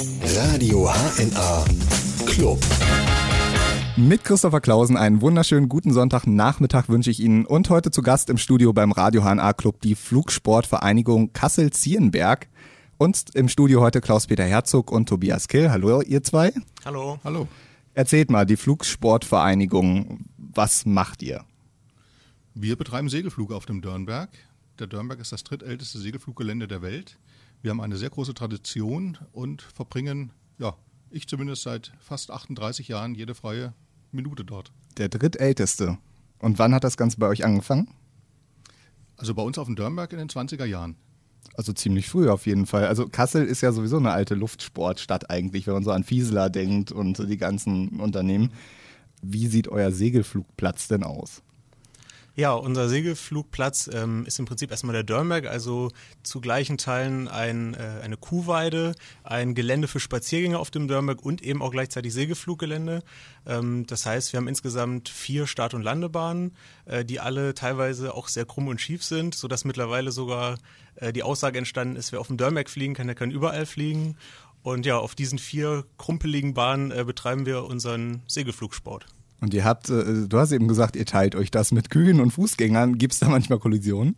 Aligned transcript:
Radio 0.00 0.88
HNA 0.88 1.64
Club. 2.24 2.64
Mit 3.96 4.22
Christopher 4.22 4.60
Klausen 4.60 4.96
einen 4.96 5.20
wunderschönen 5.20 5.68
guten 5.68 5.92
Sonntagnachmittag 5.92 6.88
wünsche 6.88 7.10
ich 7.10 7.18
Ihnen 7.18 7.44
und 7.44 7.68
heute 7.68 7.90
zu 7.90 8.02
Gast 8.02 8.30
im 8.30 8.38
Studio 8.38 8.72
beim 8.72 8.92
Radio 8.92 9.22
HNA 9.22 9.54
Club 9.54 9.80
die 9.80 9.96
Flugsportvereinigung 9.96 11.32
Kassel-Zierenberg. 11.32 12.46
Und 12.96 13.34
im 13.34 13.48
Studio 13.48 13.80
heute 13.80 14.00
Klaus-Peter 14.00 14.44
Herzog 14.44 14.92
und 14.92 15.08
Tobias 15.08 15.48
Kill. 15.48 15.68
Hallo, 15.68 16.00
ihr 16.00 16.22
zwei. 16.22 16.52
Hallo. 16.84 17.18
Hallo. 17.24 17.48
Erzählt 17.94 18.30
mal, 18.30 18.46
die 18.46 18.56
Flugsportvereinigung, 18.56 20.26
was 20.36 20.86
macht 20.86 21.24
ihr? 21.24 21.44
Wir 22.54 22.76
betreiben 22.76 23.08
Segelflug 23.08 23.50
auf 23.50 23.66
dem 23.66 23.80
Dörnberg. 23.80 24.30
Der 24.78 24.86
Dörnberg 24.86 25.18
ist 25.18 25.32
das 25.32 25.42
drittälteste 25.42 25.98
Segelfluggelände 25.98 26.68
der 26.68 26.82
Welt. 26.82 27.18
Wir 27.60 27.72
haben 27.72 27.80
eine 27.80 27.96
sehr 27.96 28.10
große 28.10 28.34
Tradition 28.34 29.18
und 29.32 29.62
verbringen, 29.62 30.32
ja, 30.58 30.76
ich 31.10 31.26
zumindest 31.26 31.62
seit 31.62 31.92
fast 31.98 32.30
38 32.30 32.88
Jahren 32.88 33.14
jede 33.14 33.34
freie 33.34 33.74
Minute 34.12 34.44
dort. 34.44 34.70
Der 34.96 35.08
drittälteste. 35.08 35.98
Und 36.38 36.58
wann 36.58 36.72
hat 36.72 36.84
das 36.84 36.96
Ganze 36.96 37.18
bei 37.18 37.26
euch 37.26 37.44
angefangen? 37.44 37.88
Also 39.16 39.34
bei 39.34 39.42
uns 39.42 39.58
auf 39.58 39.66
dem 39.66 39.74
Dörnberg 39.74 40.12
in 40.12 40.18
den 40.18 40.28
20er 40.28 40.64
Jahren. 40.64 40.96
Also 41.54 41.72
ziemlich 41.72 42.08
früh 42.08 42.28
auf 42.28 42.46
jeden 42.46 42.66
Fall. 42.66 42.86
Also 42.86 43.08
Kassel 43.08 43.44
ist 43.44 43.62
ja 43.62 43.72
sowieso 43.72 43.96
eine 43.96 44.12
alte 44.12 44.36
Luftsportstadt 44.36 45.28
eigentlich, 45.28 45.66
wenn 45.66 45.74
man 45.74 45.84
so 45.84 45.90
an 45.90 46.04
Fiesler 46.04 46.50
denkt 46.50 46.92
und 46.92 47.18
die 47.28 47.36
ganzen 47.36 48.00
Unternehmen. 48.00 48.52
Wie 49.20 49.48
sieht 49.48 49.66
euer 49.66 49.90
Segelflugplatz 49.90 50.86
denn 50.86 51.02
aus? 51.02 51.42
Ja, 52.38 52.52
unser 52.52 52.88
Segelflugplatz 52.88 53.90
ähm, 53.92 54.24
ist 54.24 54.38
im 54.38 54.44
Prinzip 54.44 54.70
erstmal 54.70 54.92
der 54.92 55.02
Dörnberg, 55.02 55.46
also 55.46 55.90
zu 56.22 56.40
gleichen 56.40 56.78
Teilen 56.78 57.26
ein, 57.26 57.74
äh, 57.74 58.00
eine 58.00 58.16
Kuhweide, 58.16 58.94
ein 59.24 59.56
Gelände 59.56 59.88
für 59.88 59.98
Spaziergänger 59.98 60.60
auf 60.60 60.70
dem 60.70 60.86
Dörnberg 60.86 61.20
und 61.20 61.42
eben 61.42 61.62
auch 61.62 61.72
gleichzeitig 61.72 62.14
Segelfluggelände. 62.14 63.02
Ähm, 63.44 63.88
das 63.88 64.06
heißt, 64.06 64.32
wir 64.32 64.38
haben 64.38 64.46
insgesamt 64.46 65.08
vier 65.08 65.48
Start- 65.48 65.74
und 65.74 65.82
Landebahnen, 65.82 66.54
äh, 66.84 67.04
die 67.04 67.18
alle 67.18 67.54
teilweise 67.54 68.14
auch 68.14 68.28
sehr 68.28 68.44
krumm 68.44 68.68
und 68.68 68.80
schief 68.80 69.02
sind, 69.02 69.34
sodass 69.34 69.64
mittlerweile 69.64 70.12
sogar 70.12 70.58
äh, 70.94 71.12
die 71.12 71.24
Aussage 71.24 71.58
entstanden 71.58 71.96
ist, 71.96 72.12
wer 72.12 72.20
auf 72.20 72.28
dem 72.28 72.36
Dörnberg 72.36 72.70
fliegen 72.70 72.94
kann, 72.94 73.08
der 73.08 73.16
kann 73.16 73.32
überall 73.32 73.66
fliegen. 73.66 74.16
Und 74.62 74.86
ja, 74.86 74.96
auf 74.96 75.16
diesen 75.16 75.40
vier 75.40 75.86
krumpeligen 75.96 76.54
Bahnen 76.54 76.92
äh, 76.92 77.02
betreiben 77.02 77.46
wir 77.46 77.64
unseren 77.64 78.22
Segelflugsport. 78.28 79.06
Und 79.40 79.54
ihr 79.54 79.64
habt, 79.64 79.88
äh, 79.88 80.26
du 80.26 80.38
hast 80.38 80.52
eben 80.52 80.68
gesagt, 80.68 80.96
ihr 80.96 81.06
teilt 81.06 81.34
euch 81.34 81.50
das 81.50 81.72
mit 81.72 81.90
Kühen 81.90 82.20
und 82.20 82.32
Fußgängern. 82.32 82.98
Gibt 82.98 83.14
es 83.14 83.20
da 83.20 83.28
manchmal 83.28 83.58
Kollisionen? 83.58 84.16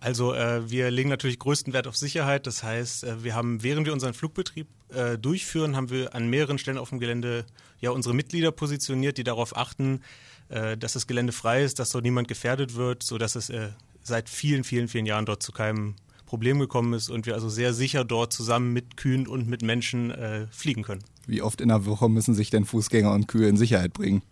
Also 0.00 0.32
äh, 0.32 0.68
wir 0.70 0.90
legen 0.90 1.10
natürlich 1.10 1.38
größten 1.38 1.74
Wert 1.74 1.86
auf 1.86 1.96
Sicherheit. 1.96 2.46
Das 2.46 2.62
heißt, 2.62 3.04
äh, 3.04 3.22
wir 3.22 3.34
haben, 3.34 3.62
während 3.62 3.86
wir 3.86 3.92
unseren 3.92 4.14
Flugbetrieb 4.14 4.66
äh, 4.88 5.18
durchführen, 5.18 5.76
haben 5.76 5.90
wir 5.90 6.14
an 6.14 6.28
mehreren 6.28 6.56
Stellen 6.56 6.78
auf 6.78 6.88
dem 6.88 7.00
Gelände 7.00 7.44
ja 7.80 7.90
unsere 7.90 8.14
Mitglieder 8.14 8.50
positioniert, 8.50 9.18
die 9.18 9.24
darauf 9.24 9.54
achten, 9.56 10.00
äh, 10.48 10.78
dass 10.78 10.94
das 10.94 11.06
Gelände 11.06 11.32
frei 11.32 11.62
ist, 11.62 11.78
dass 11.78 11.90
dort 11.90 12.04
niemand 12.04 12.28
gefährdet 12.28 12.76
wird, 12.76 13.02
sodass 13.02 13.36
es 13.36 13.52
seit 14.02 14.30
vielen, 14.30 14.64
vielen, 14.64 14.88
vielen 14.88 15.04
Jahren 15.04 15.26
dort 15.26 15.42
zu 15.42 15.52
keinem 15.52 15.94
Problem 16.24 16.58
gekommen 16.58 16.94
ist 16.94 17.10
und 17.10 17.26
wir 17.26 17.34
also 17.34 17.50
sehr 17.50 17.74
sicher 17.74 18.04
dort 18.04 18.32
zusammen 18.32 18.72
mit 18.72 18.96
Kühen 18.96 19.26
und 19.26 19.48
mit 19.48 19.62
Menschen 19.62 20.14
fliegen 20.50 20.82
können. 20.82 21.02
Wie 21.26 21.42
oft 21.42 21.60
in 21.60 21.68
der 21.68 21.84
Woche 21.84 22.08
müssen 22.08 22.34
sich 22.34 22.48
denn 22.48 22.64
Fußgänger 22.64 23.12
und 23.12 23.28
Kühe 23.28 23.48
in 23.48 23.56
Sicherheit 23.56 23.92
bringen? 23.92 24.22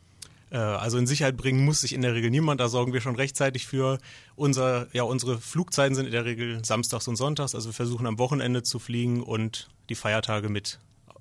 Äh, 0.50 0.56
also 0.56 0.98
in 0.98 1.06
Sicherheit 1.06 1.36
bringen 1.36 1.64
muss 1.64 1.80
sich 1.80 1.92
in 1.92 2.02
der 2.02 2.14
Regel 2.14 2.30
niemand, 2.30 2.60
da 2.60 2.68
sorgen 2.68 2.92
wir 2.92 3.00
schon 3.00 3.16
rechtzeitig 3.16 3.66
für. 3.66 3.98
Unser, 4.36 4.88
ja, 4.92 5.02
unsere 5.02 5.38
Flugzeiten 5.38 5.94
sind 5.94 6.06
in 6.06 6.12
der 6.12 6.24
Regel 6.24 6.64
samstags 6.64 7.08
und 7.08 7.16
sonntags, 7.16 7.54
also 7.54 7.68
wir 7.68 7.74
versuchen 7.74 8.06
am 8.06 8.18
Wochenende 8.18 8.62
zu 8.62 8.78
fliegen 8.78 9.22
und 9.22 9.68
die 9.88 9.94
Feiertage 9.94 10.48
mit 10.48 10.78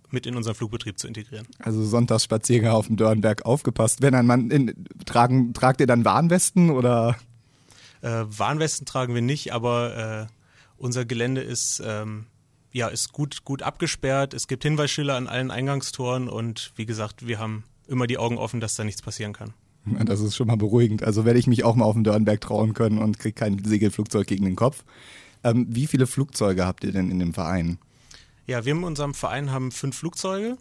mit 0.10 0.26
in 0.26 0.38
unseren 0.38 0.56
Flugbetrieb 0.56 0.98
zu 0.98 1.06
integrieren. 1.08 1.46
Also 1.60 1.84
Sonntagsspaziergänger 1.84 2.74
auf 2.74 2.88
dem 2.88 2.96
Dörnberg 2.96 3.46
aufgepasst. 3.46 4.02
Wenn 4.02 4.16
ein 4.16 4.26
Mann 4.26 4.50
in, 4.52 4.86
tragen, 5.06 5.54
tragt 5.54 5.82
ihr 5.82 5.88
dann 5.88 6.06
Warnwesten 6.06 6.70
oder? 6.70 7.18
Äh, 8.02 8.24
Warnwesten 8.26 8.86
tragen 8.86 9.16
wir 9.16 9.22
nicht, 9.22 9.52
aber 9.52 10.28
äh, 10.30 10.34
unser 10.78 11.06
Gelände 11.06 11.42
ist 11.42 11.82
ähm, 11.86 12.28
ja 12.72 12.88
ist 12.88 13.12
gut 13.12 13.44
gut 13.44 13.64
abgesperrt. 13.64 14.34
Es 14.34 14.48
gibt 14.48 14.64
Hinweisschilder 14.64 15.16
an 15.16 15.28
allen 15.28 15.52
Eingangstoren 15.52 16.30
und 16.30 16.72
wie 16.76 16.86
gesagt, 16.86 17.28
wir 17.28 17.40
haben 17.40 17.64
immer 17.88 18.08
die 18.08 18.18
Augen 18.18 18.38
offen, 18.38 18.60
dass 18.60 18.76
da 18.76 18.84
nichts 18.84 19.02
passieren 19.02 19.34
kann. 19.34 19.54
Das 19.86 20.20
ist 20.20 20.36
schon 20.36 20.48
mal 20.48 20.58
beruhigend. 20.58 21.04
Also 21.04 21.26
werde 21.26 21.40
ich 21.40 21.48
mich 21.48 21.64
auch 21.64 21.76
mal 21.76 21.86
auf 21.86 21.94
den 21.94 22.04
Dörnberg 22.04 22.42
trauen 22.42 22.74
können 22.74 22.98
und 22.98 23.20
kriege 23.20 23.34
kein 23.34 23.64
Segelflugzeug 23.64 24.28
gegen 24.28 24.46
den 24.46 24.56
Kopf. 24.56 24.84
Ähm, 25.44 25.68
wie 25.70 25.88
viele 25.88 26.08
Flugzeuge 26.08 26.66
habt 26.66 26.84
ihr 26.84 26.92
denn 26.92 27.10
in 27.10 27.20
dem 27.20 27.34
Verein? 27.34 27.78
Ja, 28.46 28.66
wir 28.66 28.74
in 28.74 28.84
unserem 28.84 29.14
Verein 29.14 29.52
haben 29.52 29.72
fünf 29.72 29.98
Flugzeuge. 29.98 30.58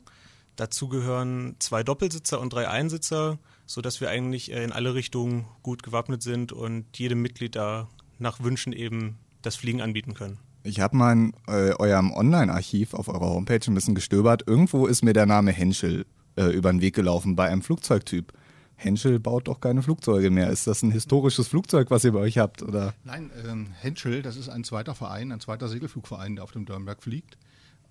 Dazu 0.56 0.88
gehören 0.88 1.56
zwei 1.59 1.82
Doppelsitzer 1.82 2.41
und 2.41 2.53
drei 2.53 2.69
Einsitzer, 2.69 3.38
sodass 3.66 4.00
wir 4.00 4.10
eigentlich 4.10 4.53
äh, 4.53 4.65
in 4.65 4.72
alle 4.72 4.94
Richtungen 4.94 5.47
gut 5.62 5.82
gewappnet 5.82 6.22
sind 6.22 6.53
und 6.53 6.86
jedem 6.97 7.20
Mitglied 7.20 7.56
da 7.56 7.88
nach 8.19 8.42
Wünschen 8.42 8.72
eben 8.72 9.19
das 9.42 9.56
Fliegen 9.56 9.81
anbieten 9.82 10.15
können. 10.15 10.38
Ich 10.62 10.81
habe 10.81 10.97
mal 10.97 11.12
in 11.12 11.32
äh, 11.47 11.72
eurem 11.78 12.12
Online-Archiv 12.12 12.94
auf 12.94 13.09
eurer 13.09 13.28
Homepage 13.28 13.60
ein 13.66 13.75
bisschen 13.75 13.94
gestöbert. 13.94 14.44
Irgendwo 14.47 14.86
ist 14.86 15.03
mir 15.03 15.12
der 15.12 15.26
Name 15.26 15.53
Henschel 15.53 16.06
äh, 16.36 16.44
über 16.47 16.70
den 16.70 16.80
Weg 16.80 16.94
gelaufen 16.94 17.36
bei 17.36 17.48
einem 17.48 17.62
Flugzeugtyp. 17.62 18.32
Henschel 18.76 19.19
baut 19.19 19.48
doch 19.48 19.60
keine 19.60 19.82
Flugzeuge 19.82 20.30
mehr. 20.30 20.50
Ist 20.50 20.66
das 20.66 20.82
ein 20.82 20.91
historisches 20.91 21.48
Flugzeug, 21.48 21.91
was 21.91 22.04
ihr 22.04 22.12
bei 22.12 22.19
euch 22.19 22.38
habt? 22.38 22.62
Oder? 22.62 22.94
Nein, 23.04 23.30
ähm, 23.47 23.69
Henschel, 23.80 24.22
das 24.22 24.36
ist 24.36 24.50
ein 24.50 24.64
zweiter 24.64 24.94
Verein, 24.94 25.32
ein 25.32 25.41
zweiter 25.41 25.69
Segelflugverein, 25.69 26.36
der 26.36 26.44
auf 26.44 26.52
dem 26.52 26.66
Dörnberg 26.66 27.02
fliegt. 27.02 27.38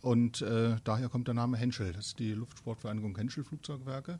Und 0.01 0.43
äh, 0.43 0.75
daher 0.83 1.09
kommt 1.09 1.27
der 1.27 1.33
Name 1.33 1.57
Henschel. 1.57 1.91
Das 1.91 2.07
ist 2.07 2.19
die 2.19 2.33
Luftsportvereinigung 2.33 3.17
Henschel 3.17 3.43
Flugzeugwerke. 3.43 4.19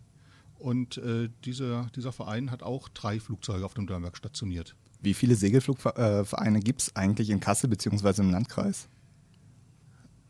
Und 0.58 0.98
äh, 0.98 1.30
diese, 1.44 1.88
dieser 1.96 2.12
Verein 2.12 2.50
hat 2.50 2.64
auch 2.64 2.90
drei 2.90 3.20
Flugzeuge 3.20 3.64
auf 3.64 3.76
dem 3.76 3.86
Dörnberg 3.86 4.18
stationiert. 4.18 4.76
Wie 5.02 5.14
viele 5.14 5.36
Segelflugvereine 5.36 6.60
gibt 6.62 6.82
es 6.82 6.96
eigentlich 6.96 7.30
in 7.30 7.40
Kassel 7.40 7.70
bzw. 7.70 8.22
im 8.22 8.32
Landkreis? 8.32 8.88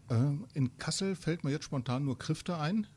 Äh, 0.10 0.16
in 0.54 0.78
Kassel 0.78 1.16
fällt 1.16 1.46
mir 1.46 1.52
jetzt 1.52 1.66
spontan 1.66 2.04
nur 2.04 2.20
Krifte 2.20 2.58
ein. 2.58 2.88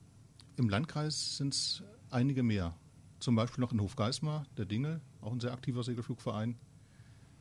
Im 0.58 0.69
Landkreis 0.69 1.36
sind 1.36 1.54
es 1.54 1.84
einige 2.10 2.42
mehr. 2.42 2.74
Zum 3.20 3.36
Beispiel 3.36 3.60
noch 3.60 3.72
in 3.72 3.80
Hofgeismar, 3.80 4.44
der 4.56 4.64
Dingel, 4.64 5.00
auch 5.20 5.30
ein 5.30 5.38
sehr 5.38 5.52
aktiver 5.52 5.84
Segelflugverein. 5.84 6.56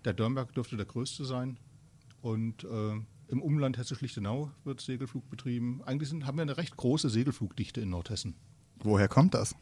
Der 0.05 0.13
Dörnberg 0.13 0.53
dürfte 0.53 0.77
der 0.77 0.85
größte 0.85 1.25
sein. 1.25 1.57
Und 2.21 2.63
äh, 2.63 2.91
im 3.29 3.41
Umland 3.41 3.79
Hessisch-Lichtenau 3.79 4.51
wird 4.65 4.81
Segelflug 4.81 5.27
betrieben. 5.31 5.81
Eigentlich 5.83 6.09
sind, 6.09 6.27
haben 6.27 6.37
wir 6.37 6.43
eine 6.43 6.57
recht 6.57 6.77
große 6.77 7.09
Segelflugdichte 7.09 7.81
in 7.81 7.89
Nordhessen. 7.89 8.35
Woher 8.83 9.07
kommt 9.07 9.33
das? 9.33 9.55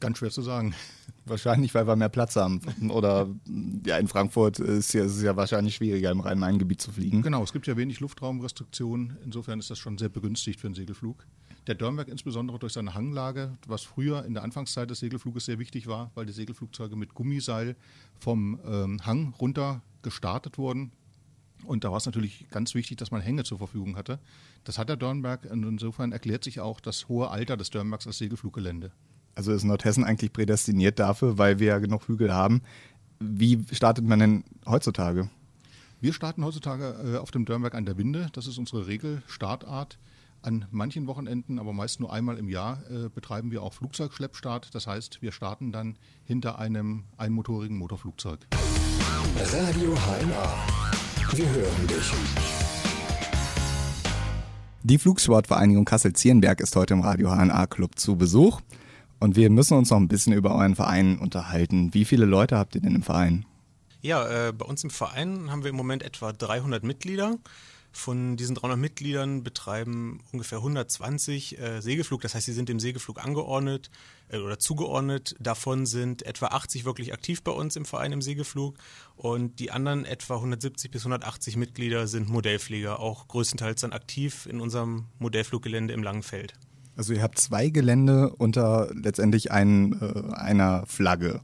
Ganz 0.00 0.18
schwer 0.18 0.30
zu 0.30 0.42
sagen. 0.42 0.74
Wahrscheinlich, 1.26 1.72
weil 1.76 1.86
wir 1.86 1.94
mehr 1.94 2.08
Platz 2.08 2.34
haben. 2.34 2.60
Oder 2.90 3.28
ja, 3.86 3.98
in 3.98 4.08
Frankfurt 4.08 4.58
ist, 4.58 4.94
ja, 4.94 5.04
ist 5.04 5.16
es 5.16 5.22
ja 5.22 5.36
wahrscheinlich 5.36 5.76
schwieriger, 5.76 6.10
im 6.10 6.18
Rhein-Main-Gebiet 6.18 6.80
zu 6.80 6.90
fliegen. 6.90 7.22
Genau, 7.22 7.44
es 7.44 7.52
gibt 7.52 7.68
ja 7.68 7.76
wenig 7.76 8.00
Luftraumrestriktionen. 8.00 9.16
Insofern 9.24 9.60
ist 9.60 9.70
das 9.70 9.78
schon 9.78 9.96
sehr 9.96 10.08
begünstigt 10.08 10.58
für 10.58 10.66
einen 10.66 10.74
Segelflug. 10.74 11.24
Der 11.66 11.74
Dörnberg 11.74 12.08
insbesondere 12.08 12.58
durch 12.58 12.72
seine 12.72 12.94
Hanglage, 12.94 13.56
was 13.66 13.82
früher 13.82 14.24
in 14.24 14.34
der 14.34 14.42
Anfangszeit 14.42 14.90
des 14.90 15.00
Segelfluges 15.00 15.44
sehr 15.44 15.58
wichtig 15.58 15.86
war, 15.86 16.10
weil 16.14 16.26
die 16.26 16.32
Segelflugzeuge 16.32 16.96
mit 16.96 17.14
Gummiseil 17.14 17.76
vom 18.18 18.58
ähm, 18.66 19.04
Hang 19.04 19.34
runter 19.38 19.82
gestartet 20.02 20.58
wurden. 20.58 20.92
Und 21.64 21.84
da 21.84 21.90
war 21.90 21.98
es 21.98 22.06
natürlich 22.06 22.48
ganz 22.50 22.74
wichtig, 22.74 22.96
dass 22.96 23.10
man 23.10 23.20
Hänge 23.20 23.44
zur 23.44 23.58
Verfügung 23.58 23.96
hatte. 23.96 24.18
Das 24.64 24.78
hat 24.78 24.88
der 24.88 24.96
Dörnberg 24.96 25.44
und 25.50 25.64
insofern 25.64 26.12
erklärt 26.12 26.44
sich 26.44 26.60
auch 26.60 26.80
das 26.80 27.08
hohe 27.08 27.28
Alter 27.28 27.56
des 27.56 27.70
Dörnbergs 27.70 28.06
als 28.06 28.18
Segelfluggelände. 28.18 28.92
Also 29.34 29.52
ist 29.52 29.64
Nordhessen 29.64 30.04
eigentlich 30.04 30.32
prädestiniert 30.32 30.98
dafür, 30.98 31.38
weil 31.38 31.58
wir 31.58 31.68
ja 31.68 31.78
genug 31.78 32.08
Hügel 32.08 32.32
haben. 32.32 32.62
Wie 33.20 33.62
startet 33.72 34.04
man 34.04 34.18
denn 34.18 34.44
heutzutage? 34.66 35.28
Wir 36.00 36.14
starten 36.14 36.44
heutzutage 36.44 37.14
äh, 37.14 37.18
auf 37.18 37.30
dem 37.30 37.44
Dörnberg 37.44 37.74
an 37.74 37.84
der 37.84 37.98
Winde. 37.98 38.28
Das 38.32 38.46
ist 38.46 38.58
unsere 38.58 38.86
Regelstartart. 38.86 39.98
An 40.42 40.64
manchen 40.70 41.06
Wochenenden, 41.06 41.58
aber 41.58 41.74
meist 41.74 42.00
nur 42.00 42.10
einmal 42.10 42.38
im 42.38 42.48
Jahr, 42.48 42.80
äh, 42.90 43.10
betreiben 43.10 43.50
wir 43.50 43.62
auch 43.62 43.74
Flugzeugschleppstart. 43.74 44.74
Das 44.74 44.86
heißt, 44.86 45.20
wir 45.20 45.32
starten 45.32 45.70
dann 45.70 45.98
hinter 46.24 46.58
einem 46.58 47.04
einmotorigen 47.18 47.76
Motorflugzeug. 47.76 48.46
Radio 49.36 49.94
HNA. 49.94 51.36
Wir 51.36 51.46
hören 51.46 51.86
dich. 51.86 52.12
Die 54.82 54.96
Flugsportvereinigung 54.96 55.84
Kassel-Zierenberg 55.84 56.60
ist 56.60 56.74
heute 56.74 56.94
im 56.94 57.02
Radio 57.02 57.28
HNA 57.28 57.66
Club 57.66 57.98
zu 57.98 58.16
Besuch. 58.16 58.62
Und 59.18 59.36
wir 59.36 59.50
müssen 59.50 59.76
uns 59.76 59.90
noch 59.90 59.98
ein 59.98 60.08
bisschen 60.08 60.32
über 60.32 60.54
euren 60.54 60.74
Verein 60.74 61.18
unterhalten. 61.18 61.92
Wie 61.92 62.06
viele 62.06 62.24
Leute 62.24 62.56
habt 62.56 62.74
ihr 62.74 62.80
denn 62.80 62.94
im 62.94 63.02
Verein? 63.02 63.44
Ja, 64.00 64.48
äh, 64.48 64.52
bei 64.54 64.64
uns 64.64 64.82
im 64.84 64.88
Verein 64.88 65.50
haben 65.50 65.64
wir 65.64 65.68
im 65.68 65.76
Moment 65.76 66.02
etwa 66.02 66.32
300 66.32 66.82
Mitglieder. 66.82 67.36
Von 67.92 68.36
diesen 68.36 68.54
300 68.54 68.78
Mitgliedern 68.78 69.42
betreiben 69.42 70.20
ungefähr 70.32 70.58
120 70.58 71.58
äh, 71.58 71.80
Segelflug, 71.80 72.20
das 72.20 72.34
heißt, 72.34 72.46
sie 72.46 72.52
sind 72.52 72.68
dem 72.68 72.78
Segelflug 72.78 73.22
angeordnet 73.22 73.90
äh, 74.28 74.38
oder 74.38 74.58
zugeordnet. 74.58 75.34
Davon 75.40 75.86
sind 75.86 76.22
etwa 76.22 76.46
80 76.46 76.84
wirklich 76.84 77.12
aktiv 77.12 77.42
bei 77.42 77.52
uns 77.52 77.76
im 77.76 77.84
Verein 77.84 78.12
im 78.12 78.22
Segelflug 78.22 78.76
und 79.16 79.58
die 79.58 79.72
anderen 79.72 80.04
etwa 80.04 80.36
170 80.36 80.90
bis 80.90 81.02
180 81.02 81.56
Mitglieder 81.56 82.06
sind 82.06 82.28
Modellflieger, 82.28 83.00
auch 83.00 83.26
größtenteils 83.26 83.80
dann 83.80 83.92
aktiv 83.92 84.46
in 84.46 84.60
unserem 84.60 85.06
Modellfluggelände 85.18 85.92
im 85.92 86.02
Langenfeld. 86.02 86.54
Also 86.96 87.12
ihr 87.12 87.22
habt 87.22 87.38
zwei 87.38 87.70
Gelände 87.70 88.30
unter 88.36 88.90
letztendlich 88.94 89.50
ein, 89.50 90.00
äh, 90.00 90.34
einer 90.34 90.86
Flagge. 90.86 91.40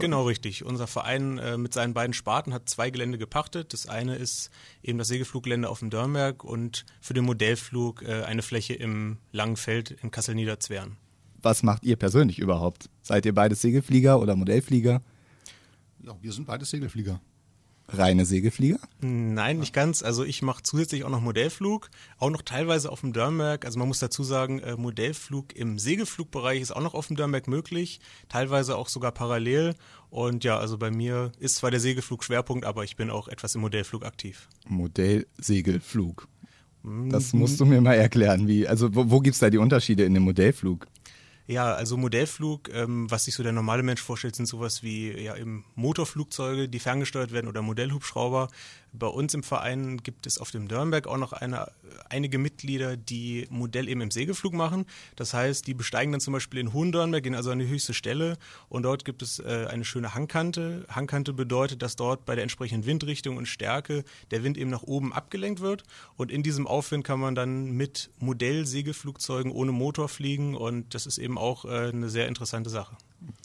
Genau, 0.00 0.24
richtig. 0.24 0.64
Unser 0.64 0.86
Verein 0.86 1.38
äh, 1.38 1.56
mit 1.56 1.74
seinen 1.74 1.94
beiden 1.94 2.14
Sparten 2.14 2.52
hat 2.52 2.68
zwei 2.68 2.90
Gelände 2.90 3.18
gepachtet. 3.18 3.72
Das 3.72 3.86
eine 3.86 4.16
ist 4.16 4.50
eben 4.82 4.98
das 4.98 5.08
Segelfluggelände 5.08 5.68
auf 5.68 5.80
dem 5.80 5.90
Dörnberg 5.90 6.44
und 6.44 6.84
für 7.00 7.14
den 7.14 7.24
Modellflug 7.24 8.02
äh, 8.02 8.22
eine 8.22 8.42
Fläche 8.42 8.74
im 8.74 9.18
Langenfeld 9.32 9.90
in 9.90 10.10
Kassel-Niederzwern. 10.10 10.96
Was 11.42 11.62
macht 11.62 11.84
ihr 11.84 11.96
persönlich 11.96 12.38
überhaupt? 12.38 12.88
Seid 13.02 13.26
ihr 13.26 13.34
beides 13.34 13.60
Segelflieger 13.60 14.18
oder 14.20 14.34
Modellflieger? 14.34 15.02
Ja, 16.02 16.16
wir 16.20 16.32
sind 16.32 16.46
beides 16.46 16.70
Segelflieger 16.70 17.20
reine 17.88 18.24
Segelflieger? 18.24 18.78
Nein, 19.00 19.58
nicht 19.58 19.72
ganz. 19.72 20.02
Also 20.02 20.24
ich 20.24 20.42
mache 20.42 20.62
zusätzlich 20.62 21.04
auch 21.04 21.10
noch 21.10 21.20
Modellflug, 21.20 21.90
auch 22.18 22.30
noch 22.30 22.42
teilweise 22.42 22.90
auf 22.90 23.00
dem 23.00 23.12
Dörnberg. 23.12 23.64
Also 23.64 23.78
man 23.78 23.88
muss 23.88 23.98
dazu 23.98 24.22
sagen, 24.24 24.58
äh, 24.60 24.76
Modellflug 24.76 25.54
im 25.54 25.78
Segelflugbereich 25.78 26.60
ist 26.60 26.74
auch 26.74 26.82
noch 26.82 26.94
auf 26.94 27.08
dem 27.08 27.16
Dörnberg 27.16 27.48
möglich, 27.48 28.00
teilweise 28.28 28.76
auch 28.76 28.88
sogar 28.88 29.12
parallel. 29.12 29.74
Und 30.10 30.44
ja, 30.44 30.58
also 30.58 30.78
bei 30.78 30.90
mir 30.90 31.32
ist 31.38 31.56
zwar 31.56 31.70
der 31.70 31.80
Segelflug 31.80 32.24
Schwerpunkt, 32.24 32.64
aber 32.64 32.84
ich 32.84 32.96
bin 32.96 33.10
auch 33.10 33.28
etwas 33.28 33.54
im 33.54 33.60
Modellflug 33.60 34.04
aktiv. 34.04 34.48
Modellsegelflug. 34.66 36.28
Das 37.08 37.32
musst 37.32 37.58
du 37.60 37.64
mir 37.64 37.80
mal 37.80 37.94
erklären. 37.94 38.46
Wie, 38.46 38.68
also 38.68 38.94
wo, 38.94 39.10
wo 39.10 39.20
gibt 39.20 39.34
es 39.34 39.40
da 39.40 39.48
die 39.48 39.56
Unterschiede 39.56 40.04
in 40.04 40.12
dem 40.12 40.22
Modellflug? 40.24 40.86
Ja, 41.46 41.74
also 41.74 41.98
Modellflug, 41.98 42.70
ähm, 42.72 43.10
was 43.10 43.26
sich 43.26 43.34
so 43.34 43.42
der 43.42 43.52
normale 43.52 43.82
Mensch 43.82 44.00
vorstellt, 44.00 44.34
sind 44.34 44.46
sowas 44.46 44.82
wie 44.82 45.10
ja 45.12 45.36
eben 45.36 45.66
Motorflugzeuge, 45.74 46.70
die 46.70 46.78
ferngesteuert 46.78 47.32
werden 47.32 47.48
oder 47.48 47.60
Modellhubschrauber. 47.60 48.48
Bei 48.96 49.08
uns 49.08 49.34
im 49.34 49.42
Verein 49.42 49.96
gibt 49.96 50.24
es 50.24 50.38
auf 50.38 50.52
dem 50.52 50.68
Dörnberg 50.68 51.08
auch 51.08 51.16
noch 51.16 51.32
eine, 51.32 51.72
einige 52.08 52.38
Mitglieder, 52.38 52.96
die 52.96 53.44
Modell 53.50 53.88
eben 53.88 54.00
im 54.00 54.12
Segelflug 54.12 54.52
machen. 54.52 54.86
Das 55.16 55.34
heißt, 55.34 55.66
die 55.66 55.74
besteigen 55.74 56.12
dann 56.12 56.20
zum 56.20 56.32
Beispiel 56.32 56.60
in 56.60 56.72
Hohendörnberg, 56.72 57.24
gehen 57.24 57.34
also 57.34 57.50
an 57.50 57.58
die 57.58 57.66
höchste 57.66 57.92
Stelle 57.92 58.38
und 58.68 58.84
dort 58.84 59.04
gibt 59.04 59.20
es 59.20 59.40
äh, 59.40 59.66
eine 59.68 59.84
schöne 59.84 60.14
Hangkante. 60.14 60.86
Hangkante 60.88 61.32
bedeutet, 61.32 61.82
dass 61.82 61.96
dort 61.96 62.24
bei 62.24 62.36
der 62.36 62.44
entsprechenden 62.44 62.86
Windrichtung 62.86 63.36
und 63.36 63.46
Stärke 63.46 64.04
der 64.30 64.44
Wind 64.44 64.56
eben 64.56 64.70
nach 64.70 64.84
oben 64.84 65.12
abgelenkt 65.12 65.58
wird 65.58 65.82
und 66.16 66.30
in 66.30 66.44
diesem 66.44 66.68
Aufwind 66.68 67.02
kann 67.02 67.18
man 67.18 67.34
dann 67.34 67.72
mit 67.72 68.10
Modellsegelflugzeugen 68.20 69.50
ohne 69.50 69.72
Motor 69.72 70.08
fliegen 70.08 70.54
und 70.54 70.94
das 70.94 71.06
ist 71.06 71.18
eben 71.18 71.33
auch 71.38 71.64
äh, 71.64 71.88
eine 71.88 72.08
sehr 72.08 72.28
interessante 72.28 72.70
Sache. 72.70 72.96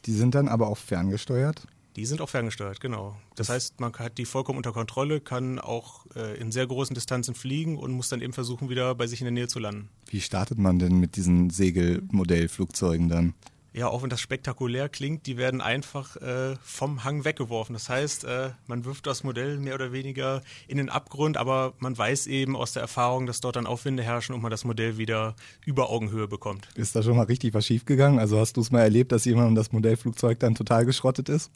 Die 0.06 0.13
sind 0.13 0.36
dann 0.36 0.47
aber 0.47 0.68
auch 0.68 0.77
ferngesteuert? 0.77 1.68
Die 1.95 2.06
sind 2.06 2.21
auch 2.21 2.30
ferngesteuert, 2.30 2.80
genau. 2.80 3.18
Das 3.36 3.50
heißt, 3.50 3.80
man 3.80 3.91
hat 3.94 4.18
die 4.18 4.25
vollkommen 4.25 4.57
unter 4.57 4.71
Kontrolle, 4.71 5.19
kann 5.19 5.59
auch 5.59 6.06
äh, 6.15 6.39
in 6.39 6.51
sehr 6.51 6.68
großen 6.68 6.94
Distanzen 6.94 7.36
fliegen 7.36 7.77
und 7.77 7.91
muss 7.91 8.09
dann 8.09 8.21
eben 8.21 8.31
versuchen, 8.31 8.69
wieder 8.69 8.95
bei 8.95 9.07
sich 9.07 9.21
in 9.21 9.25
der 9.25 9.31
Nähe 9.31 9.47
zu 9.47 9.59
landen. 9.59 9.89
Wie 10.07 10.21
startet 10.21 10.59
man 10.59 10.80
denn 10.80 11.00
mit 11.00 11.15
diesen 11.15 11.50
Segelmodellflugzeugen 11.50 13.09
dann? 13.09 13.33
Ja, 13.71 13.88
auch 13.88 14.01
wenn 14.01 14.10
das 14.10 14.19
spektakulär 14.19 14.89
klingt, 14.89 15.27
die 15.27 15.38
werden 15.38 15.62
einfach 15.62 16.16
äh, 16.18 16.56
vom 16.63 17.04
Hang 17.04 17.24
weggeworfen. 17.24 17.74
Das 17.74 17.88
heißt, 17.88 18.24
äh, 18.24 18.50
man 18.68 18.83
wirft 18.83 19.06
das 19.06 19.24
Modell 19.24 19.57
mehr 19.60 19.75
oder 19.75 19.92
weniger 19.92 20.42
in 20.68 20.77
den 20.77 20.89
Abgrund, 20.89 21.38
aber 21.38 21.74
man 21.77 21.95
weiß 21.95 22.27
eben 22.27 22.56
aus 22.56 22.74
der 22.74 22.81
Erfahrung, 22.81 23.27
dass 23.27 23.42
dort 23.42 23.56
dann 23.57 23.68
Aufwinde 23.68 24.01
herrschen 24.01 24.33
und 24.33 24.42
man 24.42 24.50
das 24.50 24.66
Modell 24.66 24.98
wieder 24.98 25.36
über 25.66 25.89
Augenhöhe 25.89 26.27
bekommt. 26.27 26.68
Ist 26.75 26.95
da 26.95 27.04
schon 27.04 27.16
mal 27.16 27.24
richtig 27.24 27.54
was 27.54 27.66
schiefgegangen? 27.66 28.19
Also 28.19 28.39
hast 28.39 28.57
du 28.57 28.62
es 28.62 28.71
mal 28.71 28.81
erlebt, 28.81 29.12
dass 29.12 29.25
jemand 29.25 29.57
das 29.57 29.72
Modellflugzeug 29.72 30.39
dann 30.39 30.56
total 30.56 30.86
geschrottet 30.86 31.30
ist? 31.30 31.51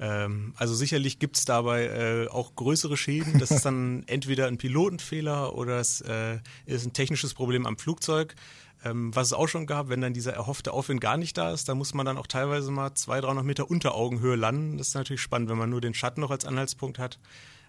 Ähm, 0.00 0.54
also 0.56 0.74
sicherlich 0.74 1.18
gibt 1.18 1.36
es 1.36 1.44
dabei 1.44 1.86
äh, 1.86 2.28
auch 2.28 2.54
größere 2.56 2.96
Schäden. 2.96 3.38
Das 3.38 3.50
ist 3.50 3.64
dann 3.64 4.04
entweder 4.06 4.46
ein 4.46 4.58
Pilotenfehler 4.58 5.54
oder 5.54 5.78
es 5.78 6.00
äh, 6.00 6.38
ist 6.66 6.86
ein 6.86 6.92
technisches 6.92 7.34
Problem 7.34 7.66
am 7.66 7.78
Flugzeug. 7.78 8.34
Ähm, 8.84 9.14
was 9.14 9.28
es 9.28 9.32
auch 9.32 9.48
schon 9.48 9.66
gab, 9.66 9.88
wenn 9.88 10.00
dann 10.00 10.12
dieser 10.12 10.34
erhoffte 10.34 10.72
Aufwind 10.72 11.00
gar 11.00 11.16
nicht 11.16 11.38
da 11.38 11.52
ist, 11.52 11.68
da 11.68 11.74
muss 11.74 11.94
man 11.94 12.04
dann 12.04 12.18
auch 12.18 12.26
teilweise 12.26 12.70
mal 12.70 12.94
200, 12.94 13.24
300 13.24 13.44
Meter 13.44 13.70
unter 13.70 13.94
Augenhöhe 13.94 14.36
landen. 14.36 14.76
Das 14.76 14.88
ist 14.88 14.94
natürlich 14.94 15.22
spannend, 15.22 15.48
wenn 15.48 15.56
man 15.56 15.70
nur 15.70 15.80
den 15.80 15.94
Schatten 15.94 16.20
noch 16.20 16.30
als 16.30 16.44
Anhaltspunkt 16.44 16.98
hat. 16.98 17.18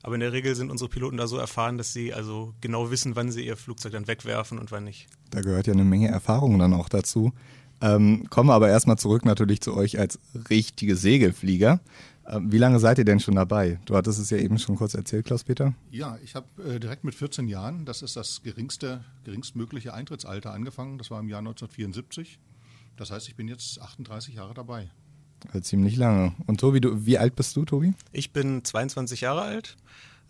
Aber 0.03 0.15
in 0.15 0.19
der 0.21 0.33
Regel 0.33 0.55
sind 0.55 0.69
unsere 0.69 0.89
Piloten 0.89 1.17
da 1.17 1.25
so 1.25 1.37
erfahren, 1.37 1.77
dass 1.77 1.93
sie 1.93 2.13
also 2.13 2.53
genau 2.61 2.91
wissen, 2.91 3.15
wann 3.15 3.31
sie 3.31 3.45
ihr 3.45 3.57
Flugzeug 3.57 3.93
dann 3.93 4.07
wegwerfen 4.07 4.59
und 4.59 4.71
wann 4.71 4.83
nicht. 4.83 5.07
Da 5.31 5.41
gehört 5.41 5.67
ja 5.67 5.73
eine 5.73 5.85
Menge 5.85 6.09
Erfahrung 6.09 6.59
dann 6.59 6.73
auch 6.73 6.89
dazu. 6.89 7.33
Ähm, 7.81 8.27
kommen 8.29 8.49
wir 8.49 8.53
aber 8.53 8.69
erstmal 8.69 8.97
zurück 8.97 9.25
natürlich 9.25 9.61
zu 9.61 9.75
euch 9.75 9.97
als 9.99 10.19
richtige 10.49 10.95
Segelflieger. 10.95 11.79
Ähm, 12.27 12.51
wie 12.51 12.57
lange 12.57 12.79
seid 12.79 12.97
ihr 12.97 13.05
denn 13.05 13.19
schon 13.19 13.35
dabei? 13.35 13.79
Du 13.85 13.95
hattest 13.95 14.19
es 14.19 14.29
ja 14.29 14.37
eben 14.37 14.57
schon 14.57 14.75
kurz 14.75 14.93
erzählt, 14.93 15.25
Klaus-Peter. 15.25 15.73
Ja, 15.91 16.17
ich 16.23 16.35
habe 16.35 16.47
äh, 16.63 16.79
direkt 16.79 17.03
mit 17.03 17.13
14 17.13 17.47
Jahren, 17.47 17.85
das 17.85 18.01
ist 18.01 18.15
das 18.15 18.41
geringste, 18.41 19.03
geringstmögliche 19.23 19.93
Eintrittsalter 19.93 20.51
angefangen. 20.51 20.97
Das 20.97 21.11
war 21.11 21.19
im 21.19 21.29
Jahr 21.29 21.39
1974. 21.39 22.39
Das 22.97 23.11
heißt, 23.11 23.27
ich 23.27 23.35
bin 23.35 23.47
jetzt 23.47 23.79
38 23.79 24.35
Jahre 24.35 24.53
dabei. 24.53 24.89
Also 25.47 25.59
ziemlich 25.59 25.97
lange. 25.97 26.33
Und 26.47 26.59
Tobi, 26.59 26.81
du, 26.81 27.05
wie 27.05 27.17
alt 27.17 27.35
bist 27.35 27.55
du, 27.55 27.65
Tobi? 27.65 27.93
Ich 28.11 28.33
bin 28.33 28.63
22 28.63 29.21
Jahre 29.21 29.41
alt, 29.41 29.77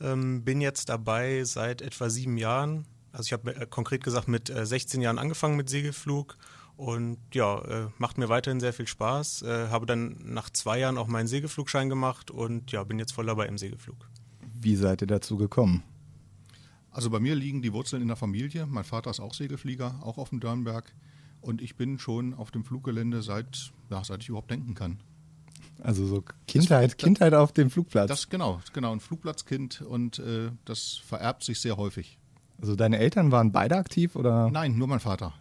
ähm, 0.02 0.44
bin 0.44 0.62
jetzt 0.62 0.90
dabei 0.90 1.44
seit 1.44 1.82
etwa 1.82 2.10
sieben 2.10 2.38
Jahren. 2.38 2.86
Also 3.12 3.28
ich 3.28 3.34
habe 3.34 3.56
äh, 3.56 3.66
konkret 3.66 4.04
gesagt 4.04 4.28
mit 4.28 4.50
äh, 4.50 4.66
16 4.66 5.02
Jahren 5.02 5.20
angefangen 5.20 5.56
mit 5.56 5.70
Segelflug 5.70 6.38
und 6.78 7.18
ja, 7.34 7.60
äh, 7.62 7.88
macht 7.98 8.18
mir 8.18 8.30
weiterhin 8.30 8.60
sehr 8.60 8.74
viel 8.74 8.88
Spaß. 8.88 9.44
Äh, 9.44 9.68
habe 9.70 9.86
dann 9.86 10.18
nach 10.24 10.50
zwei 10.50 10.80
Jahren 10.80 10.98
auch 10.98 11.08
meinen 11.08 11.28
Segelflugschein 11.28 11.90
gemacht 11.90 12.32
und 12.32 12.72
ja, 12.72 12.84
bin 12.84 13.00
jetzt 13.00 13.14
voll 13.14 13.26
dabei 13.26 13.48
im 13.48 13.58
Segelflug. 13.58 14.10
Wie 14.54 14.76
seid 14.76 15.02
ihr 15.02 15.08
dazu 15.08 15.38
gekommen? 15.38 15.84
Also 16.92 17.10
bei 17.10 17.20
mir 17.20 17.36
liegen 17.36 17.62
die 17.62 17.74
Wurzeln 17.74 18.02
in 18.02 18.08
der 18.08 18.18
Familie. 18.18 18.66
Mein 18.66 18.86
Vater 18.86 19.10
ist 19.10 19.20
auch 19.20 19.34
Segelflieger, 19.34 20.00
auch 20.02 20.18
auf 20.18 20.30
dem 20.30 20.40
Dörnberg. 20.40 20.94
Und 21.42 21.62
ich 21.62 21.76
bin 21.76 22.00
schon 22.00 22.34
auf 22.34 22.52
dem 22.52 22.64
Fluggelände 22.64 23.22
seit, 23.22 23.72
ja, 23.90 24.04
seit 24.04 24.22
ich 24.24 24.30
überhaupt 24.30 24.50
denken 24.50 24.74
kann. 24.74 25.00
Also 25.84 26.06
so 26.08 26.24
Kindheit, 26.48 26.92
das, 26.92 26.98
Kindheit 26.98 27.34
auf 27.34 27.52
dem 27.52 27.70
Flugplatz. 27.70 28.08
Das 28.08 28.30
genau, 28.30 28.62
genau, 28.74 28.94
ein 28.94 29.00
Flugplatzkind 29.00 29.82
und 29.82 30.20
äh, 30.20 30.52
das 30.64 31.02
vererbt 31.06 31.44
sich 31.44 31.60
sehr 31.60 31.78
häufig. 31.78 32.18
Also 32.62 32.76
deine 32.76 32.98
Eltern 32.98 33.32
waren 33.32 33.52
beide 33.52 33.76
aktiv 33.76 34.16
oder? 34.16 34.50
Nein, 34.50 34.78
nur 34.78 34.88
mein 34.88 35.02
Vater. 35.02 35.34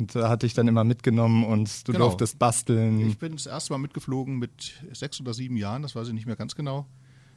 Und 0.00 0.14
da 0.14 0.28
hatte 0.30 0.46
ich 0.46 0.54
dann 0.54 0.66
immer 0.66 0.82
mitgenommen 0.82 1.44
und 1.44 1.86
du 1.86 1.92
genau. 1.92 2.06
durftest 2.06 2.38
basteln. 2.38 2.98
Ich 3.00 3.18
bin 3.18 3.32
das 3.32 3.46
erste 3.46 3.72
Mal 3.74 3.78
mitgeflogen 3.78 4.38
mit 4.38 4.72
sechs 4.92 5.20
oder 5.20 5.34
sieben 5.34 5.56
Jahren, 5.56 5.82
das 5.82 5.94
weiß 5.94 6.08
ich 6.08 6.14
nicht 6.14 6.26
mehr 6.26 6.36
ganz 6.36 6.56
genau. 6.56 6.86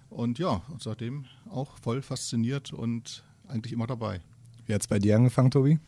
Und 0.10 0.39
ja, 0.39 0.62
und 0.69 0.81
seitdem 0.81 1.25
auch 1.50 1.77
voll 1.80 2.01
fasziniert 2.01 2.71
und 2.71 3.24
eigentlich 3.48 3.74
immer 3.74 3.88
dabei. 3.88 4.21
Wie 4.65 4.74
hat 4.74 4.81
es 4.81 4.88
bei 4.88 5.00
dir 5.00 5.15
angefangen, 5.15 5.51
Tobi? 5.51 5.80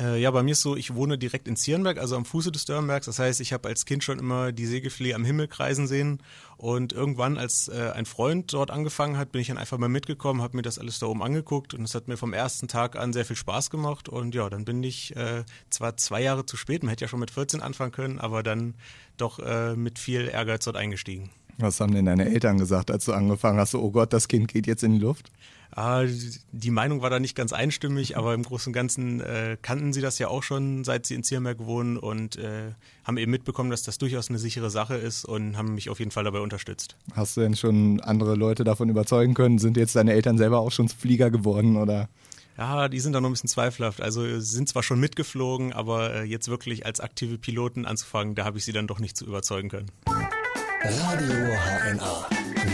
Äh, 0.00 0.20
ja, 0.20 0.30
bei 0.30 0.42
mir 0.42 0.52
ist 0.52 0.62
so, 0.62 0.76
ich 0.76 0.94
wohne 0.94 1.18
direkt 1.18 1.48
in 1.48 1.56
Zierenberg, 1.56 1.98
also 1.98 2.16
am 2.16 2.24
Fuße 2.24 2.50
des 2.50 2.64
Dörnbergs. 2.64 3.06
Das 3.06 3.18
heißt, 3.18 3.40
ich 3.40 3.52
habe 3.52 3.68
als 3.68 3.84
Kind 3.84 4.02
schon 4.02 4.18
immer 4.18 4.52
die 4.52 4.66
Segelflee 4.66 5.14
am 5.14 5.24
Himmel 5.24 5.48
kreisen 5.48 5.86
sehen. 5.86 6.22
Und 6.56 6.92
irgendwann, 6.92 7.36
als 7.36 7.68
äh, 7.68 7.90
ein 7.94 8.06
Freund 8.06 8.52
dort 8.52 8.70
angefangen 8.70 9.18
hat, 9.18 9.32
bin 9.32 9.40
ich 9.40 9.48
dann 9.48 9.58
einfach 9.58 9.78
mal 9.78 9.88
mitgekommen, 9.88 10.40
habe 10.42 10.56
mir 10.56 10.62
das 10.62 10.78
alles 10.78 10.98
da 10.98 11.06
oben 11.06 11.22
angeguckt 11.22 11.74
und 11.74 11.82
es 11.82 11.94
hat 11.94 12.08
mir 12.08 12.16
vom 12.16 12.32
ersten 12.32 12.68
Tag 12.68 12.96
an 12.96 13.12
sehr 13.12 13.24
viel 13.24 13.36
Spaß 13.36 13.70
gemacht. 13.70 14.08
Und 14.08 14.34
ja, 14.34 14.48
dann 14.48 14.64
bin 14.64 14.82
ich 14.82 15.14
äh, 15.16 15.44
zwar 15.70 15.96
zwei 15.96 16.22
Jahre 16.22 16.46
zu 16.46 16.56
spät, 16.56 16.82
man 16.82 16.90
hätte 16.90 17.04
ja 17.04 17.08
schon 17.08 17.20
mit 17.20 17.30
14 17.30 17.60
anfangen 17.60 17.92
können, 17.92 18.18
aber 18.18 18.42
dann 18.42 18.74
doch 19.16 19.40
äh, 19.40 19.74
mit 19.74 19.98
viel 19.98 20.28
Ehrgeiz 20.28 20.64
dort 20.64 20.76
eingestiegen. 20.76 21.30
Was 21.58 21.80
haben 21.80 21.94
denn 21.94 22.06
deine 22.06 22.26
Eltern 22.26 22.58
gesagt, 22.58 22.90
als 22.90 23.04
du 23.04 23.12
angefangen 23.12 23.58
hast? 23.58 23.74
Oh 23.74 23.90
Gott, 23.90 24.12
das 24.12 24.28
Kind 24.28 24.48
geht 24.48 24.66
jetzt 24.66 24.82
in 24.82 24.92
die 24.92 24.98
Luft? 24.98 25.30
Ah, 25.74 26.04
die 26.52 26.70
Meinung 26.70 27.00
war 27.00 27.08
da 27.08 27.18
nicht 27.18 27.34
ganz 27.34 27.54
einstimmig, 27.54 28.18
aber 28.18 28.34
im 28.34 28.42
Großen 28.42 28.70
und 28.70 28.74
Ganzen 28.74 29.20
äh, 29.20 29.56
kannten 29.60 29.94
sie 29.94 30.02
das 30.02 30.18
ja 30.18 30.28
auch 30.28 30.42
schon, 30.42 30.84
seit 30.84 31.06
sie 31.06 31.14
in 31.14 31.24
Ziermerk 31.24 31.60
wohnen 31.60 31.96
und 31.96 32.36
äh, 32.36 32.72
haben 33.04 33.16
eben 33.16 33.30
mitbekommen, 33.30 33.70
dass 33.70 33.82
das 33.82 33.96
durchaus 33.96 34.28
eine 34.28 34.38
sichere 34.38 34.68
Sache 34.68 34.96
ist 34.96 35.24
und 35.24 35.56
haben 35.56 35.74
mich 35.74 35.88
auf 35.88 35.98
jeden 35.98 36.10
Fall 36.10 36.24
dabei 36.24 36.40
unterstützt. 36.40 36.96
Hast 37.14 37.38
du 37.38 37.40
denn 37.40 37.56
schon 37.56 38.00
andere 38.00 38.34
Leute 38.34 38.64
davon 38.64 38.90
überzeugen 38.90 39.32
können? 39.32 39.58
Sind 39.58 39.78
jetzt 39.78 39.96
deine 39.96 40.12
Eltern 40.12 40.36
selber 40.36 40.58
auch 40.58 40.72
schon 40.72 40.90
Flieger 40.90 41.30
geworden 41.30 41.76
oder? 41.76 42.10
Ja, 42.58 42.88
die 42.88 43.00
sind 43.00 43.14
da 43.14 43.22
noch 43.22 43.30
ein 43.30 43.32
bisschen 43.32 43.48
zweifelhaft. 43.48 44.02
Also 44.02 44.40
sind 44.40 44.68
zwar 44.68 44.82
schon 44.82 45.00
mitgeflogen, 45.00 45.72
aber 45.72 46.14
äh, 46.14 46.22
jetzt 46.24 46.48
wirklich 46.48 46.84
als 46.84 47.00
aktive 47.00 47.38
Piloten 47.38 47.86
anzufangen, 47.86 48.34
da 48.34 48.44
habe 48.44 48.58
ich 48.58 48.66
sie 48.66 48.72
dann 48.72 48.86
doch 48.86 49.00
nicht 49.00 49.16
zu 49.16 49.24
überzeugen 49.24 49.70
können. 49.70 49.90
Radio 50.06 51.56
HNA. 51.56 52.28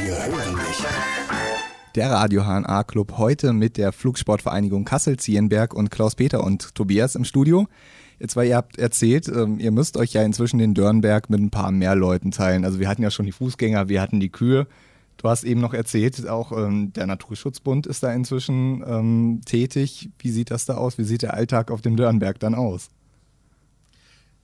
Wir 0.04 0.26
hören 0.26 0.56
dich. 0.56 1.67
Der 1.98 2.12
Radio 2.12 2.44
HNA 2.44 2.84
Club 2.84 3.14
heute 3.18 3.52
mit 3.52 3.76
der 3.76 3.90
Flugsportvereinigung 3.90 4.84
Kassel-Zienberg 4.84 5.74
und 5.74 5.90
Klaus-Peter 5.90 6.44
und 6.44 6.72
Tobias 6.76 7.16
im 7.16 7.24
Studio. 7.24 7.66
Jetzt, 8.20 8.36
weil 8.36 8.46
ihr 8.46 8.54
habt 8.54 8.78
erzählt, 8.78 9.26
ähm, 9.26 9.58
ihr 9.58 9.72
müsst 9.72 9.96
euch 9.96 10.12
ja 10.12 10.22
inzwischen 10.22 10.58
den 10.58 10.74
Dörnberg 10.74 11.28
mit 11.28 11.40
ein 11.40 11.50
paar 11.50 11.72
mehr 11.72 11.96
Leuten 11.96 12.30
teilen. 12.30 12.64
Also 12.64 12.78
wir 12.78 12.88
hatten 12.88 13.02
ja 13.02 13.10
schon 13.10 13.26
die 13.26 13.32
Fußgänger, 13.32 13.88
wir 13.88 14.00
hatten 14.00 14.20
die 14.20 14.30
Kühe. 14.30 14.68
Du 15.16 15.28
hast 15.28 15.42
eben 15.42 15.60
noch 15.60 15.74
erzählt, 15.74 16.28
auch 16.28 16.52
ähm, 16.52 16.92
der 16.92 17.08
Naturschutzbund 17.08 17.88
ist 17.88 18.04
da 18.04 18.12
inzwischen 18.12 18.84
ähm, 18.86 19.40
tätig. 19.44 20.10
Wie 20.20 20.30
sieht 20.30 20.52
das 20.52 20.66
da 20.66 20.76
aus? 20.76 20.98
Wie 20.98 21.04
sieht 21.04 21.22
der 21.22 21.34
Alltag 21.34 21.72
auf 21.72 21.80
dem 21.80 21.96
Dörnberg 21.96 22.38
dann 22.38 22.54
aus? 22.54 22.90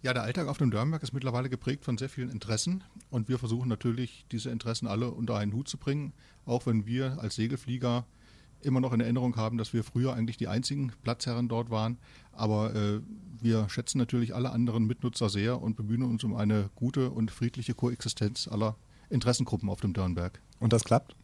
Ja, 0.05 0.13
der 0.13 0.23
Alltag 0.23 0.49
auf 0.49 0.59
dem 0.59 0.71
Dörnberg 0.71 1.03
ist 1.03 1.15
mittlerweile 1.15 1.49
geprägt 1.49 1.87
von 1.87 1.97
sehr 1.97 2.11
vielen 2.11 2.29
Interessen 2.29 2.85
und 3.09 3.31
wir 3.31 3.39
versuchen 3.39 3.71
natürlich, 3.71 4.27
diese 4.31 4.51
Interessen 4.51 4.87
alle 4.87 5.11
unter 5.11 5.39
einen 5.39 5.55
Hut 5.55 5.67
zu 5.67 5.79
bringen, 5.79 6.13
auch 6.45 6.67
wenn 6.67 6.85
wir 6.85 7.17
als 7.23 7.37
Segelflieger 7.37 8.05
immer 8.61 8.81
noch 8.81 8.93
in 8.93 9.01
Erinnerung 9.01 9.35
haben, 9.37 9.57
dass 9.57 9.73
wir 9.73 9.83
früher 9.83 10.13
eigentlich 10.13 10.37
die 10.37 10.47
einzigen 10.47 10.93
Platzherren 11.05 11.49
dort 11.49 11.71
waren. 11.71 11.97
Aber 12.33 12.75
äh, 12.75 13.01
wir 13.41 13.71
schätzen 13.71 13.97
natürlich 13.97 14.35
alle 14.35 14.51
anderen 14.51 14.87
Mitnutzer 14.87 15.31
sehr 15.31 15.63
und 15.63 15.75
bemühen 15.75 16.03
uns 16.03 16.23
um 16.23 16.37
eine 16.37 16.69
gute 16.75 17.09
und 17.09 17.31
friedliche 17.31 17.73
Koexistenz 17.73 18.47
aller 18.47 18.77
Interessengruppen 19.09 19.71
auf 19.71 19.81
dem 19.81 19.95
Dörnberg. 19.95 20.39
Und 20.61 20.75
das 20.75 20.85
klappt? 20.85 21.17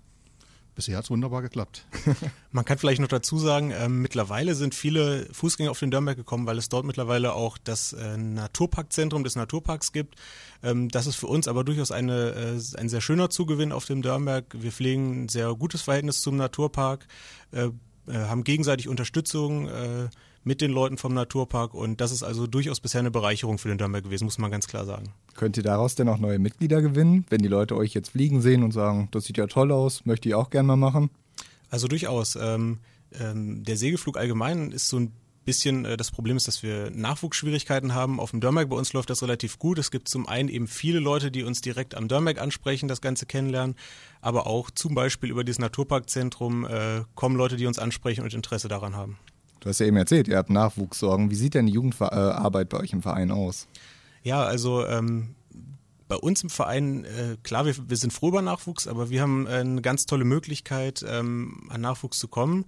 Bisher 0.74 0.96
hat 0.96 1.04
es 1.04 1.10
wunderbar 1.10 1.42
geklappt. 1.42 1.86
Man 2.52 2.64
kann 2.64 2.78
vielleicht 2.78 3.00
noch 3.00 3.08
dazu 3.08 3.38
sagen, 3.38 3.70
äh, 3.70 3.88
mittlerweile 3.88 4.54
sind 4.54 4.74
viele 4.74 5.26
Fußgänger 5.32 5.70
auf 5.70 5.78
den 5.78 5.90
Dörnberg 5.90 6.16
gekommen, 6.16 6.46
weil 6.46 6.58
es 6.58 6.68
dort 6.68 6.84
mittlerweile 6.84 7.34
auch 7.34 7.58
das 7.58 7.92
äh, 7.92 8.16
Naturparkzentrum 8.16 9.24
des 9.24 9.36
Naturparks 9.36 9.92
gibt. 9.92 10.16
Ähm, 10.62 10.88
das 10.88 11.06
ist 11.06 11.16
für 11.16 11.26
uns 11.26 11.48
aber 11.48 11.64
durchaus 11.64 11.90
eine, 11.90 12.30
äh, 12.30 12.78
ein 12.78 12.88
sehr 12.88 13.00
schöner 13.00 13.30
Zugewinn 13.30 13.72
auf 13.72 13.84
dem 13.84 14.02
Dörnberg. 14.02 14.46
Wir 14.52 14.72
pflegen 14.72 15.24
ein 15.24 15.28
sehr 15.28 15.54
gutes 15.54 15.82
Verhältnis 15.82 16.20
zum 16.22 16.36
Naturpark, 16.36 17.06
äh, 18.10 18.14
haben 18.14 18.44
gegenseitig 18.44 18.88
Unterstützung 18.88 19.68
äh, 19.68 20.08
mit 20.42 20.60
den 20.60 20.70
Leuten 20.70 20.96
vom 20.96 21.14
Naturpark 21.14 21.74
und 21.74 22.00
das 22.00 22.12
ist 22.12 22.22
also 22.22 22.46
durchaus 22.46 22.80
bisher 22.80 23.00
eine 23.00 23.10
Bereicherung 23.10 23.58
für 23.58 23.68
den 23.68 23.78
Dörnberg 23.78 24.04
gewesen, 24.04 24.24
muss 24.24 24.38
man 24.38 24.50
ganz 24.50 24.66
klar 24.66 24.84
sagen. 24.84 25.12
Könnt 25.34 25.56
ihr 25.56 25.62
daraus 25.62 25.94
denn 25.94 26.08
auch 26.08 26.18
neue 26.18 26.38
Mitglieder 26.38 26.82
gewinnen, 26.82 27.26
wenn 27.28 27.42
die 27.42 27.48
Leute 27.48 27.76
euch 27.76 27.94
jetzt 27.94 28.10
fliegen 28.10 28.40
sehen 28.40 28.62
und 28.62 28.72
sagen, 28.72 29.08
das 29.10 29.24
sieht 29.24 29.36
ja 29.36 29.46
toll 29.46 29.70
aus, 29.72 30.04
möchte 30.06 30.28
ich 30.28 30.34
auch 30.34 30.50
gerne 30.50 30.66
mal 30.68 30.76
machen? 30.76 31.10
Also 31.68 31.88
durchaus. 31.88 32.36
Ähm, 32.36 32.78
ähm, 33.18 33.64
der 33.64 33.76
Segelflug 33.76 34.16
allgemein 34.16 34.72
ist 34.72 34.88
so 34.88 34.98
ein 34.98 35.12
bisschen 35.50 35.84
äh, 35.84 35.96
das 35.96 36.12
Problem 36.12 36.36
ist, 36.36 36.46
dass 36.46 36.62
wir 36.62 36.92
Nachwuchsschwierigkeiten 36.92 37.92
haben. 37.92 38.20
Auf 38.20 38.30
dem 38.30 38.40
Dörmerk 38.40 38.68
bei 38.68 38.76
uns 38.76 38.92
läuft 38.92 39.10
das 39.10 39.20
relativ 39.20 39.58
gut. 39.58 39.80
Es 39.80 39.90
gibt 39.90 40.08
zum 40.08 40.28
einen 40.28 40.48
eben 40.48 40.68
viele 40.68 41.00
Leute, 41.00 41.32
die 41.32 41.42
uns 41.42 41.60
direkt 41.60 41.96
am 41.96 42.06
Dörmerk 42.06 42.40
ansprechen, 42.40 42.88
das 42.88 43.00
Ganze 43.00 43.26
kennenlernen, 43.26 43.74
aber 44.20 44.46
auch 44.46 44.70
zum 44.70 44.94
Beispiel 44.94 45.28
über 45.28 45.42
dieses 45.42 45.58
Naturparkzentrum 45.58 46.66
äh, 46.66 47.02
kommen 47.16 47.34
Leute, 47.34 47.56
die 47.56 47.66
uns 47.66 47.80
ansprechen 47.80 48.22
und 48.22 48.32
Interesse 48.32 48.68
daran 48.68 48.94
haben. 48.94 49.18
Du 49.58 49.68
hast 49.68 49.80
ja 49.80 49.86
eben 49.86 49.96
erzählt, 49.96 50.28
ihr 50.28 50.36
habt 50.36 50.50
Nachwuchssorgen. 50.50 51.30
Wie 51.30 51.34
sieht 51.34 51.54
denn 51.54 51.66
die 51.66 51.72
Jugendarbeit 51.72 52.68
bei 52.68 52.78
euch 52.78 52.92
im 52.92 53.02
Verein 53.02 53.32
aus? 53.32 53.66
Ja, 54.22 54.44
also 54.44 54.86
ähm, 54.86 55.34
bei 56.06 56.16
uns 56.16 56.44
im 56.44 56.50
Verein, 56.50 57.04
äh, 57.04 57.36
klar, 57.42 57.66
wir, 57.66 57.74
wir 57.88 57.96
sind 57.96 58.12
froh 58.12 58.28
über 58.28 58.40
Nachwuchs, 58.40 58.86
aber 58.86 59.10
wir 59.10 59.20
haben 59.20 59.48
äh, 59.48 59.54
eine 59.56 59.82
ganz 59.82 60.06
tolle 60.06 60.24
Möglichkeit, 60.24 61.04
ähm, 61.08 61.68
an 61.70 61.80
Nachwuchs 61.80 62.20
zu 62.20 62.28
kommen. 62.28 62.66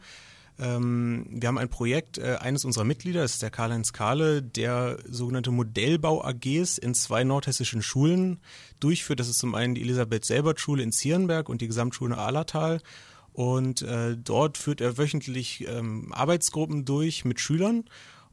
Ähm, 0.59 1.27
wir 1.31 1.49
haben 1.49 1.59
ein 1.59 1.69
Projekt 1.69 2.19
äh, 2.19 2.37
eines 2.41 2.65
unserer 2.65 2.85
Mitglieder, 2.85 3.23
das 3.23 3.35
ist 3.35 3.43
der 3.43 3.51
Karl-Heinz 3.51 3.93
Kahle, 3.93 4.43
der 4.43 4.99
sogenannte 5.09 5.51
Modellbau-AGs 5.51 6.79
in 6.79 6.95
zwei 6.95 7.25
nordhessischen 7.25 7.83
Schulen 7.83 8.41
durchführt. 8.81 9.21
Das 9.21 9.29
ist 9.29 9.39
zum 9.39 9.55
einen 9.55 9.75
die 9.75 9.83
Elisabeth-Selbert-Schule 9.83 10.83
in 10.83 10.93
Zierenberg 10.93 11.49
und 11.49 11.61
die 11.61 11.69
Gesamtschule 11.69 12.19
Ahlertal. 12.19 12.81
Und 13.33 13.83
äh, 13.83 14.17
dort 14.17 14.59
führt 14.59 14.81
er 14.83 14.99
wöchentlich 14.99 15.67
ähm, 15.67 16.13
Arbeitsgruppen 16.13 16.85
durch 16.85 17.25
mit 17.25 17.41
Schülern. 17.41 17.85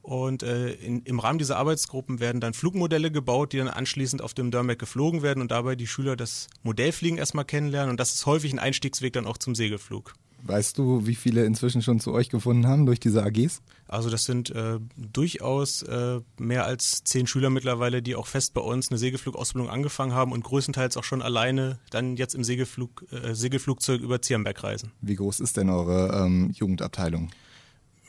Und 0.02 0.44
äh, 0.44 0.72
in, 0.74 1.04
im 1.04 1.20
Rahmen 1.20 1.40
dieser 1.40 1.58
Arbeitsgruppen 1.58 2.20
werden 2.20 2.42
dann 2.42 2.54
Flugmodelle 2.54 3.12
gebaut, 3.12 3.54
die 3.54 3.58
dann 3.58 3.68
anschließend 3.68 4.22
auf 4.22 4.34
dem 4.34 4.52
Dörrmeck 4.52 4.80
geflogen 4.80 5.22
werden 5.22 5.42
und 5.42 5.52
dabei 5.52 5.76
die 5.76 5.88
Schüler 5.88 6.16
das 6.16 6.48
Modellfliegen 6.64 7.18
erstmal 7.18 7.46
kennenlernen. 7.46 7.92
Und 7.92 8.00
das 8.00 8.14
ist 8.14 8.26
häufig 8.26 8.52
ein 8.52 8.60
Einstiegsweg 8.60 9.14
dann 9.14 9.28
auch 9.28 9.38
zum 9.38 9.56
Segelflug. 9.56 10.14
Weißt 10.44 10.78
du, 10.78 11.06
wie 11.06 11.16
viele 11.16 11.46
inzwischen 11.46 11.82
schon 11.82 12.00
zu 12.00 12.14
euch 12.14 12.30
gefunden 12.30 12.68
haben 12.68 12.86
durch 12.86 13.00
diese 13.00 13.24
AGs? 13.24 13.62
Also 13.88 14.10
das 14.10 14.24
sind 14.24 14.50
äh, 14.52 14.80
durchaus 14.96 15.82
äh, 15.84 16.22
mehr 16.38 16.66
als 16.66 17.04
zehn 17.04 17.28
Schüler 17.28 17.50
mittlerweile, 17.50 18.02
die 18.02 18.16
auch 18.16 18.28
fest 18.28 18.54
bei 18.54 18.62
uns 18.62 18.90
eine 18.90 18.98
Segelflugausbildung 18.98 19.70
angefangen 19.70 20.14
haben 20.14 20.32
und 20.32 20.44
größtenteils 20.44 20.98
auch 20.98 21.04
schon 21.04 21.22
alleine 21.22 21.80
dann 21.90 22.16
jetzt 22.16 22.36
im 22.36 22.44
Segelflug, 22.44 23.06
äh, 23.12 23.34
Segelflugzeug 23.34 24.02
über 24.02 24.22
Zierenberg 24.22 24.64
reisen. 24.64 24.92
Wie 25.02 25.16
groß 25.16 25.40
ist 25.40 25.58
denn 25.58 25.70
eure 25.70 26.26
ähm, 26.26 26.52
Jugendabteilung? 26.52 27.32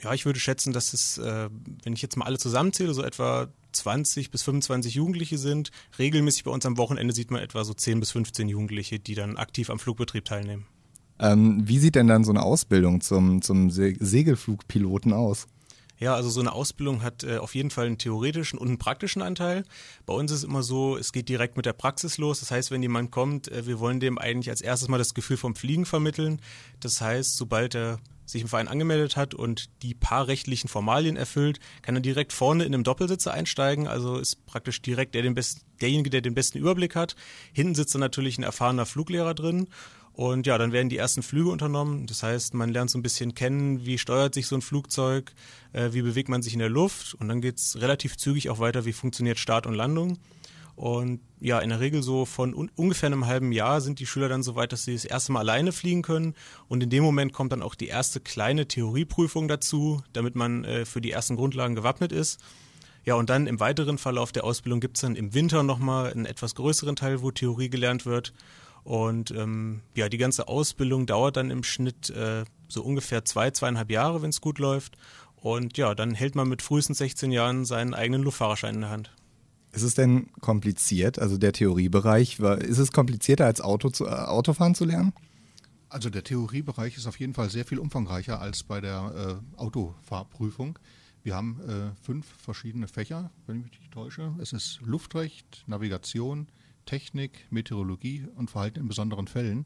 Ja, 0.02 0.14
ich 0.14 0.24
würde 0.24 0.40
schätzen, 0.40 0.72
dass 0.72 0.94
es, 0.94 1.18
äh, 1.18 1.50
wenn 1.82 1.92
ich 1.92 2.00
jetzt 2.00 2.16
mal 2.16 2.24
alle 2.24 2.38
zusammenzähle, 2.38 2.94
so 2.94 3.02
etwa 3.02 3.48
20 3.72 4.30
bis 4.30 4.42
25 4.42 4.94
Jugendliche 4.94 5.38
sind. 5.38 5.70
Regelmäßig 5.98 6.44
bei 6.44 6.50
uns 6.50 6.64
am 6.64 6.78
Wochenende 6.78 7.14
sieht 7.14 7.30
man 7.30 7.42
etwa 7.42 7.64
so 7.64 7.74
10 7.74 8.00
bis 8.00 8.10
15 8.12 8.48
Jugendliche, 8.48 8.98
die 8.98 9.14
dann 9.14 9.36
aktiv 9.36 9.70
am 9.70 9.78
Flugbetrieb 9.78 10.24
teilnehmen. 10.24 10.66
Ähm, 11.20 11.62
wie 11.68 11.78
sieht 11.78 11.94
denn 11.94 12.08
dann 12.08 12.24
so 12.24 12.32
eine 12.32 12.42
Ausbildung 12.42 13.00
zum, 13.00 13.42
zum 13.42 13.70
Se 13.70 13.94
Segelflugpiloten 13.98 15.12
aus? 15.12 15.46
Ja, 15.98 16.14
also 16.14 16.30
so 16.30 16.40
eine 16.40 16.52
Ausbildung 16.52 17.02
hat 17.02 17.24
äh, 17.24 17.36
auf 17.36 17.54
jeden 17.54 17.68
Fall 17.68 17.84
einen 17.84 17.98
theoretischen 17.98 18.58
und 18.58 18.68
einen 18.68 18.78
praktischen 18.78 19.20
Anteil. 19.20 19.64
Bei 20.06 20.14
uns 20.14 20.32
ist 20.32 20.38
es 20.38 20.44
immer 20.44 20.62
so, 20.62 20.96
es 20.96 21.12
geht 21.12 21.28
direkt 21.28 21.58
mit 21.58 21.66
der 21.66 21.74
Praxis 21.74 22.16
los. 22.16 22.40
Das 22.40 22.50
heißt, 22.50 22.70
wenn 22.70 22.80
jemand 22.80 23.10
kommt, 23.10 23.48
äh, 23.48 23.66
wir 23.66 23.80
wollen 23.80 24.00
dem 24.00 24.16
eigentlich 24.16 24.48
als 24.48 24.62
erstes 24.62 24.88
mal 24.88 24.96
das 24.96 25.12
Gefühl 25.12 25.36
vom 25.36 25.54
Fliegen 25.54 25.84
vermitteln. 25.84 26.40
Das 26.80 27.02
heißt, 27.02 27.36
sobald 27.36 27.74
er 27.74 27.98
sich 28.24 28.40
im 28.40 28.48
Verein 28.48 28.68
angemeldet 28.68 29.16
hat 29.16 29.34
und 29.34 29.68
die 29.82 29.92
paar 29.92 30.26
rechtlichen 30.26 30.68
Formalien 30.68 31.16
erfüllt, 31.16 31.60
kann 31.82 31.96
er 31.96 32.00
direkt 32.00 32.32
vorne 32.32 32.64
in 32.64 32.72
einem 32.72 32.84
Doppelsitzer 32.84 33.34
einsteigen. 33.34 33.86
Also 33.86 34.16
ist 34.16 34.46
praktisch 34.46 34.80
direkt 34.80 35.14
der 35.14 35.22
den 35.22 35.34
besten, 35.34 35.60
derjenige, 35.82 36.08
der 36.08 36.22
den 36.22 36.34
besten 36.34 36.56
Überblick 36.56 36.96
hat. 36.96 37.14
Hinten 37.52 37.74
sitzt 37.74 37.94
dann 37.94 38.00
natürlich 38.00 38.38
ein 38.38 38.42
erfahrener 38.42 38.86
Fluglehrer 38.86 39.34
drin 39.34 39.68
und 40.20 40.46
ja, 40.46 40.58
dann 40.58 40.70
werden 40.70 40.90
die 40.90 40.98
ersten 40.98 41.22
Flüge 41.22 41.48
unternommen. 41.48 42.06
Das 42.06 42.22
heißt, 42.22 42.52
man 42.52 42.68
lernt 42.68 42.90
so 42.90 42.98
ein 42.98 43.02
bisschen 43.02 43.34
kennen, 43.34 43.86
wie 43.86 43.96
steuert 43.96 44.34
sich 44.34 44.48
so 44.48 44.54
ein 44.54 44.60
Flugzeug, 44.60 45.32
äh, 45.72 45.94
wie 45.94 46.02
bewegt 46.02 46.28
man 46.28 46.42
sich 46.42 46.52
in 46.52 46.58
der 46.58 46.68
Luft. 46.68 47.14
Und 47.14 47.28
dann 47.28 47.40
geht's 47.40 47.80
relativ 47.80 48.18
zügig 48.18 48.50
auch 48.50 48.58
weiter, 48.58 48.84
wie 48.84 48.92
funktioniert 48.92 49.38
Start 49.38 49.66
und 49.66 49.72
Landung. 49.72 50.18
Und 50.76 51.20
ja, 51.40 51.58
in 51.60 51.70
der 51.70 51.80
Regel 51.80 52.02
so 52.02 52.26
von 52.26 52.52
un 52.52 52.70
ungefähr 52.76 53.06
einem 53.06 53.24
halben 53.24 53.50
Jahr 53.50 53.80
sind 53.80 53.98
die 53.98 54.04
Schüler 54.04 54.28
dann 54.28 54.42
so 54.42 54.56
weit, 54.56 54.72
dass 54.72 54.84
sie 54.84 54.92
das 54.92 55.06
erste 55.06 55.32
Mal 55.32 55.40
alleine 55.40 55.72
fliegen 55.72 56.02
können. 56.02 56.34
Und 56.68 56.82
in 56.82 56.90
dem 56.90 57.02
Moment 57.02 57.32
kommt 57.32 57.52
dann 57.52 57.62
auch 57.62 57.74
die 57.74 57.88
erste 57.88 58.20
kleine 58.20 58.68
Theorieprüfung 58.68 59.48
dazu, 59.48 60.02
damit 60.12 60.34
man 60.34 60.64
äh, 60.64 60.84
für 60.84 61.00
die 61.00 61.12
ersten 61.12 61.36
Grundlagen 61.36 61.74
gewappnet 61.74 62.12
ist. 62.12 62.40
Ja, 63.06 63.14
und 63.14 63.30
dann 63.30 63.46
im 63.46 63.58
weiteren 63.58 63.96
Verlauf 63.96 64.32
der 64.32 64.44
Ausbildung 64.44 64.80
gibt's 64.80 65.00
dann 65.00 65.16
im 65.16 65.32
Winter 65.32 65.62
nochmal 65.62 66.12
einen 66.12 66.26
etwas 66.26 66.54
größeren 66.56 66.94
Teil, 66.94 67.22
wo 67.22 67.30
Theorie 67.30 67.70
gelernt 67.70 68.04
wird. 68.04 68.34
Und 68.90 69.30
ähm, 69.30 69.82
ja, 69.94 70.08
die 70.08 70.18
ganze 70.18 70.48
Ausbildung 70.48 71.06
dauert 71.06 71.36
dann 71.36 71.52
im 71.52 71.62
Schnitt 71.62 72.10
äh, 72.10 72.42
so 72.66 72.82
ungefähr 72.82 73.24
zwei, 73.24 73.52
zweieinhalb 73.52 73.88
Jahre, 73.88 74.20
wenn 74.20 74.30
es 74.30 74.40
gut 74.40 74.58
läuft. 74.58 74.98
Und 75.36 75.78
ja, 75.78 75.94
dann 75.94 76.12
hält 76.12 76.34
man 76.34 76.48
mit 76.48 76.60
frühestens 76.60 76.98
16 76.98 77.30
Jahren 77.30 77.64
seinen 77.64 77.94
eigenen 77.94 78.24
Luftfahrerschein 78.24 78.74
in 78.74 78.80
der 78.80 78.90
Hand. 78.90 79.14
Ist 79.70 79.84
es 79.84 79.94
denn 79.94 80.32
kompliziert, 80.40 81.20
also 81.20 81.38
der 81.38 81.52
Theoriebereich, 81.52 82.40
ist 82.40 82.78
es 82.78 82.90
komplizierter 82.90 83.46
als 83.46 83.60
Auto 83.60 83.90
zu, 83.90 84.06
äh, 84.06 84.08
Autofahren 84.08 84.74
zu 84.74 84.84
lernen? 84.84 85.12
Also 85.88 86.10
der 86.10 86.24
Theoriebereich 86.24 86.96
ist 86.96 87.06
auf 87.06 87.20
jeden 87.20 87.34
Fall 87.34 87.48
sehr 87.48 87.64
viel 87.64 87.78
umfangreicher 87.78 88.40
als 88.40 88.64
bei 88.64 88.80
der 88.80 89.40
äh, 89.56 89.60
Autofahrprüfung. 89.60 90.80
Wir 91.22 91.36
haben 91.36 91.60
äh, 91.60 91.94
fünf 92.04 92.26
verschiedene 92.42 92.88
Fächer, 92.88 93.30
wenn 93.46 93.58
ich 93.58 93.66
mich 93.66 93.78
nicht 93.78 93.92
täusche. 93.92 94.34
Es 94.40 94.52
ist 94.52 94.80
Luftrecht, 94.82 95.62
Navigation, 95.68 96.48
Technik, 96.90 97.46
Meteorologie 97.50 98.26
und 98.34 98.50
Verhalten 98.50 98.80
in 98.80 98.88
besonderen 98.88 99.28
Fällen. 99.28 99.64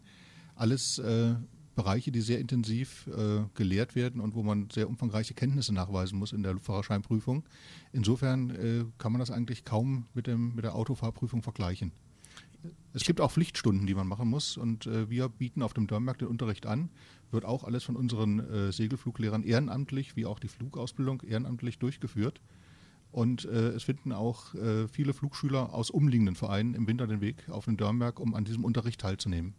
Alles 0.57 0.99
äh, 0.99 1.37
Bereiche, 1.75 2.12
die 2.12 2.21
sehr 2.21 2.38
intensiv 2.38 3.07
äh, 3.07 3.45
gelehrt 3.54 3.95
werden 3.95 4.21
und 4.21 4.35
wo 4.35 4.43
man 4.43 4.69
sehr 4.69 4.90
umfangreiche 4.90 5.33
Kenntnisse 5.33 5.73
nachweisen 5.73 6.19
muss 6.19 6.33
in 6.33 6.43
der 6.43 6.52
Luftfahrerscheinprüfung. 6.52 7.43
Insofern 7.93 8.50
äh, 8.50 8.85
kann 8.99 9.12
man 9.12 9.21
das 9.21 9.31
eigentlich 9.31 9.64
kaum 9.64 10.04
mit, 10.12 10.26
dem, 10.26 10.54
mit 10.54 10.66
der 10.66 10.75
Autofahrprüfung 10.75 11.43
vergleichen. 11.43 11.93
Es 12.93 13.04
gibt 13.04 13.23
auch 13.23 13.33
Pflichtstunden, 13.33 13.87
die 13.87 13.95
man 13.95 14.07
machen 14.07 14.28
muss 14.28 14.59
und 14.59 14.87
äh, 14.87 15.09
wir 15.09 15.31
bieten 15.31 15.62
auf 15.62 15.73
dem 15.73 15.87
Dörrmarkt 15.87 16.21
den 16.21 16.28
Unterricht 16.28 16.66
an. 16.66 16.90
Wird 17.31 17.47
auch 17.47 17.64
alles 17.64 17.85
von 17.85 17.97
unseren 17.97 18.40
äh, 18.40 18.71
Segelfluglehrern 18.71 19.45
ehrenamtlich, 19.45 20.14
wie 20.14 20.26
auch 20.26 20.38
die 20.38 20.49
Flugausbildung 20.49 21.23
ehrenamtlich 21.23 21.78
durchgeführt. 21.78 22.43
Und 23.14 23.44
äh, 23.44 23.68
es 23.68 23.85
finden 23.85 24.11
auch 24.11 24.54
äh, 24.54 24.88
viele 24.88 25.14
Flugschüler 25.14 25.73
aus 25.73 25.90
umliegenden 25.90 26.35
Vereinen 26.35 26.75
im 26.75 26.88
Winter 26.88 27.06
den 27.06 27.21
Weg 27.21 27.49
auf 27.49 27.66
den 27.66 27.76
Dörnberg, 27.76 28.18
um 28.18 28.35
an 28.35 28.44
diesem 28.44 28.64
Unterricht 28.64 29.00
teilzunehmen. 29.00 29.54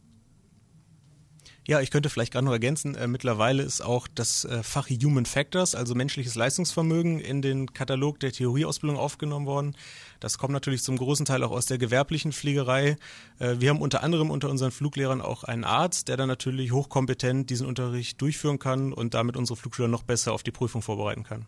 Ja, 1.66 1.80
ich 1.80 1.90
könnte 1.90 2.10
vielleicht 2.10 2.34
gerade 2.34 2.44
noch 2.44 2.52
ergänzen, 2.52 2.96
äh, 2.96 3.08
mittlerweile 3.08 3.64
ist 3.64 3.80
auch 3.80 4.10
das 4.14 4.44
äh, 4.44 4.62
Fach 4.62 4.90
Human 4.90 5.26
Factors, 5.26 5.74
also 5.74 5.96
menschliches 5.96 6.36
Leistungsvermögen, 6.36 7.22
in 7.22 7.42
den 7.42 7.72
Katalog 7.72 8.20
der 8.20 8.34
Theorieausbildung 8.34 9.00
aufgenommen 9.00 9.46
worden. 9.46 9.78
Das 10.20 10.38
kommt 10.38 10.52
natürlich 10.52 10.84
zum 10.84 10.98
großen 10.98 11.26
Teil 11.26 11.42
auch 11.42 11.52
aus 11.52 11.66
der 11.66 11.78
gewerblichen 11.78 12.34
Fliegerei. 12.34 12.98
Äh, 13.40 13.56
wir 13.60 13.70
haben 13.70 13.82
unter 13.82 14.04
anderem 14.04 14.32
unter 14.32 14.50
unseren 14.50 14.72
Fluglehrern 14.72 15.22
auch 15.22 15.46
einen 15.46 15.64
Arzt, 15.64 16.10
der 16.10 16.18
dann 16.18 16.28
natürlich 16.28 16.74
hochkompetent 16.74 17.50
diesen 17.50 17.68
Unterricht 17.68 18.20
durchführen 18.22 18.60
kann 18.60 18.92
und 18.92 19.14
damit 19.14 19.38
unsere 19.38 19.56
Flugschüler 19.56 19.88
noch 19.88 20.04
besser 20.04 20.34
auf 20.34 20.44
die 20.44 20.52
Prüfung 20.52 20.82
vorbereiten 20.82 21.24
kann. 21.24 21.46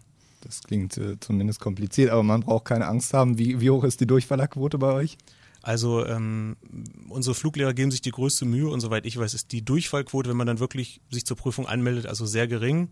Das 0.47 0.63
klingt 0.63 0.97
äh, 0.97 1.19
zumindest 1.19 1.59
kompliziert, 1.59 2.09
aber 2.09 2.23
man 2.23 2.41
braucht 2.41 2.65
keine 2.65 2.87
Angst 2.87 3.13
haben. 3.13 3.37
Wie, 3.37 3.59
wie 3.59 3.69
hoch 3.69 3.83
ist 3.83 3.99
die 3.99 4.07
Durchfallerquote 4.07 4.77
bei 4.77 4.93
euch? 4.93 5.17
Also 5.61 6.05
ähm, 6.05 6.55
unsere 7.09 7.35
Fluglehrer 7.35 7.73
geben 7.73 7.91
sich 7.91 8.01
die 8.01 8.11
größte 8.11 8.45
Mühe 8.45 8.69
und 8.69 8.79
soweit 8.79 9.05
ich 9.05 9.17
weiß, 9.17 9.33
ist 9.33 9.51
die 9.51 9.65
Durchfallquote, 9.65 10.29
wenn 10.29 10.37
man 10.37 10.47
dann 10.47 10.59
wirklich 10.59 11.01
sich 11.11 11.25
zur 11.25 11.35
Prüfung 11.35 11.67
anmeldet, 11.67 12.05
also 12.05 12.25
sehr 12.25 12.47
gering. 12.47 12.89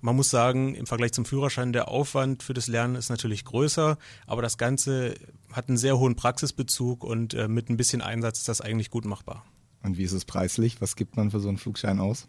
Man 0.00 0.16
muss 0.16 0.28
sagen, 0.28 0.74
im 0.74 0.86
Vergleich 0.86 1.12
zum 1.12 1.24
Führerschein, 1.24 1.72
der 1.72 1.88
Aufwand 1.88 2.42
für 2.42 2.54
das 2.54 2.66
Lernen 2.66 2.96
ist 2.96 3.08
natürlich 3.10 3.44
größer, 3.44 3.98
aber 4.26 4.42
das 4.42 4.58
Ganze 4.58 5.14
hat 5.52 5.68
einen 5.68 5.78
sehr 5.78 5.98
hohen 5.98 6.16
Praxisbezug 6.16 7.04
und 7.04 7.34
äh, 7.34 7.46
mit 7.46 7.68
ein 7.68 7.76
bisschen 7.76 8.02
Einsatz 8.02 8.38
ist 8.38 8.48
das 8.48 8.60
eigentlich 8.60 8.90
gut 8.90 9.04
machbar. 9.04 9.44
Und 9.84 9.96
wie 9.98 10.02
ist 10.02 10.12
es 10.12 10.24
preislich? 10.24 10.80
Was 10.80 10.96
gibt 10.96 11.16
man 11.16 11.30
für 11.30 11.38
so 11.38 11.48
einen 11.48 11.58
Flugschein 11.58 12.00
aus? 12.00 12.26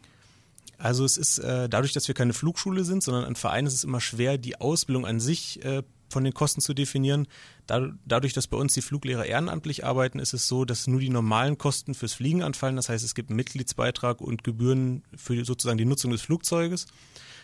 Also 0.80 1.04
es 1.04 1.18
ist 1.18 1.40
äh, 1.40 1.68
dadurch, 1.68 1.92
dass 1.92 2.08
wir 2.08 2.16
keine 2.16 2.34
Flugschule 2.34 2.86
sind, 2.86 3.04
sondern 3.04 3.26
ein 3.26 3.36
Verein, 3.36 3.66
ist 3.66 3.74
es 3.74 3.84
immer 3.84 4.00
schwer, 4.00 4.38
die 4.38 4.60
Ausbildung 4.60 5.06
an 5.06 5.20
sich 5.20 5.64
äh, 5.64 5.84
von 6.10 6.24
den 6.24 6.34
Kosten 6.34 6.62
zu 6.62 6.74
definieren. 6.74 7.28
Da, 7.68 7.92
dadurch, 8.06 8.34
dass 8.34 8.48
bei 8.48 8.58
uns 8.58 8.74
die 8.74 8.82
Fluglehrer 8.82 9.26
ehrenamtlich 9.26 9.86
arbeiten, 9.86 10.20
ist 10.20 10.34
es 10.34 10.48
so, 10.48 10.64
dass 10.64 10.88
nur 10.88 11.02
die 11.02 11.10
normalen 11.10 11.58
Kosten 11.58 11.94
fürs 11.94 12.14
Fliegen 12.14 12.42
anfallen. 12.42 12.78
Das 12.78 12.88
heißt, 12.88 13.04
es 13.04 13.14
gibt 13.14 13.30
einen 13.30 13.36
Mitgliedsbeitrag 13.36 14.22
und 14.22 14.46
Gebühren 14.46 15.04
für 15.16 15.44
sozusagen 15.44 15.78
die 15.78 15.86
Nutzung 15.86 16.12
des 16.12 16.22
Flugzeuges. 16.22 16.88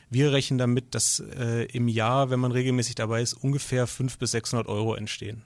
Wir 0.09 0.31
rechnen 0.31 0.57
damit, 0.57 0.95
dass 0.95 1.19
äh, 1.19 1.65
im 1.65 1.89
Jahr, 1.89 2.29
wenn 2.29 2.39
man 2.39 2.53
regelmäßig 2.53 2.95
dabei 2.95 3.21
ist, 3.21 3.33
ungefähr 3.33 3.85
500 3.85 4.19
bis 4.19 4.31
600 4.31 4.67
Euro 4.67 4.95
entstehen. 4.95 5.43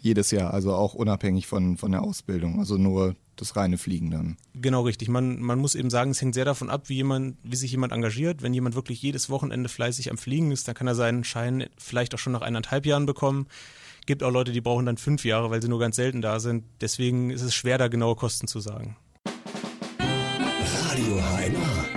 Jedes 0.00 0.30
Jahr, 0.30 0.54
also 0.54 0.74
auch 0.74 0.94
unabhängig 0.94 1.46
von, 1.46 1.78
von 1.78 1.90
der 1.90 2.02
Ausbildung, 2.02 2.60
also 2.60 2.76
nur 2.76 3.16
das 3.36 3.56
reine 3.56 3.78
Fliegen 3.78 4.10
dann. 4.10 4.36
Genau 4.54 4.82
richtig. 4.82 5.08
Man, 5.08 5.40
man 5.40 5.58
muss 5.58 5.74
eben 5.74 5.90
sagen, 5.90 6.10
es 6.10 6.20
hängt 6.20 6.34
sehr 6.34 6.44
davon 6.44 6.70
ab, 6.70 6.88
wie 6.88 6.94
jemand, 6.94 7.36
wie 7.42 7.56
sich 7.56 7.70
jemand 7.70 7.92
engagiert. 7.92 8.42
Wenn 8.42 8.54
jemand 8.54 8.74
wirklich 8.74 9.02
jedes 9.02 9.30
Wochenende 9.30 9.68
fleißig 9.68 10.10
am 10.10 10.18
Fliegen 10.18 10.50
ist, 10.50 10.68
dann 10.68 10.74
kann 10.74 10.86
er 10.86 10.94
seinen 10.94 11.24
Schein 11.24 11.66
vielleicht 11.76 12.14
auch 12.14 12.18
schon 12.18 12.32
nach 12.32 12.42
eineinhalb 12.42 12.86
Jahren 12.86 13.06
bekommen. 13.06 13.46
Gibt 14.06 14.22
auch 14.22 14.30
Leute, 14.30 14.52
die 14.52 14.60
brauchen 14.60 14.86
dann 14.86 14.98
fünf 14.98 15.24
Jahre, 15.24 15.50
weil 15.50 15.62
sie 15.62 15.68
nur 15.68 15.78
ganz 15.78 15.96
selten 15.96 16.20
da 16.20 16.38
sind. 16.40 16.64
Deswegen 16.80 17.30
ist 17.30 17.42
es 17.42 17.54
schwer, 17.54 17.78
da 17.78 17.88
genaue 17.88 18.16
Kosten 18.16 18.46
zu 18.46 18.60
sagen. 18.60 18.96
Radio 19.98 21.16
HNA. 21.16 21.93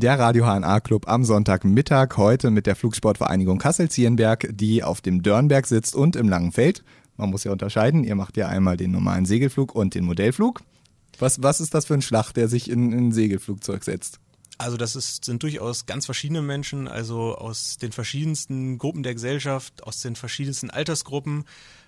Der 0.00 0.16
Radio 0.16 0.44
HNA 0.44 0.78
Club 0.78 1.08
am 1.08 1.24
Sonntagmittag 1.24 2.16
heute 2.16 2.52
mit 2.52 2.66
der 2.66 2.76
Flugsportvereinigung 2.76 3.58
Kassel-Zierenberg, 3.58 4.48
die 4.52 4.84
auf 4.84 5.00
dem 5.00 5.24
Dörnberg 5.24 5.66
sitzt 5.66 5.96
und 5.96 6.14
im 6.14 6.28
Langenfeld. 6.28 6.84
Man 7.16 7.30
muss 7.30 7.42
ja 7.42 7.50
unterscheiden, 7.50 8.04
ihr 8.04 8.14
macht 8.14 8.36
ja 8.36 8.46
einmal 8.46 8.76
den 8.76 8.92
normalen 8.92 9.26
Segelflug 9.26 9.74
und 9.74 9.96
den 9.96 10.04
Modellflug. 10.04 10.62
Was, 11.18 11.42
was 11.42 11.60
ist 11.60 11.74
das 11.74 11.86
für 11.86 11.94
ein 11.94 12.02
Schlag, 12.02 12.30
der 12.30 12.46
sich 12.46 12.70
in, 12.70 12.92
in 12.92 13.08
ein 13.08 13.12
Segelflugzeug 13.12 13.82
setzt? 13.82 14.20
Also 14.56 14.76
das 14.76 14.94
ist, 14.94 15.24
sind 15.24 15.42
durchaus 15.42 15.86
ganz 15.86 16.04
verschiedene 16.04 16.42
Menschen, 16.42 16.86
also 16.86 17.34
aus 17.34 17.76
den 17.76 17.90
verschiedensten 17.90 18.78
Gruppen 18.78 19.02
der 19.02 19.14
Gesellschaft, 19.14 19.82
aus 19.82 20.00
den 20.00 20.14
verschiedensten 20.14 20.70
Altersgruppen. 20.70 21.44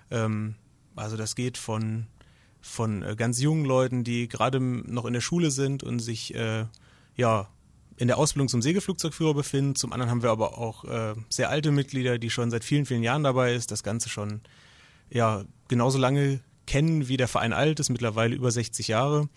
Ähm, 0.09 0.55
also 0.97 1.15
das 1.15 1.35
geht 1.35 1.57
von, 1.57 2.07
von 2.59 3.03
äh, 3.03 3.15
ganz 3.15 3.39
jungen 3.39 3.63
Leuten, 3.63 4.03
die 4.03 4.27
gerade 4.27 4.59
noch 4.59 5.05
in 5.05 5.13
der 5.13 5.21
Schule 5.21 5.49
sind 5.49 5.81
und 5.81 5.99
sich 5.99 6.35
äh, 6.35 6.65
ja 7.15 7.47
in 7.97 8.07
der 8.07 8.17
Ausbildung 8.17 8.47
zum 8.47 8.61
Segelflugzeugführer 8.61 9.33
befinden. 9.33 9.75
Zum 9.75 9.93
anderen 9.93 10.09
haben 10.09 10.23
wir 10.23 10.31
aber 10.31 10.57
auch 10.57 10.85
äh, 10.85 11.13
sehr 11.29 11.49
alte 11.49 11.71
Mitglieder, 11.71 12.17
die 12.17 12.29
schon 12.29 12.51
seit 12.51 12.63
vielen, 12.63 12.85
vielen 12.85 13.03
Jahren 13.03 13.23
dabei 13.23 13.53
ist, 13.53 13.71
das 13.71 13.83
Ganze 13.83 14.09
schon 14.09 14.41
ja 15.09 15.43
genauso 15.67 15.97
lange 15.97 16.39
kennen, 16.65 17.07
wie 17.07 17.17
der 17.17 17.27
Verein 17.27 17.53
alt 17.53 17.79
ist, 17.79 17.89
mittlerweile 17.89 18.35
über 18.35 18.51
60 18.51 18.87
Jahre. 18.87 19.27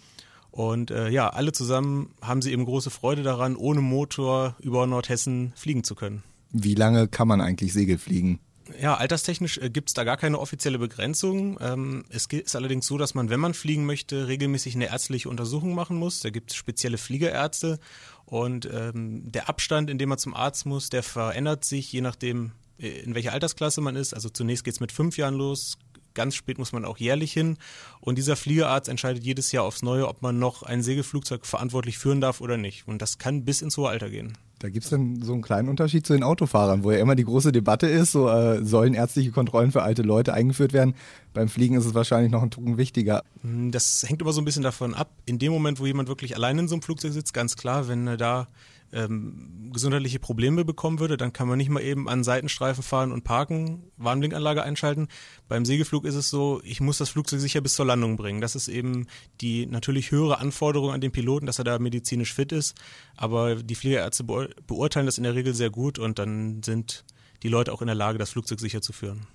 Und 0.50 0.92
äh, 0.92 1.08
ja, 1.08 1.28
alle 1.30 1.50
zusammen 1.50 2.14
haben 2.22 2.40
sie 2.40 2.52
eben 2.52 2.64
große 2.64 2.90
Freude 2.90 3.24
daran, 3.24 3.56
ohne 3.56 3.80
Motor 3.80 4.54
über 4.60 4.86
Nordhessen 4.86 5.52
fliegen 5.56 5.82
zu 5.82 5.96
können. 5.96 6.22
Wie 6.52 6.76
lange 6.76 7.08
kann 7.08 7.26
man 7.26 7.40
eigentlich 7.40 7.72
Segel 7.72 7.98
fliegen? 7.98 8.38
Ja, 8.80 8.94
alterstechnisch 8.94 9.58
äh, 9.58 9.68
gibt 9.68 9.90
es 9.90 9.94
da 9.94 10.04
gar 10.04 10.16
keine 10.16 10.38
offizielle 10.38 10.78
Begrenzung. 10.78 11.58
Ähm, 11.60 12.04
es 12.08 12.26
ist 12.26 12.56
allerdings 12.56 12.86
so, 12.86 12.96
dass 12.96 13.14
man, 13.14 13.28
wenn 13.28 13.40
man 13.40 13.52
fliegen 13.52 13.84
möchte, 13.84 14.28
regelmäßig 14.28 14.74
eine 14.74 14.86
ärztliche 14.86 15.28
Untersuchung 15.28 15.74
machen 15.74 15.96
muss. 15.96 16.20
Da 16.20 16.30
gibt 16.30 16.52
es 16.52 16.56
spezielle 16.56 16.98
Fliegerärzte 16.98 17.78
und 18.26 18.68
ähm, 18.72 19.30
der 19.30 19.48
Abstand, 19.48 19.90
in 19.90 19.98
dem 19.98 20.08
man 20.08 20.18
zum 20.18 20.34
Arzt 20.34 20.66
muss, 20.66 20.88
der 20.88 21.02
verändert 21.02 21.64
sich, 21.64 21.92
je 21.92 22.00
nachdem, 22.00 22.52
äh, 22.78 23.00
in 23.00 23.14
welcher 23.14 23.32
Altersklasse 23.32 23.80
man 23.80 23.96
ist. 23.96 24.14
Also 24.14 24.28
zunächst 24.28 24.64
geht 24.64 24.74
es 24.74 24.80
mit 24.80 24.92
fünf 24.92 25.16
Jahren 25.16 25.34
los, 25.34 25.78
ganz 26.14 26.34
spät 26.34 26.58
muss 26.58 26.72
man 26.72 26.84
auch 26.84 26.96
jährlich 26.96 27.32
hin. 27.32 27.58
Und 28.00 28.16
dieser 28.16 28.36
Fliegerarzt 28.36 28.88
entscheidet 28.88 29.24
jedes 29.24 29.52
Jahr 29.52 29.64
aufs 29.64 29.82
Neue, 29.82 30.08
ob 30.08 30.22
man 30.22 30.38
noch 30.38 30.62
ein 30.62 30.82
Segelflugzeug 30.82 31.44
verantwortlich 31.44 31.98
führen 31.98 32.20
darf 32.20 32.40
oder 32.40 32.56
nicht. 32.56 32.88
Und 32.88 33.02
das 33.02 33.18
kann 33.18 33.44
bis 33.44 33.62
ins 33.62 33.76
hohe 33.76 33.88
Alter 33.88 34.08
gehen. 34.08 34.38
Da 34.64 34.70
gibt 34.70 34.84
es 34.84 34.90
dann 34.90 35.20
so 35.20 35.34
einen 35.34 35.42
kleinen 35.42 35.68
Unterschied 35.68 36.06
zu 36.06 36.14
den 36.14 36.22
Autofahrern, 36.22 36.84
wo 36.84 36.90
ja 36.90 36.96
immer 36.96 37.16
die 37.16 37.24
große 37.24 37.52
Debatte 37.52 37.86
ist, 37.86 38.12
so 38.12 38.30
äh, 38.30 38.64
sollen 38.64 38.94
ärztliche 38.94 39.30
Kontrollen 39.30 39.72
für 39.72 39.82
alte 39.82 40.00
Leute 40.00 40.32
eingeführt 40.32 40.72
werden. 40.72 40.94
Beim 41.34 41.50
Fliegen 41.50 41.76
ist 41.76 41.84
es 41.84 41.92
wahrscheinlich 41.92 42.32
noch 42.32 42.42
ein 42.42 42.50
Tucken 42.50 42.78
wichtiger. 42.78 43.24
Hm, 43.42 43.72
das 43.72 44.06
hängt 44.08 44.22
immer 44.22 44.32
so 44.32 44.40
ein 44.40 44.46
bisschen 44.46 44.62
davon 44.62 44.94
ab. 44.94 45.10
In 45.26 45.38
dem 45.38 45.52
Moment, 45.52 45.80
wo 45.80 45.84
jemand 45.84 46.08
wirklich 46.08 46.34
allein 46.34 46.56
in 46.56 46.66
so 46.66 46.76
einem 46.76 46.80
Flugzeug 46.80 47.12
sitzt, 47.12 47.34
ganz 47.34 47.56
klar, 47.56 47.88
wenn 47.88 48.06
er 48.06 48.16
da 48.16 48.48
ähm, 48.94 49.70
gesundheitliche 49.72 50.18
Probleme 50.18 50.64
bekommen 50.64 51.00
würde, 51.00 51.16
dann 51.16 51.32
kann 51.32 51.48
man 51.48 51.58
nicht 51.58 51.68
mal 51.68 51.82
eben 51.82 52.08
an 52.08 52.24
Seitenstreifen 52.24 52.82
fahren 52.82 53.12
und 53.12 53.24
parken, 53.24 53.90
Warnblinkanlage 53.96 54.62
einschalten. 54.62 55.08
Beim 55.48 55.64
Segelflug 55.64 56.04
ist 56.04 56.14
es 56.14 56.30
so, 56.30 56.60
ich 56.64 56.80
muss 56.80 56.98
das 56.98 57.10
Flugzeug 57.10 57.40
sicher 57.40 57.60
bis 57.60 57.74
zur 57.74 57.86
Landung 57.86 58.16
bringen. 58.16 58.40
Das 58.40 58.54
ist 58.54 58.68
eben 58.68 59.06
die 59.40 59.66
natürlich 59.66 60.10
höhere 60.10 60.38
Anforderung 60.38 60.92
an 60.92 61.00
den 61.00 61.12
Piloten, 61.12 61.46
dass 61.46 61.58
er 61.58 61.64
da 61.64 61.78
medizinisch 61.78 62.32
fit 62.32 62.52
ist. 62.52 62.74
Aber 63.16 63.56
die 63.56 63.74
Fliegerärzte 63.74 64.24
beurteilen 64.24 65.06
das 65.06 65.18
in 65.18 65.24
der 65.24 65.34
Regel 65.34 65.54
sehr 65.54 65.70
gut 65.70 65.98
und 65.98 66.18
dann 66.18 66.62
sind 66.62 67.04
die 67.42 67.48
Leute 67.48 67.72
auch 67.72 67.82
in 67.82 67.86
der 67.86 67.96
Lage, 67.96 68.18
das 68.18 68.30
Flugzeug 68.30 68.60
sicher 68.60 68.80
zu 68.80 68.92
führen. 68.92 69.26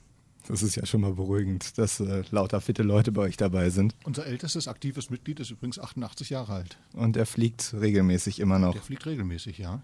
Das 0.47 0.63
ist 0.63 0.75
ja 0.75 0.85
schon 0.85 1.01
mal 1.01 1.13
beruhigend, 1.13 1.77
dass 1.77 1.99
äh, 1.99 2.23
lauter 2.31 2.61
fitte 2.61 2.83
Leute 2.83 3.11
bei 3.11 3.23
euch 3.23 3.37
dabei 3.37 3.69
sind. 3.69 3.93
Unser 4.03 4.25
ältestes 4.25 4.67
aktives 4.67 5.09
Mitglied 5.09 5.39
ist 5.39 5.51
übrigens 5.51 5.77
88 5.77 6.31
Jahre 6.31 6.53
alt. 6.53 6.77
Und 6.93 7.17
er 7.17 7.25
fliegt 7.25 7.73
regelmäßig 7.79 8.39
immer 8.39 8.57
noch. 8.57 8.73
Der 8.73 8.81
fliegt 8.81 9.05
regelmäßig, 9.05 9.57
ja. 9.59 9.81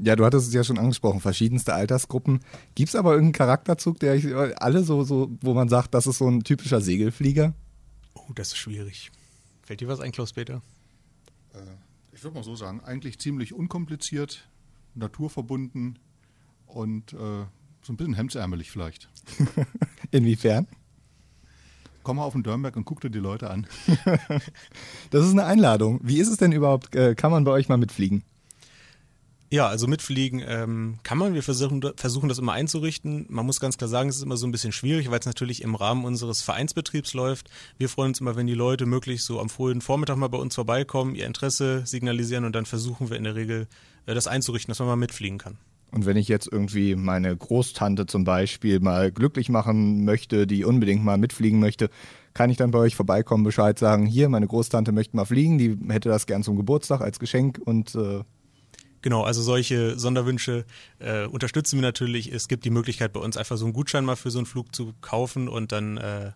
Ja, 0.00 0.14
du 0.14 0.24
hattest 0.24 0.48
es 0.48 0.54
ja 0.54 0.62
schon 0.62 0.78
angesprochen, 0.78 1.20
verschiedenste 1.20 1.74
Altersgruppen. 1.74 2.40
Gibt 2.76 2.90
es 2.90 2.94
aber 2.94 3.10
irgendeinen 3.10 3.32
Charakterzug, 3.32 3.98
der 3.98 4.62
alle 4.62 4.84
so, 4.84 5.02
so, 5.02 5.28
wo 5.40 5.54
man 5.54 5.68
sagt, 5.68 5.92
das 5.92 6.06
ist 6.06 6.18
so 6.18 6.28
ein 6.28 6.44
typischer 6.44 6.80
Segelflieger? 6.80 7.52
Oh, 8.14 8.32
das 8.34 8.48
ist 8.48 8.58
schwierig. 8.58 9.10
Fällt 9.62 9.80
dir 9.80 9.88
was 9.88 9.98
ein, 9.98 10.12
Klaus-Peter? 10.12 10.62
Äh, 11.52 11.58
ich 12.12 12.22
würde 12.22 12.36
mal 12.36 12.44
so 12.44 12.54
sagen, 12.54 12.80
eigentlich 12.80 13.18
ziemlich 13.18 13.52
unkompliziert, 13.52 14.48
naturverbunden 14.94 15.98
und 16.66 17.12
äh, 17.12 17.44
so 17.88 17.94
ein 17.94 17.96
bisschen 17.96 18.14
hemdsärmelig 18.14 18.70
vielleicht. 18.70 19.08
Inwiefern? 20.10 20.68
Komm 22.02 22.18
mal 22.18 22.24
auf 22.24 22.34
den 22.34 22.42
Dörnberg 22.42 22.76
und 22.76 22.84
guck 22.84 23.00
dir 23.00 23.08
die 23.10 23.18
Leute 23.18 23.50
an. 23.50 23.66
das 25.10 25.24
ist 25.24 25.32
eine 25.32 25.46
Einladung. 25.46 25.98
Wie 26.02 26.18
ist 26.18 26.28
es 26.28 26.36
denn 26.36 26.52
überhaupt? 26.52 26.94
Äh, 26.94 27.14
kann 27.14 27.30
man 27.30 27.44
bei 27.44 27.50
euch 27.50 27.70
mal 27.70 27.78
mitfliegen? 27.78 28.24
Ja, 29.50 29.68
also 29.68 29.86
mitfliegen 29.86 30.44
ähm, 30.46 30.98
kann 31.02 31.16
man. 31.16 31.32
Wir 31.32 31.42
versuchen, 31.42 31.82
versuchen 31.96 32.28
das 32.28 32.38
immer 32.38 32.52
einzurichten. 32.52 33.24
Man 33.30 33.46
muss 33.46 33.58
ganz 33.58 33.78
klar 33.78 33.88
sagen, 33.88 34.10
es 34.10 34.16
ist 34.16 34.22
immer 34.22 34.36
so 34.36 34.46
ein 34.46 34.52
bisschen 34.52 34.72
schwierig, 34.72 35.10
weil 35.10 35.20
es 35.20 35.26
natürlich 35.26 35.62
im 35.62 35.74
Rahmen 35.74 36.04
unseres 36.04 36.42
Vereinsbetriebs 36.42 37.14
läuft. 37.14 37.48
Wir 37.78 37.88
freuen 37.88 38.10
uns 38.10 38.20
immer, 38.20 38.36
wenn 38.36 38.46
die 38.46 38.52
Leute 38.52 38.84
möglichst 38.84 39.24
so 39.24 39.40
am 39.40 39.48
frühen 39.48 39.80
Vormittag 39.80 40.18
mal 40.18 40.28
bei 40.28 40.36
uns 40.36 40.54
vorbeikommen, 40.54 41.14
ihr 41.14 41.24
Interesse 41.24 41.86
signalisieren 41.86 42.44
und 42.44 42.54
dann 42.54 42.66
versuchen 42.66 43.08
wir 43.08 43.16
in 43.16 43.24
der 43.24 43.34
Regel 43.34 43.66
äh, 44.04 44.14
das 44.14 44.26
einzurichten, 44.26 44.70
dass 44.70 44.78
man 44.78 44.88
mal 44.88 44.96
mitfliegen 44.96 45.38
kann. 45.38 45.56
Und 45.90 46.04
wenn 46.04 46.16
ich 46.16 46.28
jetzt 46.28 46.48
irgendwie 46.50 46.94
meine 46.96 47.34
Großtante 47.34 48.06
zum 48.06 48.24
Beispiel 48.24 48.80
mal 48.80 49.10
glücklich 49.10 49.48
machen 49.48 50.04
möchte, 50.04 50.46
die 50.46 50.64
unbedingt 50.64 51.04
mal 51.04 51.16
mitfliegen 51.16 51.60
möchte, 51.60 51.88
kann 52.34 52.50
ich 52.50 52.56
dann 52.56 52.70
bei 52.70 52.78
euch 52.78 52.94
vorbeikommen, 52.94 53.42
Bescheid 53.42 53.78
sagen, 53.78 54.06
hier, 54.06 54.28
meine 54.28 54.46
Großtante 54.46 54.92
möchte 54.92 55.16
mal 55.16 55.24
fliegen, 55.24 55.58
die 55.58 55.78
hätte 55.88 56.08
das 56.08 56.26
gern 56.26 56.42
zum 56.42 56.56
Geburtstag 56.56 57.00
als 57.00 57.18
Geschenk 57.18 57.60
und 57.64 57.94
äh 57.94 58.22
Genau, 59.00 59.22
also 59.22 59.42
solche 59.42 59.96
Sonderwünsche 59.96 60.64
äh, 60.98 61.26
unterstützen 61.26 61.76
wir 61.76 61.82
natürlich. 61.82 62.32
Es 62.32 62.48
gibt 62.48 62.64
die 62.64 62.70
Möglichkeit 62.70 63.12
bei 63.12 63.20
uns 63.20 63.36
einfach 63.36 63.56
so 63.56 63.64
einen 63.64 63.72
Gutschein 63.72 64.04
mal 64.04 64.16
für 64.16 64.30
so 64.30 64.40
einen 64.40 64.46
Flug 64.46 64.74
zu 64.74 64.92
kaufen 65.00 65.48
und 65.48 65.70
dann 65.70 65.98
äh, 65.98 66.32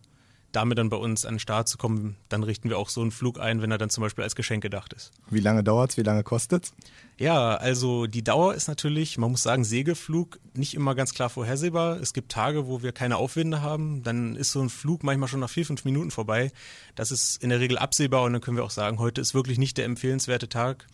damit 0.53 0.79
dann 0.79 0.89
bei 0.89 0.97
uns 0.97 1.25
an 1.25 1.35
den 1.35 1.41
Start 1.41 1.69
zu 1.69 1.79
kommen, 1.79 2.17
dann 2.29 2.43
richten 2.43 2.69
wir 2.69 2.79
auch 2.79 2.89
so 2.89 3.01
einen 3.01 3.11
Flug 3.11 3.41
ein, 3.41 3.63
wenn 3.63 3.71
er 3.71 3.79
dann 3.79 3.91
zum 3.91 4.03
Beispiel 4.03 4.25
als 4.25 4.37
Geschenk 4.37 4.63
gedacht 4.63 4.93
ist. 4.93 5.11
Wie 5.31 5.41
lange 5.41 5.65
dauert 5.65 5.91
es? 5.91 5.97
Wie 5.97 6.03
lange 6.03 6.23
kostet 6.23 6.65
es? 6.65 6.73
Ja, 7.19 7.55
also 7.55 8.07
die 8.07 8.25
Dauer 8.25 8.55
ist 8.55 8.69
natürlich, 8.69 9.19
man 9.19 9.31
muss 9.31 9.43
sagen, 9.43 9.65
Segelflug 9.65 10.39
nicht 10.55 10.75
immer 10.75 10.95
ganz 10.95 11.15
klar 11.15 11.31
vorhersehbar. 11.31 12.01
Es 12.01 12.13
gibt 12.13 12.33
Tage, 12.33 12.67
wo 12.67 12.83
wir 12.83 12.93
keine 12.93 13.17
Aufwinde 13.17 13.63
haben. 13.63 14.03
Dann 14.03 14.37
ist 14.37 14.53
so 14.53 14.61
ein 14.61 14.71
Flug 14.71 15.03
manchmal 15.03 15.29
schon 15.29 15.41
nach 15.41 15.51
vier, 15.51 15.67
fünf 15.67 15.85
Minuten 15.85 16.11
vorbei. 16.11 16.53
Das 16.95 17.11
ist 17.11 17.43
in 17.43 17.51
der 17.51 17.61
Regel 17.61 17.79
absehbar 17.79 18.23
und 18.25 18.33
dann 18.33 18.43
können 18.43 18.57
wir 18.57 18.65
auch 18.65 18.71
sagen, 18.71 18.99
heute 18.99 19.21
ist 19.21 19.35
wirklich 19.35 19.59
nicht 19.59 19.79
der 19.79 19.85
empfehlenswerte 19.85 20.49
Tag. 20.49 20.87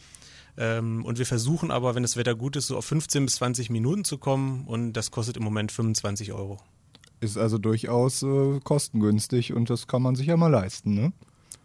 Ähm, 0.59 1.05
und 1.05 1.19
wir 1.19 1.27
versuchen 1.27 1.71
aber, 1.71 1.95
wenn 1.95 2.03
das 2.03 2.17
Wetter 2.17 2.35
gut 2.35 2.57
ist, 2.57 2.67
so 2.67 2.77
auf 2.77 2.85
15 2.85 3.25
bis 3.25 3.37
20 3.37 3.71
Minuten 3.71 4.05
zu 4.05 4.19
kommen 4.19 4.67
und 4.67 4.93
das 4.95 5.11
kostet 5.11 5.37
im 5.37 5.45
Moment 5.45 5.73
25 5.73 6.33
Euro. 6.33 6.59
Ist 7.21 7.37
also 7.37 7.59
durchaus 7.59 8.23
äh, 8.23 8.61
kostengünstig 8.63 9.53
und 9.53 9.71
das 9.71 9.87
kann 9.87 10.03
man 10.03 10.15
sich 10.15 10.29
ja 10.29 10.37
mal 10.37 10.49
leisten, 10.49 10.95
ne? 10.95 11.13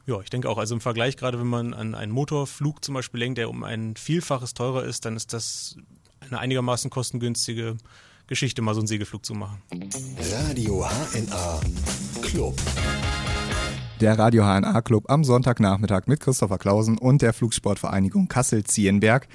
Ja, 0.05 0.19
ich 0.19 0.29
denke 0.29 0.49
auch. 0.49 0.57
Also 0.57 0.75
im 0.75 0.81
Vergleich, 0.81 1.15
gerade 1.15 1.39
wenn 1.39 1.47
man 1.47 1.73
an 1.73 1.95
einen 1.95 2.11
Motorflug 2.11 2.83
zum 2.83 2.93
Beispiel 2.93 3.21
denkt, 3.21 3.37
der 3.37 3.49
um 3.49 3.63
ein 3.63 3.95
Vielfaches 3.95 4.53
teurer 4.53 4.83
ist, 4.83 5.05
dann 5.05 5.15
ist 5.15 5.31
das 5.31 5.77
eine 6.19 6.39
einigermaßen 6.39 6.89
kostengünstige 6.89 7.77
Geschichte, 8.27 8.61
mal 8.61 8.73
so 8.73 8.81
einen 8.81 8.87
Segelflug 8.87 9.25
zu 9.25 9.33
machen. 9.33 9.61
Radio 10.19 10.85
HNA 11.13 11.61
Club. 12.21 12.59
Der 14.01 14.19
Radio 14.19 14.43
HNA 14.43 14.81
Club 14.81 15.09
am 15.09 15.23
Sonntagnachmittag 15.23 16.07
mit 16.07 16.19
Christopher 16.19 16.57
Klausen 16.57 16.97
und 16.97 17.21
der 17.21 17.31
Flugsportvereinigung 17.31 18.27
Kassel-Zienberg. 18.27 19.27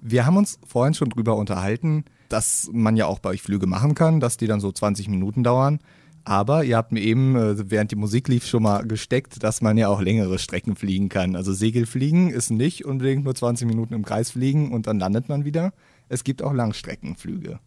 Wir 0.00 0.26
haben 0.26 0.36
uns 0.36 0.58
vorhin 0.66 0.94
schon 0.94 1.10
drüber 1.10 1.36
unterhalten, 1.36 2.04
dass 2.28 2.68
man 2.72 2.96
ja 2.96 3.06
auch 3.06 3.18
bei 3.18 3.30
euch 3.30 3.42
Flüge 3.42 3.66
machen 3.66 3.94
kann, 3.94 4.20
dass 4.20 4.36
die 4.36 4.46
dann 4.46 4.60
so 4.60 4.72
20 4.72 5.08
Minuten 5.08 5.42
dauern. 5.42 5.80
Aber 6.24 6.64
ihr 6.64 6.76
habt 6.76 6.90
mir 6.90 7.00
eben, 7.00 7.36
äh, 7.36 7.70
während 7.70 7.92
die 7.92 7.96
Musik 7.96 8.26
lief, 8.26 8.46
schon 8.46 8.64
mal 8.64 8.84
gesteckt, 8.84 9.44
dass 9.44 9.62
man 9.62 9.78
ja 9.78 9.88
auch 9.88 10.00
längere 10.00 10.40
Strecken 10.40 10.74
fliegen 10.74 11.08
kann. 11.08 11.36
Also 11.36 11.52
Segelfliegen 11.52 12.30
ist 12.30 12.50
nicht 12.50 12.84
unbedingt 12.84 13.24
nur 13.24 13.34
20 13.34 13.68
Minuten 13.68 13.94
im 13.94 14.04
Kreis 14.04 14.32
fliegen 14.32 14.72
und 14.72 14.88
dann 14.88 14.98
landet 14.98 15.28
man 15.28 15.44
wieder. 15.44 15.72
Es 16.08 16.24
gibt 16.24 16.42
auch 16.42 16.52
Langstreckenflüge. 16.52 17.60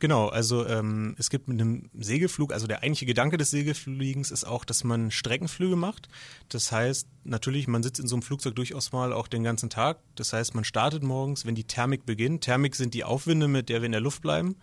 Genau, 0.00 0.28
also 0.28 0.66
ähm, 0.66 1.14
es 1.18 1.30
gibt 1.30 1.48
mit 1.48 1.60
einem 1.60 1.88
Segelflug, 1.98 2.52
also 2.52 2.66
der 2.66 2.82
eigentliche 2.82 3.06
Gedanke 3.06 3.36
des 3.36 3.50
Segelfliegens 3.50 4.30
ist 4.30 4.44
auch, 4.44 4.64
dass 4.64 4.84
man 4.84 5.10
Streckenflüge 5.10 5.76
macht. 5.76 6.08
Das 6.48 6.72
heißt, 6.72 7.06
natürlich, 7.22 7.68
man 7.68 7.82
sitzt 7.82 8.00
in 8.00 8.08
so 8.08 8.16
einem 8.16 8.22
Flugzeug 8.22 8.56
durchaus 8.56 8.92
mal 8.92 9.12
auch 9.12 9.28
den 9.28 9.44
ganzen 9.44 9.70
Tag. 9.70 9.98
Das 10.16 10.32
heißt, 10.32 10.54
man 10.54 10.64
startet 10.64 11.02
morgens, 11.02 11.46
wenn 11.46 11.54
die 11.54 11.64
Thermik 11.64 12.04
beginnt. 12.06 12.44
Thermik 12.44 12.74
sind 12.74 12.94
die 12.94 13.04
Aufwinde, 13.04 13.48
mit 13.48 13.68
der 13.68 13.82
wir 13.82 13.86
in 13.86 13.92
der 13.92 14.00
Luft 14.00 14.22
bleiben. 14.22 14.56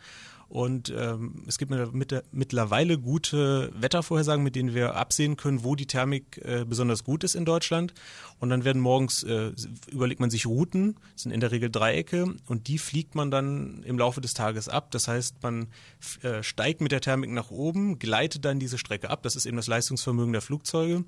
Und 0.52 0.94
ähm, 0.94 1.46
es 1.48 1.58
gibt 1.58 1.72
mit, 1.72 1.94
mit, 1.94 2.24
mittlerweile 2.34 3.00
gute 3.00 3.72
Wettervorhersagen, 3.74 4.44
mit 4.44 4.58
denen 4.58 4.76
wir 4.76 4.96
absehen 4.96 5.38
können, 5.38 5.64
wo 5.64 5.78
die 5.78 5.86
Thermik 5.86 6.42
äh, 6.44 6.66
besonders 6.66 7.06
gut 7.06 7.24
ist 7.24 7.36
in 7.36 7.46
Deutschland. 7.46 7.94
Und 8.40 8.50
dann 8.50 8.66
werden 8.66 8.82
morgens, 8.82 9.24
äh, 9.24 9.54
überlegt 9.90 10.20
man 10.20 10.30
sich 10.30 10.46
Routen, 10.46 10.98
sind 11.16 11.32
in 11.32 11.40
der 11.40 11.52
Regel 11.52 11.70
Dreiecke, 11.70 12.36
und 12.48 12.68
die 12.68 12.80
fliegt 12.80 13.16
man 13.16 13.32
dann 13.32 13.82
im 13.84 13.98
Laufe 13.98 14.20
des 14.20 14.34
Tages 14.34 14.68
ab. 14.68 14.92
Das 14.92 15.08
heißt, 15.08 15.42
man 15.42 15.68
äh, 16.22 16.44
steigt 16.44 16.82
mit 16.82 16.92
der 16.92 17.00
Thermik 17.00 17.32
nach 17.32 17.50
oben, 17.50 17.98
gleitet 17.98 18.44
dann 18.44 18.60
diese 18.60 18.78
Strecke 18.78 19.10
ab. 19.10 19.24
Das 19.24 19.38
ist 19.38 19.46
eben 19.46 19.56
das 19.56 19.68
Leistungsvermögen 19.68 20.34
der 20.34 20.42
Flugzeuge. 20.42 21.06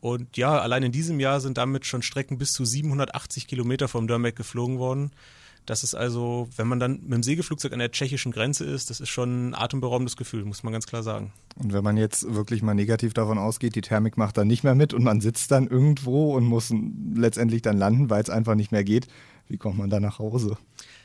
Und 0.00 0.36
ja, 0.36 0.60
allein 0.60 0.82
in 0.82 0.92
diesem 0.92 1.20
Jahr 1.20 1.40
sind 1.40 1.56
damit 1.56 1.86
schon 1.86 2.02
Strecken 2.02 2.36
bis 2.36 2.52
zu 2.52 2.66
780 2.66 3.46
Kilometer 3.46 3.88
vom 3.88 4.06
Dörmeck 4.06 4.36
geflogen 4.36 4.78
worden. 4.78 5.10
Das 5.66 5.82
ist 5.82 5.94
also, 5.94 6.48
wenn 6.56 6.66
man 6.66 6.78
dann 6.78 7.00
mit 7.02 7.12
dem 7.12 7.22
Segelflugzeug 7.22 7.72
an 7.72 7.78
der 7.78 7.90
tschechischen 7.90 8.32
Grenze 8.32 8.64
ist, 8.64 8.90
das 8.90 9.00
ist 9.00 9.08
schon 9.08 9.50
ein 9.50 9.54
atemberaubendes 9.54 10.16
Gefühl, 10.16 10.44
muss 10.44 10.62
man 10.62 10.72
ganz 10.72 10.86
klar 10.86 11.02
sagen. 11.02 11.32
Und 11.56 11.72
wenn 11.72 11.84
man 11.84 11.96
jetzt 11.96 12.34
wirklich 12.34 12.62
mal 12.62 12.74
negativ 12.74 13.14
davon 13.14 13.38
ausgeht, 13.38 13.74
die 13.74 13.80
Thermik 13.80 14.18
macht 14.18 14.36
dann 14.36 14.46
nicht 14.46 14.64
mehr 14.64 14.74
mit 14.74 14.92
und 14.92 15.02
man 15.02 15.20
sitzt 15.20 15.50
dann 15.50 15.66
irgendwo 15.66 16.34
und 16.34 16.44
muss 16.44 16.72
letztendlich 17.14 17.62
dann 17.62 17.78
landen, 17.78 18.10
weil 18.10 18.22
es 18.22 18.30
einfach 18.30 18.54
nicht 18.54 18.72
mehr 18.72 18.84
geht, 18.84 19.06
wie 19.48 19.56
kommt 19.56 19.78
man 19.78 19.90
da 19.90 20.00
nach 20.00 20.18
Hause? 20.18 20.58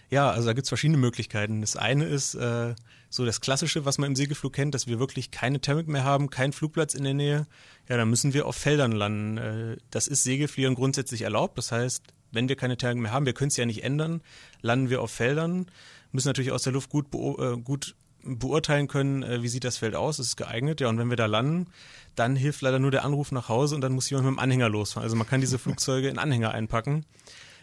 Ja, 0.09 0.31
also 0.31 0.47
da 0.47 0.53
gibt 0.53 0.63
es 0.65 0.69
verschiedene 0.69 0.97
Möglichkeiten. 0.97 1.61
Das 1.61 1.75
eine 1.75 2.05
ist 2.05 2.33
äh, 2.33 2.73
so 3.09 3.25
das 3.25 3.41
Klassische, 3.41 3.85
was 3.85 3.99
man 3.99 4.09
im 4.09 4.15
Segelflug 4.15 4.53
kennt, 4.53 4.73
dass 4.73 4.87
wir 4.87 4.99
wirklich 4.99 5.29
keine 5.29 5.59
Thermik 5.59 5.87
mehr 5.87 6.03
haben, 6.03 6.29
keinen 6.29 6.51
Flugplatz 6.51 6.95
in 6.95 7.03
der 7.03 7.13
Nähe. 7.13 7.47
Ja, 7.87 7.97
dann 7.97 8.09
müssen 8.09 8.33
wir 8.33 8.47
auf 8.47 8.55
Feldern 8.55 8.91
landen. 8.91 9.37
Äh, 9.37 9.77
das 9.91 10.07
ist 10.07 10.23
Segelfliegen 10.23 10.73
grundsätzlich 10.73 11.21
erlaubt. 11.21 11.57
Das 11.57 11.71
heißt, 11.71 12.03
wenn 12.31 12.49
wir 12.49 12.55
keine 12.55 12.77
Thermik 12.77 13.03
mehr 13.03 13.11
haben, 13.11 13.25
wir 13.25 13.33
können 13.33 13.49
es 13.49 13.57
ja 13.57 13.65
nicht 13.65 13.83
ändern, 13.83 14.21
landen 14.61 14.89
wir 14.89 15.01
auf 15.01 15.11
Feldern, 15.11 15.67
müssen 16.11 16.27
natürlich 16.27 16.51
aus 16.51 16.63
der 16.63 16.73
Luft 16.73 16.89
gut, 16.89 17.07
äh, 17.13 17.57
gut 17.57 17.95
beurteilen 18.23 18.87
können, 18.87 19.23
äh, 19.23 19.41
wie 19.41 19.47
sieht 19.47 19.63
das 19.63 19.77
Feld 19.77 19.95
aus, 19.95 20.19
ist 20.19 20.27
es 20.27 20.35
geeignet, 20.35 20.81
ja, 20.81 20.89
und 20.89 20.97
wenn 20.97 21.09
wir 21.09 21.17
da 21.17 21.25
landen, 21.25 21.67
dann 22.15 22.35
hilft 22.35 22.61
leider 22.61 22.79
nur 22.79 22.91
der 22.91 23.05
Anruf 23.05 23.31
nach 23.31 23.49
Hause 23.49 23.75
und 23.75 23.81
dann 23.81 23.93
muss 23.93 24.09
jemand 24.09 24.27
mit 24.27 24.35
dem 24.35 24.39
Anhänger 24.39 24.69
losfahren. 24.69 25.05
Also 25.05 25.15
man 25.15 25.27
kann 25.27 25.41
diese 25.41 25.59
Flugzeuge 25.59 26.09
in 26.09 26.17
Anhänger 26.17 26.51
einpacken. 26.51 27.05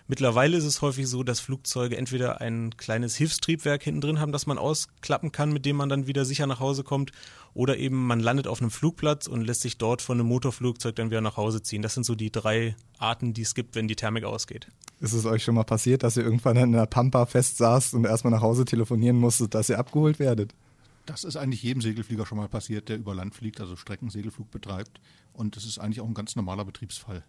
Mittlerweile 0.08 0.56
ist 0.56 0.64
es 0.64 0.82
häufig 0.82 1.08
so, 1.08 1.24
dass 1.24 1.40
Flugzeuge 1.40 1.96
entweder 1.96 2.40
ein 2.40 2.76
kleines 2.76 3.16
Hilfstriebwerk 3.16 3.82
hinten 3.82 4.00
drin 4.00 4.20
haben, 4.20 4.30
das 4.30 4.46
man 4.46 4.56
ausklappen 4.56 5.32
kann, 5.32 5.52
mit 5.52 5.66
dem 5.66 5.74
man 5.74 5.88
dann 5.88 6.06
wieder 6.06 6.24
sicher 6.24 6.46
nach 6.46 6.60
Hause 6.60 6.84
kommt, 6.84 7.10
oder 7.54 7.76
eben 7.76 8.06
man 8.06 8.20
landet 8.20 8.46
auf 8.46 8.60
einem 8.60 8.70
Flugplatz 8.70 9.26
und 9.26 9.40
lässt 9.40 9.62
sich 9.62 9.78
dort 9.78 10.02
von 10.02 10.20
einem 10.20 10.28
Motorflugzeug 10.28 10.94
dann 10.94 11.10
wieder 11.10 11.22
nach 11.22 11.36
Hause 11.36 11.60
ziehen. 11.60 11.82
Das 11.82 11.94
sind 11.94 12.04
so 12.04 12.14
die 12.14 12.30
drei 12.30 12.76
Arten, 12.98 13.34
die 13.34 13.42
es 13.42 13.56
gibt, 13.56 13.74
wenn 13.74 13.88
die 13.88 13.96
Thermik 13.96 14.22
ausgeht. 14.22 14.68
Ist 15.00 15.12
es 15.12 15.26
euch 15.26 15.42
schon 15.42 15.56
mal 15.56 15.64
passiert, 15.64 16.04
dass 16.04 16.16
ihr 16.16 16.22
irgendwann 16.22 16.56
in 16.56 16.72
der 16.72 16.86
Pampa 16.86 17.26
festsaßt 17.26 17.94
und 17.94 18.04
erstmal 18.04 18.30
nach 18.30 18.42
Hause 18.42 18.64
telefonieren 18.64 19.16
musstet, 19.16 19.54
dass 19.54 19.68
ihr 19.68 19.78
abgeholt 19.78 20.20
werdet? 20.20 20.54
Das 21.06 21.24
ist 21.24 21.36
eigentlich 21.36 21.62
jedem 21.62 21.82
Segelflieger 21.82 22.26
schon 22.26 22.38
mal 22.38 22.48
passiert, 22.48 22.88
der 22.88 22.96
über 22.96 23.14
Land 23.14 23.34
fliegt, 23.34 23.60
also 23.60 23.74
Streckensegelflug 23.74 24.50
betreibt. 24.50 25.00
Und 25.32 25.56
das 25.56 25.64
ist 25.64 25.78
eigentlich 25.78 26.00
auch 26.00 26.08
ein 26.08 26.14
ganz 26.14 26.36
normaler 26.36 26.64
Betriebsfall. 26.64 27.24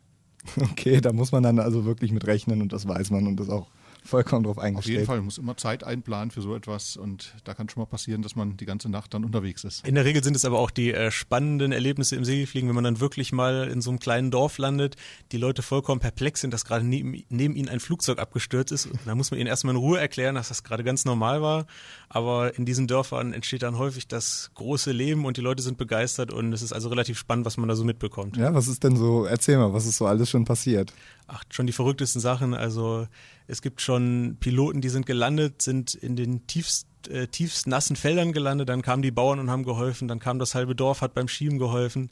Okay, 0.72 1.02
da 1.02 1.14
muss 1.14 1.32
man 1.32 1.44
dann 1.44 1.60
also 1.60 1.86
wirklich 1.86 2.12
mit 2.12 2.26
rechnen 2.26 2.62
und 2.62 2.74
das 2.74 2.88
weiß 2.88 3.12
man 3.12 3.28
und 3.28 3.40
das 3.40 3.50
auch 3.50 3.68
vollkommen 4.08 4.44
drauf 4.44 4.58
eingestellt. 4.58 4.96
Auf 4.96 5.00
jeden 5.00 5.06
Fall, 5.06 5.18
man 5.18 5.26
muss 5.26 5.38
immer 5.38 5.58
Zeit 5.58 5.84
einplanen 5.84 6.32
für 6.32 6.42
so 6.42 6.56
etwas 6.56 6.98
und 6.98 7.36
da 7.44 7.54
kann 7.54 7.70
schon 7.70 7.82
mal 7.82 7.88
passieren, 7.88 8.22
dass 8.22 8.36
man 8.36 8.58
die 8.58 8.66
ganze 8.66 8.90
Nacht 8.90 9.14
dann 9.14 9.24
unterwegs 9.24 9.64
ist. 9.64 9.88
In 9.88 9.96
der 9.96 10.06
Regel 10.06 10.24
sind 10.24 10.36
es 10.36 10.46
aber 10.46 10.60
auch 10.60 10.72
die 10.72 10.94
äh, 10.94 11.12
spannenden 11.12 11.72
Erlebnisse 11.72 12.16
im 12.16 12.26
Segelfliegen, 12.26 12.70
wenn 12.70 12.76
man 12.76 12.84
dann 12.84 13.00
wirklich 13.00 13.32
mal 13.32 13.68
in 13.68 13.82
so 13.82 13.90
einem 13.90 14.00
kleinen 14.00 14.32
Dorf 14.32 14.58
landet, 14.58 14.96
die 15.32 15.38
Leute 15.38 15.62
vollkommen 15.62 16.00
perplex 16.00 16.42
sind, 16.42 16.54
dass 16.54 16.66
gerade 16.66 16.86
neben, 16.86 17.24
neben 17.30 17.56
ihnen 17.56 17.70
ein 17.70 17.80
Flugzeug 17.80 18.20
abgestürzt 18.20 18.72
ist. 18.72 18.90
Da 19.06 19.16
muss 19.16 19.32
man 19.32 19.40
ihnen 19.40 19.48
erstmal 19.48 19.76
in 19.76 19.80
Ruhe 19.80 20.00
erklären, 20.00 20.36
dass 20.36 20.50
das 20.50 20.64
gerade 20.64 20.84
ganz 20.84 21.06
normal 21.06 21.42
war. 21.42 21.68
Aber 22.10 22.58
in 22.58 22.66
diesen 22.66 22.88
Dörfern 22.88 23.34
entsteht 23.34 23.64
dann 23.64 23.78
häufig 23.78 24.08
das 24.08 24.52
große 24.56 24.92
Leben 24.92 25.26
und 25.26 25.38
die 25.38 25.42
Leute 25.42 25.62
sind 25.62 25.78
begeistert 25.78 26.32
und 26.32 26.54
es 26.54 26.62
ist 26.62 26.74
also 26.74 26.90
relativ 26.90 27.18
spannend, 27.18 27.46
was 27.46 27.58
man 27.58 27.68
da 27.68 27.76
so 27.76 27.84
mitbekommt. 27.84 28.38
Ja, 28.38 28.54
was 28.54 28.68
ist 28.68 28.84
denn 28.84 28.96
so, 28.96 29.26
erzähl 29.26 29.58
mal, 29.58 29.74
was 29.74 29.86
ist 29.86 29.98
so 29.98 30.06
alles 30.06 30.30
schon 30.30 30.46
passiert? 30.46 30.94
Ach, 31.28 31.44
schon 31.50 31.68
die 31.68 31.74
verrücktesten 31.74 32.22
Sachen. 32.22 32.54
Also 32.54 33.08
es 33.48 33.62
gibt 33.62 33.82
schon 33.82 34.38
Piloten, 34.40 34.82
die 34.82 34.90
sind 34.90 35.06
gelandet, 35.06 35.62
sind 35.62 35.94
in 35.94 36.16
den 36.16 36.46
tiefst, 36.48 36.88
äh, 37.10 37.28
tiefst 37.28 37.68
nassen 37.68 37.96
Feldern 37.96 38.34
gelandet, 38.34 38.70
dann 38.70 38.82
kamen 38.82 39.02
die 39.02 39.12
Bauern 39.12 39.40
und 39.40 39.50
haben 39.50 39.64
geholfen, 39.64 40.08
dann 40.08 40.20
kam 40.20 40.38
das 40.38 40.54
halbe 40.54 40.76
Dorf, 40.76 41.02
hat 41.02 41.14
beim 41.14 41.28
Schieben 41.28 41.58
geholfen. 41.58 42.10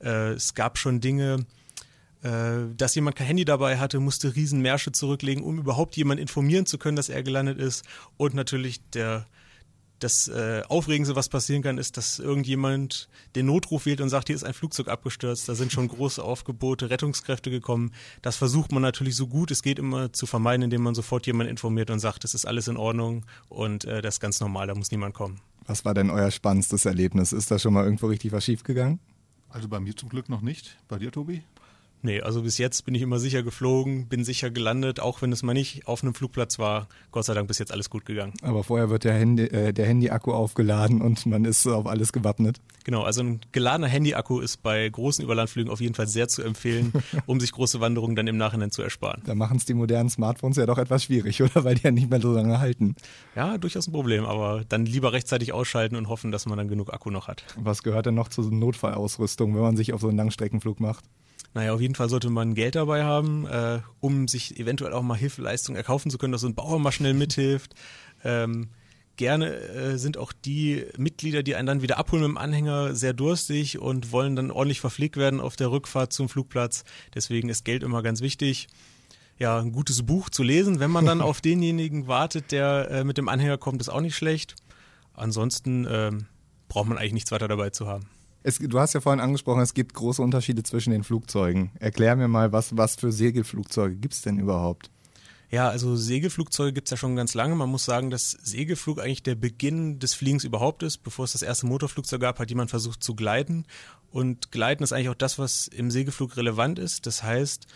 Äh, 0.00 0.32
es 0.32 0.54
gab 0.54 0.78
schon 0.78 1.00
Dinge, 1.00 1.46
äh, 2.22 2.74
dass 2.76 2.94
jemand 2.94 3.16
kein 3.16 3.26
Handy 3.26 3.44
dabei 3.44 3.78
hatte, 3.78 3.98
musste 3.98 4.34
Riesenmärsche 4.34 4.92
zurücklegen, 4.92 5.42
um 5.42 5.58
überhaupt 5.58 5.96
jemand 5.96 6.20
informieren 6.20 6.66
zu 6.66 6.78
können, 6.78 6.96
dass 6.96 7.08
er 7.08 7.22
gelandet 7.22 7.58
ist. 7.58 7.84
Und 8.16 8.34
natürlich 8.34 8.80
der 8.90 9.26
das 9.98 10.28
äh, 10.28 10.62
Aufregendste, 10.68 11.16
was 11.16 11.28
passieren 11.28 11.62
kann, 11.62 11.78
ist, 11.78 11.96
dass 11.96 12.18
irgendjemand 12.18 13.08
den 13.34 13.46
Notruf 13.46 13.86
wählt 13.86 14.00
und 14.00 14.08
sagt, 14.08 14.28
hier 14.28 14.36
ist 14.36 14.44
ein 14.44 14.54
Flugzeug 14.54 14.88
abgestürzt, 14.88 15.48
da 15.48 15.54
sind 15.54 15.72
schon 15.72 15.88
große 15.88 16.22
Aufgebote, 16.22 16.90
Rettungskräfte 16.90 17.50
gekommen. 17.50 17.92
Das 18.22 18.36
versucht 18.36 18.72
man 18.72 18.82
natürlich 18.82 19.16
so 19.16 19.26
gut 19.26 19.48
es 19.50 19.62
geht 19.62 19.78
immer 19.78 20.12
zu 20.12 20.26
vermeiden, 20.26 20.62
indem 20.62 20.82
man 20.82 20.94
sofort 20.94 21.26
jemanden 21.26 21.50
informiert 21.50 21.90
und 21.90 21.98
sagt, 21.98 22.24
es 22.24 22.34
ist 22.34 22.46
alles 22.46 22.68
in 22.68 22.76
Ordnung 22.76 23.24
und 23.48 23.84
äh, 23.84 24.02
das 24.02 24.16
ist 24.16 24.20
ganz 24.20 24.40
normal, 24.40 24.66
da 24.66 24.74
muss 24.74 24.90
niemand 24.90 25.14
kommen. 25.14 25.40
Was 25.66 25.84
war 25.84 25.94
denn 25.94 26.10
euer 26.10 26.30
spannendstes 26.30 26.84
Erlebnis? 26.84 27.32
Ist 27.32 27.50
da 27.50 27.58
schon 27.58 27.74
mal 27.74 27.84
irgendwo 27.84 28.06
richtig 28.06 28.32
was 28.32 28.44
schiefgegangen? 28.44 29.00
Also 29.50 29.68
bei 29.68 29.80
mir 29.80 29.96
zum 29.96 30.08
Glück 30.08 30.28
noch 30.28 30.40
nicht. 30.40 30.78
Bei 30.88 30.98
dir, 30.98 31.10
Tobi? 31.10 31.42
Nee, 32.02 32.20
also 32.20 32.42
bis 32.42 32.58
jetzt 32.58 32.84
bin 32.84 32.94
ich 32.94 33.02
immer 33.02 33.18
sicher 33.18 33.42
geflogen, 33.42 34.06
bin 34.06 34.24
sicher 34.24 34.50
gelandet, 34.50 35.00
auch 35.00 35.20
wenn 35.20 35.32
es 35.32 35.42
mal 35.42 35.52
nicht 35.52 35.86
auf 35.86 36.02
einem 36.02 36.14
Flugplatz 36.14 36.58
war. 36.58 36.88
Gott 37.10 37.24
sei 37.24 37.34
Dank 37.34 37.48
bis 37.48 37.58
jetzt 37.58 37.72
alles 37.72 37.90
gut 37.90 38.04
gegangen. 38.04 38.34
Aber 38.42 38.62
vorher 38.62 38.88
wird 38.88 39.04
der 39.04 39.14
Handy, 39.14 39.44
äh, 39.44 39.72
der 39.72 39.86
Handy-Akku 39.86 40.32
aufgeladen 40.32 41.00
und 41.00 41.26
man 41.26 41.44
ist 41.44 41.66
auf 41.66 41.86
alles 41.86 42.12
gewappnet. 42.12 42.58
Genau, 42.84 43.02
also 43.02 43.22
ein 43.22 43.40
geladener 43.52 43.88
Handy-Akku 43.88 44.40
ist 44.40 44.62
bei 44.62 44.88
großen 44.88 45.24
Überlandflügen 45.24 45.70
auf 45.72 45.80
jeden 45.80 45.94
Fall 45.94 46.06
sehr 46.06 46.28
zu 46.28 46.42
empfehlen, 46.42 46.92
um 47.26 47.40
sich 47.40 47.52
große 47.52 47.80
Wanderungen 47.80 48.14
dann 48.14 48.28
im 48.28 48.36
Nachhinein 48.36 48.70
zu 48.70 48.82
ersparen. 48.82 49.22
Da 49.26 49.34
machen 49.34 49.56
es 49.56 49.64
die 49.64 49.74
modernen 49.74 50.08
Smartphones 50.08 50.56
ja 50.56 50.66
doch 50.66 50.78
etwas 50.78 51.04
schwierig, 51.04 51.42
oder? 51.42 51.64
Weil 51.64 51.74
die 51.74 51.82
ja 51.82 51.90
nicht 51.90 52.10
mehr 52.10 52.20
so 52.20 52.32
lange 52.32 52.60
halten. 52.60 52.94
Ja, 53.34 53.58
durchaus 53.58 53.88
ein 53.88 53.92
Problem, 53.92 54.24
aber 54.24 54.64
dann 54.68 54.86
lieber 54.86 55.12
rechtzeitig 55.12 55.52
ausschalten 55.52 55.96
und 55.96 56.08
hoffen, 56.08 56.30
dass 56.30 56.46
man 56.46 56.58
dann 56.58 56.68
genug 56.68 56.92
Akku 56.92 57.10
noch 57.10 57.26
hat. 57.26 57.44
Was 57.56 57.82
gehört 57.82 58.06
denn 58.06 58.14
noch 58.14 58.28
zur 58.28 58.50
Notfallausrüstung, 58.50 59.54
wenn 59.54 59.62
man 59.62 59.76
sich 59.76 59.92
auf 59.92 60.00
so 60.00 60.08
einen 60.08 60.16
Langstreckenflug 60.16 60.78
macht? 60.80 61.04
Naja, 61.58 61.74
auf 61.74 61.80
jeden 61.80 61.96
Fall 61.96 62.08
sollte 62.08 62.30
man 62.30 62.54
Geld 62.54 62.76
dabei 62.76 63.02
haben, 63.02 63.44
äh, 63.48 63.80
um 63.98 64.28
sich 64.28 64.60
eventuell 64.60 64.92
auch 64.92 65.02
mal 65.02 65.16
Hilfeleistung 65.16 65.74
erkaufen 65.74 66.08
zu 66.08 66.16
können, 66.16 66.30
dass 66.30 66.42
so 66.42 66.46
ein 66.46 66.54
Bauer 66.54 66.78
mal 66.78 66.92
schnell 66.92 67.14
mithilft. 67.14 67.74
Ähm, 68.22 68.68
gerne 69.16 69.56
äh, 69.56 69.98
sind 69.98 70.18
auch 70.18 70.32
die 70.32 70.86
Mitglieder, 70.96 71.42
die 71.42 71.56
einen 71.56 71.66
dann 71.66 71.82
wieder 71.82 71.98
abholen 71.98 72.22
mit 72.22 72.28
dem 72.28 72.38
Anhänger, 72.38 72.94
sehr 72.94 73.12
durstig 73.12 73.80
und 73.80 74.12
wollen 74.12 74.36
dann 74.36 74.52
ordentlich 74.52 74.78
verpflegt 74.80 75.16
werden 75.16 75.40
auf 75.40 75.56
der 75.56 75.72
Rückfahrt 75.72 76.12
zum 76.12 76.28
Flugplatz. 76.28 76.84
Deswegen 77.16 77.48
ist 77.48 77.64
Geld 77.64 77.82
immer 77.82 78.04
ganz 78.04 78.20
wichtig. 78.20 78.68
Ja, 79.36 79.58
ein 79.58 79.72
gutes 79.72 80.06
Buch 80.06 80.30
zu 80.30 80.44
lesen, 80.44 80.78
wenn 80.78 80.92
man 80.92 81.06
dann 81.06 81.20
auf 81.20 81.40
denjenigen 81.40 82.06
wartet, 82.06 82.52
der 82.52 82.88
äh, 82.88 83.02
mit 83.02 83.18
dem 83.18 83.28
Anhänger 83.28 83.58
kommt, 83.58 83.80
ist 83.80 83.88
auch 83.88 84.00
nicht 84.00 84.14
schlecht. 84.14 84.54
Ansonsten 85.12 85.88
ähm, 85.90 86.26
braucht 86.68 86.86
man 86.86 86.98
eigentlich 86.98 87.14
nichts 87.14 87.32
weiter 87.32 87.48
dabei 87.48 87.70
zu 87.70 87.88
haben. 87.88 88.06
Es, 88.42 88.58
du 88.58 88.78
hast 88.78 88.94
ja 88.94 89.00
vorhin 89.00 89.20
angesprochen, 89.20 89.60
es 89.60 89.74
gibt 89.74 89.94
große 89.94 90.22
Unterschiede 90.22 90.62
zwischen 90.62 90.90
den 90.90 91.04
Flugzeugen. 91.04 91.72
Erklär 91.80 92.16
mir 92.16 92.28
mal, 92.28 92.52
was, 92.52 92.76
was 92.76 92.96
für 92.96 93.12
Segelflugzeuge 93.12 93.96
gibt 93.96 94.14
es 94.14 94.22
denn 94.22 94.38
überhaupt? 94.38 94.90
Ja, 95.50 95.68
also 95.68 95.96
Segelflugzeuge 95.96 96.74
gibt 96.74 96.88
es 96.88 96.90
ja 96.90 96.96
schon 96.98 97.16
ganz 97.16 97.34
lange. 97.34 97.54
Man 97.54 97.70
muss 97.70 97.84
sagen, 97.84 98.10
dass 98.10 98.32
Segelflug 98.32 99.00
eigentlich 99.00 99.22
der 99.22 99.34
Beginn 99.34 99.98
des 99.98 100.14
Fliegens 100.14 100.44
überhaupt 100.44 100.82
ist. 100.82 100.98
Bevor 100.98 101.24
es 101.24 101.32
das 101.32 101.42
erste 101.42 101.66
Motorflugzeug 101.66 102.20
gab, 102.20 102.38
hat 102.38 102.50
jemand 102.50 102.68
versucht 102.70 103.02
zu 103.02 103.14
gleiten. 103.14 103.64
Und 104.10 104.52
Gleiten 104.52 104.82
ist 104.82 104.92
eigentlich 104.92 105.08
auch 105.08 105.14
das, 105.14 105.38
was 105.38 105.66
im 105.66 105.90
Segelflug 105.90 106.36
relevant 106.36 106.78
ist. 106.78 107.06
Das 107.06 107.22
heißt, 107.22 107.66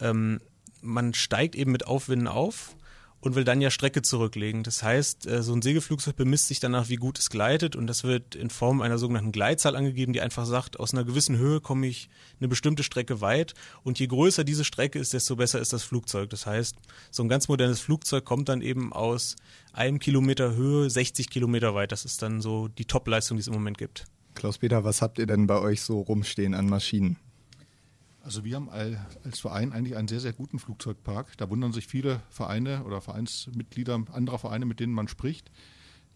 ähm, 0.00 0.40
man 0.82 1.14
steigt 1.14 1.54
eben 1.54 1.70
mit 1.70 1.86
Aufwinden 1.86 2.26
auf 2.26 2.74
und 3.20 3.34
will 3.34 3.44
dann 3.44 3.60
ja 3.60 3.70
Strecke 3.70 4.02
zurücklegen. 4.02 4.62
Das 4.62 4.82
heißt, 4.82 5.26
äh, 5.26 5.42
so 5.42 5.52
ein 5.52 5.62
Segelflugzeug 5.62 6.16
bemisst 6.16 6.48
sich 6.48 6.60
danach, 6.60 6.88
wie 6.88 6.96
gut 6.96 7.18
es 7.18 7.30
gleitet 7.30 7.76
und 7.76 7.86
das 7.86 8.04
wird 8.04 8.34
in 8.34 8.50
Form 8.50 8.80
einer 8.80 8.98
sogenannten 8.98 9.32
Gleitzahl 9.32 9.76
angegeben, 9.76 10.12
die 10.12 10.20
einfach 10.20 10.46
sagt, 10.46 10.80
aus 10.80 10.92
einer 10.92 11.04
gewissen 11.04 11.36
Höhe 11.36 11.60
komme 11.60 11.86
ich 11.86 12.08
eine 12.38 12.48
bestimmte 12.48 12.82
Strecke 12.82 13.20
weit 13.20 13.54
und 13.82 13.98
je 13.98 14.06
größer 14.06 14.44
diese 14.44 14.64
Strecke 14.64 14.98
ist, 14.98 15.12
desto 15.12 15.36
besser 15.36 15.60
ist 15.60 15.72
das 15.72 15.82
Flugzeug. 15.82 16.30
Das 16.30 16.46
heißt, 16.46 16.76
so 17.10 17.22
ein 17.22 17.28
ganz 17.28 17.48
modernes 17.48 17.80
Flugzeug 17.80 18.24
kommt 18.24 18.48
dann 18.48 18.62
eben 18.62 18.92
aus 18.92 19.36
einem 19.72 19.98
Kilometer 19.98 20.54
Höhe 20.54 20.88
60 20.88 21.30
Kilometer 21.30 21.74
weit. 21.74 21.92
Das 21.92 22.04
ist 22.04 22.22
dann 22.22 22.40
so 22.40 22.68
die 22.68 22.84
Top-Leistung, 22.84 23.36
die 23.36 23.42
es 23.42 23.48
im 23.48 23.54
Moment 23.54 23.78
gibt. 23.78 24.06
Klaus-Peter, 24.34 24.84
was 24.84 25.02
habt 25.02 25.18
ihr 25.18 25.26
denn 25.26 25.46
bei 25.46 25.58
euch 25.58 25.82
so 25.82 26.00
rumstehen 26.00 26.54
an 26.54 26.66
Maschinen? 26.66 27.16
Also 28.22 28.44
wir 28.44 28.56
haben 28.56 28.68
als 28.68 29.40
Verein 29.40 29.72
eigentlich 29.72 29.96
einen 29.96 30.08
sehr, 30.08 30.20
sehr 30.20 30.32
guten 30.32 30.58
Flugzeugpark. 30.58 31.36
Da 31.38 31.48
wundern 31.48 31.72
sich 31.72 31.86
viele 31.86 32.20
Vereine 32.28 32.84
oder 32.84 33.00
Vereinsmitglieder 33.00 34.04
anderer 34.12 34.38
Vereine, 34.38 34.66
mit 34.66 34.80
denen 34.80 34.92
man 34.92 35.08
spricht. 35.08 35.50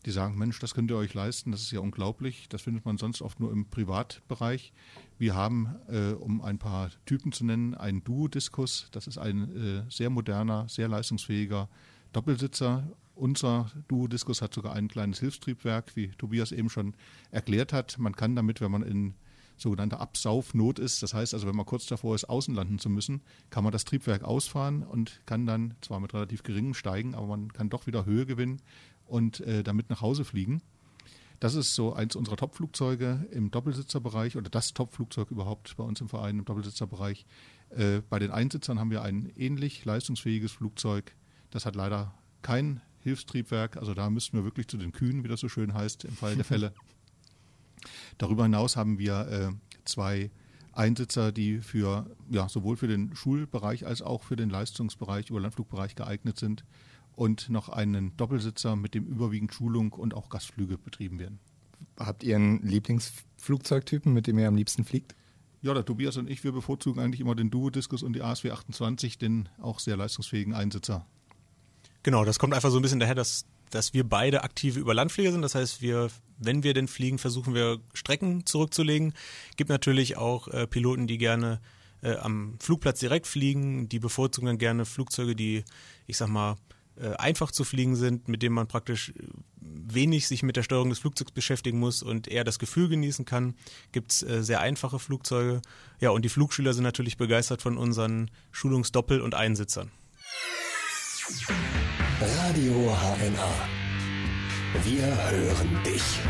Die 0.04 0.10
sagen, 0.10 0.36
Mensch, 0.36 0.58
das 0.58 0.74
könnt 0.74 0.90
ihr 0.90 0.98
euch 0.98 1.14
leisten, 1.14 1.50
das 1.50 1.62
ist 1.62 1.70
ja 1.70 1.80
unglaublich. 1.80 2.46
Das 2.50 2.60
findet 2.60 2.84
man 2.84 2.98
sonst 2.98 3.22
oft 3.22 3.40
nur 3.40 3.50
im 3.50 3.70
Privatbereich. 3.70 4.74
Wir 5.18 5.34
haben, 5.34 5.76
äh, 5.88 6.12
um 6.12 6.42
ein 6.42 6.58
paar 6.58 6.90
Typen 7.06 7.32
zu 7.32 7.46
nennen, 7.46 7.74
einen 7.74 8.04
Duo-Diskus. 8.04 8.88
Das 8.92 9.06
ist 9.06 9.16
ein 9.16 9.56
äh, 9.56 9.90
sehr 9.90 10.10
moderner, 10.10 10.68
sehr 10.68 10.88
leistungsfähiger 10.88 11.70
Doppelsitzer. 12.12 12.86
Unser 13.14 13.70
Duo-Diskus 13.88 14.42
hat 14.42 14.52
sogar 14.52 14.74
ein 14.74 14.88
kleines 14.88 15.20
Hilfstriebwerk, 15.20 15.96
wie 15.96 16.08
Tobias 16.08 16.52
eben 16.52 16.68
schon 16.68 16.94
erklärt 17.30 17.72
hat. 17.72 17.98
Man 17.98 18.14
kann 18.14 18.36
damit, 18.36 18.60
wenn 18.60 18.72
man 18.72 18.82
in 18.82 19.14
sogenannte 19.56 20.00
Absaufnot 20.00 20.78
ist. 20.78 21.02
Das 21.02 21.14
heißt 21.14 21.34
also, 21.34 21.46
wenn 21.46 21.56
man 21.56 21.66
kurz 21.66 21.86
davor 21.86 22.14
ist, 22.14 22.24
außen 22.24 22.54
landen 22.54 22.78
zu 22.78 22.90
müssen, 22.90 23.22
kann 23.50 23.64
man 23.64 23.72
das 23.72 23.84
Triebwerk 23.84 24.24
ausfahren 24.24 24.82
und 24.82 25.20
kann 25.26 25.46
dann 25.46 25.74
zwar 25.80 26.00
mit 26.00 26.14
relativ 26.14 26.42
geringem 26.42 26.74
Steigen, 26.74 27.14
aber 27.14 27.26
man 27.26 27.52
kann 27.52 27.70
doch 27.70 27.86
wieder 27.86 28.04
Höhe 28.04 28.26
gewinnen 28.26 28.60
und 29.06 29.40
äh, 29.40 29.62
damit 29.62 29.90
nach 29.90 30.00
Hause 30.00 30.24
fliegen. 30.24 30.62
Das 31.40 31.54
ist 31.54 31.74
so 31.74 31.92
eins 31.92 32.16
unserer 32.16 32.36
Top-Flugzeuge 32.36 33.26
im 33.30 33.50
Doppelsitzerbereich 33.50 34.36
oder 34.36 34.48
das 34.48 34.72
Top-Flugzeug 34.72 35.30
überhaupt 35.30 35.76
bei 35.76 35.84
uns 35.84 36.00
im 36.00 36.08
Verein 36.08 36.38
im 36.38 36.44
Doppelsitzerbereich. 36.44 37.26
Äh, 37.70 38.00
bei 38.08 38.18
den 38.18 38.30
Einsitzern 38.30 38.78
haben 38.78 38.90
wir 38.90 39.02
ein 39.02 39.32
ähnlich 39.36 39.84
leistungsfähiges 39.84 40.52
Flugzeug. 40.52 41.14
Das 41.50 41.66
hat 41.66 41.74
leider 41.76 42.14
kein 42.42 42.80
Hilfstriebwerk. 43.00 43.76
Also 43.76 43.94
da 43.94 44.08
müssten 44.10 44.36
wir 44.36 44.44
wirklich 44.44 44.68
zu 44.68 44.76
den 44.76 44.92
Kühen, 44.92 45.24
wie 45.24 45.28
das 45.28 45.40
so 45.40 45.48
schön 45.48 45.74
heißt, 45.74 46.04
im 46.04 46.14
Fall 46.14 46.36
der 46.36 46.44
Fälle. 46.44 46.72
Darüber 48.18 48.44
hinaus 48.44 48.76
haben 48.76 48.98
wir 48.98 49.28
äh, 49.28 49.52
zwei 49.84 50.30
Einsitzer, 50.72 51.32
die 51.32 51.60
für 51.60 52.06
ja, 52.30 52.48
sowohl 52.48 52.76
für 52.76 52.88
den 52.88 53.14
Schulbereich 53.14 53.86
als 53.86 54.02
auch 54.02 54.22
für 54.22 54.36
den 54.36 54.50
Leistungsbereich, 54.50 55.30
über 55.30 55.40
Landflugbereich 55.40 55.94
geeignet 55.94 56.38
sind 56.38 56.64
und 57.16 57.48
noch 57.48 57.68
einen 57.68 58.16
Doppelsitzer, 58.16 58.76
mit 58.76 58.94
dem 58.94 59.06
überwiegend 59.06 59.54
Schulung 59.54 59.92
und 59.92 60.14
auch 60.14 60.28
Gastflüge 60.28 60.78
betrieben 60.78 61.18
werden. 61.18 61.38
Habt 61.98 62.24
ihr 62.24 62.36
einen 62.36 62.62
Lieblingsflugzeugtypen, 62.66 64.12
mit 64.12 64.26
dem 64.26 64.38
ihr 64.38 64.48
am 64.48 64.56
liebsten 64.56 64.84
fliegt? 64.84 65.14
Ja, 65.62 65.72
der 65.72 65.84
Tobias 65.84 66.16
und 66.16 66.28
ich, 66.28 66.44
wir 66.44 66.52
bevorzugen 66.52 67.00
eigentlich 67.00 67.20
immer 67.20 67.34
den 67.34 67.50
Duo-Diskus 67.50 68.02
und 68.02 68.14
die 68.14 68.22
ASW 68.22 68.50
28, 68.50 69.16
den 69.16 69.48
auch 69.60 69.78
sehr 69.78 69.96
leistungsfähigen 69.96 70.54
Einsitzer. 70.54 71.06
Genau, 72.02 72.24
das 72.24 72.38
kommt 72.38 72.52
einfach 72.52 72.70
so 72.70 72.78
ein 72.78 72.82
bisschen 72.82 73.00
daher, 73.00 73.14
dass 73.14 73.46
dass 73.74 73.92
wir 73.92 74.04
beide 74.04 74.44
aktive 74.44 74.78
Überlandflieger 74.78 75.32
sind. 75.32 75.42
Das 75.42 75.54
heißt, 75.54 75.82
wir, 75.82 76.08
wenn 76.38 76.62
wir 76.62 76.74
denn 76.74 76.86
fliegen, 76.86 77.18
versuchen 77.18 77.54
wir 77.54 77.80
Strecken 77.92 78.46
zurückzulegen. 78.46 79.14
Gibt 79.56 79.68
natürlich 79.68 80.16
auch 80.16 80.48
äh, 80.48 80.66
Piloten, 80.66 81.06
die 81.06 81.18
gerne 81.18 81.60
äh, 82.02 82.14
am 82.16 82.56
Flugplatz 82.60 83.00
direkt 83.00 83.26
fliegen. 83.26 83.88
Die 83.88 83.98
bevorzugen 83.98 84.46
dann 84.46 84.58
gerne 84.58 84.84
Flugzeuge, 84.84 85.34
die, 85.34 85.64
ich 86.06 86.16
sag 86.16 86.28
mal, 86.28 86.56
äh, 86.96 87.14
einfach 87.14 87.50
zu 87.50 87.64
fliegen 87.64 87.96
sind, 87.96 88.28
mit 88.28 88.42
denen 88.42 88.54
man 88.54 88.68
praktisch 88.68 89.08
äh, 89.08 89.24
wenig 89.60 90.28
sich 90.28 90.44
mit 90.44 90.54
der 90.54 90.62
Steuerung 90.62 90.90
des 90.90 91.00
Flugzeugs 91.00 91.32
beschäftigen 91.32 91.80
muss 91.80 92.04
und 92.04 92.28
eher 92.28 92.44
das 92.44 92.60
Gefühl 92.60 92.88
genießen 92.88 93.24
kann. 93.24 93.54
Gibt 93.90 94.12
es 94.12 94.22
äh, 94.22 94.44
sehr 94.44 94.60
einfache 94.60 95.00
Flugzeuge. 95.00 95.62
Ja, 96.00 96.10
und 96.10 96.24
die 96.24 96.28
Flugschüler 96.28 96.74
sind 96.74 96.84
natürlich 96.84 97.16
begeistert 97.16 97.60
von 97.60 97.76
unseren 97.76 98.30
Schulungsdoppel- 98.52 99.20
und 99.20 99.34
Einsitzern. 99.34 99.90
Radio 102.20 102.74
HNA. 102.74 103.52
Wir 104.84 105.04
hören 105.04 105.82
dich. 105.84 106.20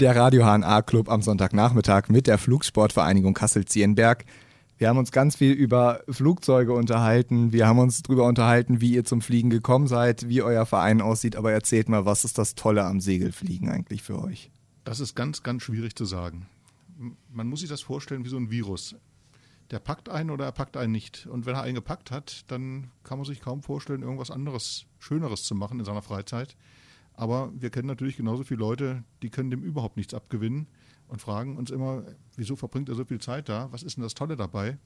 Der 0.00 0.16
Radio 0.16 0.42
HNA 0.42 0.82
Club 0.82 1.08
am 1.08 1.22
Sonntagnachmittag 1.22 2.08
mit 2.08 2.26
der 2.26 2.36
Flugsportvereinigung 2.36 3.32
Kassel-Zienberg. 3.32 4.24
Wir 4.76 4.88
haben 4.88 4.98
uns 4.98 5.12
ganz 5.12 5.36
viel 5.36 5.52
über 5.52 6.00
Flugzeuge 6.08 6.72
unterhalten. 6.72 7.52
Wir 7.52 7.68
haben 7.68 7.78
uns 7.78 8.02
darüber 8.02 8.24
unterhalten, 8.26 8.80
wie 8.80 8.94
ihr 8.94 9.04
zum 9.04 9.20
Fliegen 9.22 9.50
gekommen 9.50 9.86
seid, 9.86 10.28
wie 10.28 10.42
euer 10.42 10.66
Verein 10.66 11.00
aussieht. 11.00 11.36
Aber 11.36 11.52
erzählt 11.52 11.88
mal, 11.88 12.06
was 12.06 12.24
ist 12.24 12.38
das 12.38 12.56
Tolle 12.56 12.84
am 12.84 13.00
Segelfliegen 13.00 13.68
eigentlich 13.68 14.02
für 14.02 14.20
euch? 14.20 14.50
Das 14.82 14.98
ist 14.98 15.14
ganz, 15.14 15.44
ganz 15.44 15.62
schwierig 15.62 15.94
zu 15.94 16.06
sagen. 16.06 16.48
Man 17.32 17.46
muss 17.46 17.60
sich 17.60 17.68
das 17.68 17.82
vorstellen 17.82 18.24
wie 18.24 18.30
so 18.30 18.36
ein 18.36 18.50
Virus 18.50 18.96
der 19.70 19.78
packt 19.78 20.08
einen 20.08 20.30
oder 20.30 20.44
er 20.44 20.52
packt 20.52 20.76
einen 20.76 20.92
nicht. 20.92 21.26
Und 21.26 21.46
wenn 21.46 21.54
er 21.54 21.62
einen 21.62 21.74
gepackt 21.74 22.10
hat, 22.10 22.50
dann 22.50 22.90
kann 23.04 23.18
man 23.18 23.24
sich 23.24 23.40
kaum 23.40 23.62
vorstellen, 23.62 24.02
irgendwas 24.02 24.30
anderes, 24.30 24.86
Schöneres 24.98 25.44
zu 25.44 25.54
machen 25.54 25.78
in 25.78 25.84
seiner 25.84 26.02
Freizeit. 26.02 26.56
Aber 27.14 27.50
wir 27.54 27.70
kennen 27.70 27.88
natürlich 27.88 28.16
genauso 28.16 28.44
viele 28.44 28.60
Leute, 28.60 29.04
die 29.22 29.30
können 29.30 29.50
dem 29.50 29.62
überhaupt 29.62 29.96
nichts 29.96 30.14
abgewinnen 30.14 30.68
und 31.08 31.22
fragen 31.22 31.56
uns 31.56 31.70
immer, 31.70 32.04
wieso 32.36 32.56
verbringt 32.56 32.88
er 32.88 32.94
so 32.94 33.04
viel 33.04 33.20
Zeit 33.20 33.48
da? 33.48 33.72
Was 33.72 33.82
ist 33.82 33.96
denn 33.96 34.02
das 34.02 34.14
Tolle 34.14 34.36
dabei? 34.36 34.78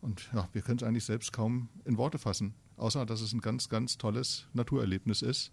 Und 0.00 0.30
ja, 0.34 0.48
wir 0.52 0.62
können 0.62 0.78
es 0.78 0.82
eigentlich 0.82 1.04
selbst 1.04 1.32
kaum 1.32 1.68
in 1.84 1.96
Worte 1.96 2.18
fassen, 2.18 2.54
außer 2.76 3.06
dass 3.06 3.20
es 3.20 3.32
ein 3.32 3.40
ganz, 3.40 3.68
ganz 3.68 3.98
tolles 3.98 4.48
Naturerlebnis 4.52 5.22
ist 5.22 5.52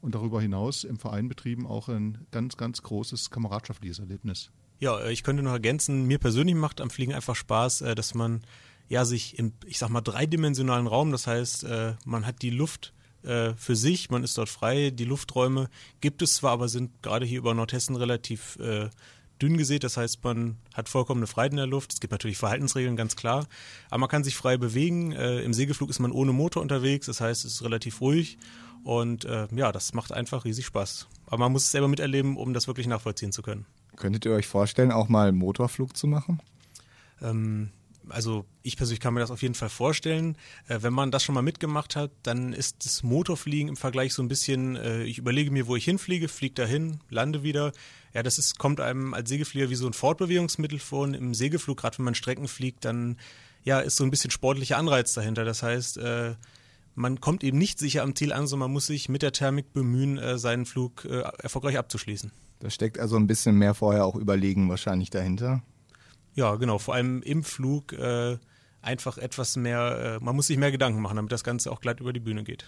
und 0.00 0.14
darüber 0.14 0.40
hinaus 0.40 0.84
im 0.84 0.98
Verein 0.98 1.28
betrieben 1.28 1.66
auch 1.66 1.88
ein 1.88 2.26
ganz, 2.30 2.56
ganz 2.56 2.82
großes 2.82 3.30
kameradschaftliches 3.30 3.98
Erlebnis. 3.98 4.50
Ja, 4.78 4.98
äh, 5.00 5.12
ich 5.12 5.22
könnte 5.22 5.42
noch 5.42 5.52
ergänzen, 5.52 6.04
mir 6.04 6.18
persönlich 6.18 6.54
macht 6.54 6.80
am 6.80 6.90
Fliegen 6.90 7.14
einfach 7.14 7.36
Spaß, 7.36 7.82
äh, 7.82 7.94
dass 7.94 8.14
man 8.14 8.42
ja 8.88 9.04
sich 9.04 9.38
im, 9.38 9.52
ich 9.66 9.78
sag 9.78 9.88
mal, 9.88 10.00
dreidimensionalen 10.00 10.86
Raum, 10.86 11.10
das 11.10 11.26
heißt, 11.26 11.64
äh, 11.64 11.94
man 12.04 12.26
hat 12.26 12.42
die 12.42 12.50
Luft 12.50 12.92
für 13.56 13.74
sich, 13.74 14.08
man 14.08 14.22
ist 14.22 14.38
dort 14.38 14.48
frei, 14.48 14.90
die 14.90 15.04
Lufträume 15.04 15.68
gibt 16.00 16.22
es 16.22 16.36
zwar, 16.36 16.52
aber 16.52 16.68
sind 16.68 17.02
gerade 17.02 17.26
hier 17.26 17.38
über 17.38 17.54
Nordhessen 17.54 17.96
relativ 17.96 18.56
dünn 19.42 19.56
gesät, 19.56 19.82
das 19.82 19.96
heißt, 19.96 20.22
man 20.22 20.58
hat 20.74 20.88
vollkommene 20.88 21.26
Freiheit 21.26 21.50
in 21.50 21.56
der 21.56 21.66
Luft. 21.66 21.92
Es 21.92 21.98
gibt 21.98 22.12
natürlich 22.12 22.36
Verhaltensregeln, 22.36 22.94
ganz 22.94 23.16
klar, 23.16 23.48
aber 23.90 23.98
man 23.98 24.08
kann 24.08 24.22
sich 24.22 24.36
frei 24.36 24.58
bewegen. 24.58 25.10
Im 25.10 25.52
Segelflug 25.52 25.90
ist 25.90 25.98
man 25.98 26.12
ohne 26.12 26.32
Motor 26.32 26.62
unterwegs, 26.62 27.06
das 27.06 27.20
heißt, 27.20 27.44
es 27.44 27.54
ist 27.54 27.64
relativ 27.64 28.00
ruhig 28.00 28.38
und 28.84 29.24
ja, 29.24 29.72
das 29.72 29.92
macht 29.92 30.12
einfach 30.12 30.44
riesig 30.44 30.66
Spaß. 30.66 31.08
Aber 31.26 31.38
man 31.38 31.50
muss 31.50 31.64
es 31.64 31.72
selber 31.72 31.88
miterleben, 31.88 32.36
um 32.36 32.54
das 32.54 32.68
wirklich 32.68 32.86
nachvollziehen 32.86 33.32
zu 33.32 33.42
können. 33.42 33.66
Könntet 33.96 34.24
ihr 34.24 34.32
euch 34.32 34.46
vorstellen, 34.46 34.92
auch 34.92 35.08
mal 35.08 35.32
Motorflug 35.32 35.96
zu 35.96 36.06
machen? 36.06 36.40
Ähm, 37.22 37.70
also 38.08 38.44
ich 38.62 38.76
persönlich 38.76 39.00
kann 39.00 39.14
mir 39.14 39.20
das 39.20 39.30
auf 39.30 39.42
jeden 39.42 39.54
Fall 39.54 39.68
vorstellen. 39.68 40.36
Äh, 40.68 40.78
wenn 40.82 40.92
man 40.92 41.10
das 41.10 41.24
schon 41.24 41.34
mal 41.34 41.42
mitgemacht 41.42 41.96
hat, 41.96 42.10
dann 42.22 42.52
ist 42.52 42.84
das 42.84 43.02
Motorfliegen 43.02 43.68
im 43.68 43.76
Vergleich 43.76 44.14
so 44.14 44.22
ein 44.22 44.28
bisschen, 44.28 44.76
äh, 44.76 45.04
ich 45.04 45.18
überlege 45.18 45.50
mir, 45.50 45.66
wo 45.66 45.76
ich 45.76 45.84
hinfliege, 45.84 46.28
fliege 46.28 46.54
dahin, 46.54 47.00
lande 47.10 47.42
wieder. 47.42 47.72
Ja, 48.14 48.22
das 48.22 48.38
ist, 48.38 48.58
kommt 48.58 48.80
einem 48.80 49.14
als 49.14 49.28
Segelflieger 49.28 49.70
wie 49.70 49.74
so 49.74 49.86
ein 49.86 49.92
Fortbewegungsmittel 49.92 50.78
vor. 50.78 51.02
Und 51.02 51.14
im 51.14 51.34
Segelflug, 51.34 51.78
gerade 51.78 51.98
wenn 51.98 52.04
man 52.04 52.14
Strecken 52.14 52.48
fliegt, 52.48 52.84
dann 52.84 53.16
ja, 53.64 53.80
ist 53.80 53.96
so 53.96 54.04
ein 54.04 54.10
bisschen 54.10 54.30
sportlicher 54.30 54.78
Anreiz 54.78 55.12
dahinter. 55.12 55.44
Das 55.44 55.62
heißt, 55.62 55.98
äh, 55.98 56.34
man 56.94 57.20
kommt 57.20 57.44
eben 57.44 57.58
nicht 57.58 57.78
sicher 57.78 58.02
am 58.02 58.14
Ziel 58.14 58.32
an, 58.32 58.46
sondern 58.46 58.68
man 58.68 58.72
muss 58.72 58.86
sich 58.86 59.08
mit 59.08 59.22
der 59.22 59.32
Thermik 59.32 59.72
bemühen, 59.72 60.18
äh, 60.18 60.38
seinen 60.38 60.64
Flug 60.64 61.04
äh, 61.04 61.22
erfolgreich 61.42 61.76
abzuschließen. 61.76 62.30
Da 62.58 62.70
steckt 62.70 62.98
also 62.98 63.16
ein 63.16 63.26
bisschen 63.26 63.56
mehr 63.56 63.74
vorher 63.74 64.04
auch 64.04 64.16
Überlegen 64.16 64.68
wahrscheinlich 64.68 65.10
dahinter. 65.10 65.62
Ja, 66.34 66.56
genau. 66.56 66.78
Vor 66.78 66.94
allem 66.94 67.22
im 67.22 67.44
Flug 67.44 67.92
äh, 67.92 68.38
einfach 68.82 69.18
etwas 69.18 69.56
mehr, 69.56 70.18
äh, 70.20 70.24
man 70.24 70.36
muss 70.36 70.46
sich 70.46 70.56
mehr 70.56 70.70
Gedanken 70.70 71.00
machen, 71.00 71.16
damit 71.16 71.32
das 71.32 71.44
Ganze 71.44 71.72
auch 71.72 71.80
glatt 71.80 72.00
über 72.00 72.12
die 72.12 72.20
Bühne 72.20 72.44
geht. 72.44 72.66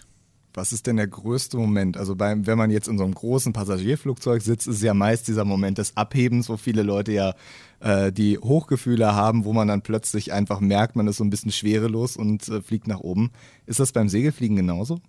Was 0.53 0.73
ist 0.73 0.87
denn 0.87 0.97
der 0.97 1.07
größte 1.07 1.57
Moment? 1.57 1.95
Also 1.95 2.15
beim, 2.15 2.47
wenn 2.47 2.57
man 2.57 2.71
jetzt 2.71 2.87
in 2.87 2.97
so 2.97 3.03
einem 3.03 3.13
großen 3.13 3.53
Passagierflugzeug 3.53 4.41
sitzt, 4.41 4.67
ist 4.67 4.81
ja 4.81 4.95
meist 4.95 5.27
dieser 5.27 5.45
Moment 5.45 5.77
des 5.77 5.95
Abhebens, 5.95 6.49
wo 6.49 6.57
viele 6.57 6.81
Leute 6.81 7.11
ja 7.11 7.35
äh, 7.79 8.11
die 8.11 8.39
Hochgefühle 8.39 9.13
haben, 9.13 9.45
wo 9.45 9.53
man 9.53 9.67
dann 9.67 9.83
plötzlich 9.83 10.33
einfach 10.33 10.59
merkt, 10.59 10.95
man 10.95 11.07
ist 11.07 11.17
so 11.17 11.23
ein 11.23 11.29
bisschen 11.29 11.51
schwerelos 11.51 12.17
und 12.17 12.47
äh, 12.49 12.61
fliegt 12.61 12.87
nach 12.87 12.99
oben. 12.99 13.31
Ist 13.67 13.79
das 13.79 13.91
beim 13.91 14.09
Segelfliegen 14.09 14.55
genauso? 14.57 14.99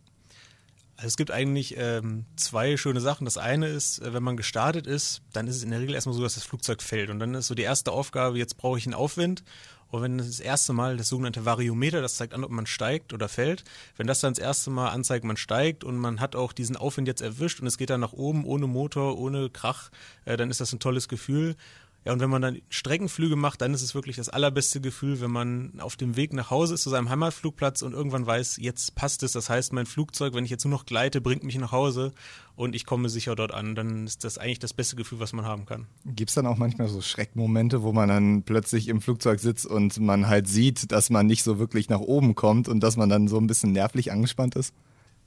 Also 1.01 1.09
es 1.09 1.17
gibt 1.17 1.31
eigentlich 1.31 1.77
ähm, 1.79 2.27
zwei 2.37 2.77
schöne 2.77 3.01
Sachen. 3.01 3.25
Das 3.25 3.39
eine 3.39 3.69
ist, 3.69 4.01
äh, 4.01 4.13
wenn 4.13 4.23
man 4.23 4.37
gestartet 4.37 4.87
ist, 4.87 5.23
dann 5.33 5.47
ist 5.47 5.57
es 5.57 5.63
in 5.63 5.71
der 5.71 5.81
Regel 5.81 5.95
erstmal 5.95 6.15
so, 6.15 6.23
dass 6.23 6.35
das 6.35 6.45
Flugzeug 6.45 6.83
fällt. 6.83 7.09
Und 7.09 7.21
dann 7.21 7.33
ist 7.33 7.47
so 7.47 7.55
die 7.55 7.63
erste 7.63 7.91
Aufgabe, 7.91 8.37
jetzt 8.37 8.59
brauche 8.59 8.77
ich 8.77 8.85
einen 8.85 8.93
Aufwind. 8.93 9.43
Und 9.89 10.03
wenn 10.03 10.19
das 10.19 10.41
erste 10.41 10.75
Mal 10.75 10.99
das 10.99 11.09
sogenannte 11.09 11.47
Variometer, 11.47 12.03
das 12.03 12.17
zeigt 12.17 12.35
an, 12.35 12.45
ob 12.45 12.51
man 12.51 12.67
steigt 12.67 13.15
oder 13.15 13.31
fällt, 13.31 13.65
wenn 13.97 14.07
das 14.07 14.21
dann 14.21 14.35
das 14.35 14.45
erste 14.45 14.69
Mal 14.69 14.91
anzeigt, 14.91 15.25
man 15.25 15.39
steigt 15.39 15.85
und 15.85 15.97
man 15.97 16.21
hat 16.21 16.37
auch 16.37 16.53
diesen 16.53 16.77
Aufwind 16.77 17.09
jetzt 17.09 17.23
erwischt 17.23 17.61
und 17.61 17.67
es 17.67 17.79
geht 17.79 17.89
dann 17.89 18.01
nach 18.01 18.13
oben 18.13 18.45
ohne 18.45 18.67
Motor, 18.67 19.19
ohne 19.19 19.49
Krach, 19.49 19.91
äh, 20.27 20.37
dann 20.37 20.51
ist 20.51 20.61
das 20.61 20.75
ein 20.75 20.81
tolles 20.81 21.09
Gefühl. 21.09 21.57
Ja, 22.05 22.15
und 22.15 22.21
wenn 22.21 22.31
man 22.31 22.41
dann 22.41 22.63
Streckenflüge 22.71 23.37
macht, 23.37 23.61
dann 23.61 23.75
ist 23.75 23.83
es 23.83 23.95
wirklich 23.95 24.17
das 24.17 24.31
allerbeste 24.31 24.81
Gefühl, 24.81 25.21
wenn 25.21 25.31
man 25.31 25.81
auf 25.81 25.97
dem 25.97 26.17
Weg 26.17 26.33
nach 26.33 26.51
Hause 26.51 26.75
ist 26.75 26.83
zu 26.83 26.91
seinem 26.91 27.11
Heimatflugplatz 27.11 27.83
und 27.83 27.93
irgendwann 27.93 28.25
weiß, 28.25 28.57
jetzt 28.59 28.95
passt 28.95 29.23
es. 29.23 29.33
Das 29.33 29.51
heißt, 29.51 29.75
mein 29.75 29.85
Flugzeug, 29.85 30.33
wenn 30.33 30.45
ich 30.45 30.51
jetzt 30.51 30.65
nur 30.65 30.71
noch 30.71 30.87
gleite, 30.87 31.21
bringt 31.21 31.45
mich 31.45 31.59
nach 31.59 31.73
Hause 31.73 32.13
und 32.57 32.75
ich 32.75 32.87
komme 32.87 33.11
sicher 33.11 33.37
dort 33.37 33.53
an. 33.53 33.75
Dann 33.75 34.07
ist 34.07 34.25
das 34.25 34.39
eigentlich 34.39 34.59
das 34.59 34.73
beste 34.73 34.97
Gefühl, 34.97 35.21
was 35.21 35.35
man 35.35 35.45
haben 35.45 35.67
kann. 35.67 35.89
Gibt 36.07 36.31
es 36.31 36.35
dann 36.35 36.47
auch 36.47 36.57
manchmal 36.57 36.89
so 36.89 37.03
Schreckmomente, 37.03 37.83
wo 37.83 37.93
man 37.93 38.09
dann 38.09 38.43
plötzlich 38.45 38.89
im 38.89 39.03
Flugzeug 39.03 39.39
sitzt 39.39 39.67
und 39.67 40.01
man 40.01 40.27
halt 40.27 40.49
sieht, 40.49 40.93
dass 40.93 41.11
man 41.11 41.27
nicht 41.27 41.43
so 41.43 41.59
wirklich 41.59 41.91
nach 41.91 42.01
oben 42.01 42.35
kommt 42.35 42.67
und 42.67 42.81
dass 42.81 42.97
man 42.97 43.11
dann 43.11 43.29
so 43.29 43.37
ein 43.37 43.47
bisschen 43.47 43.73
nervlich 43.73 44.11
angespannt 44.11 44.57
ist? 44.57 44.75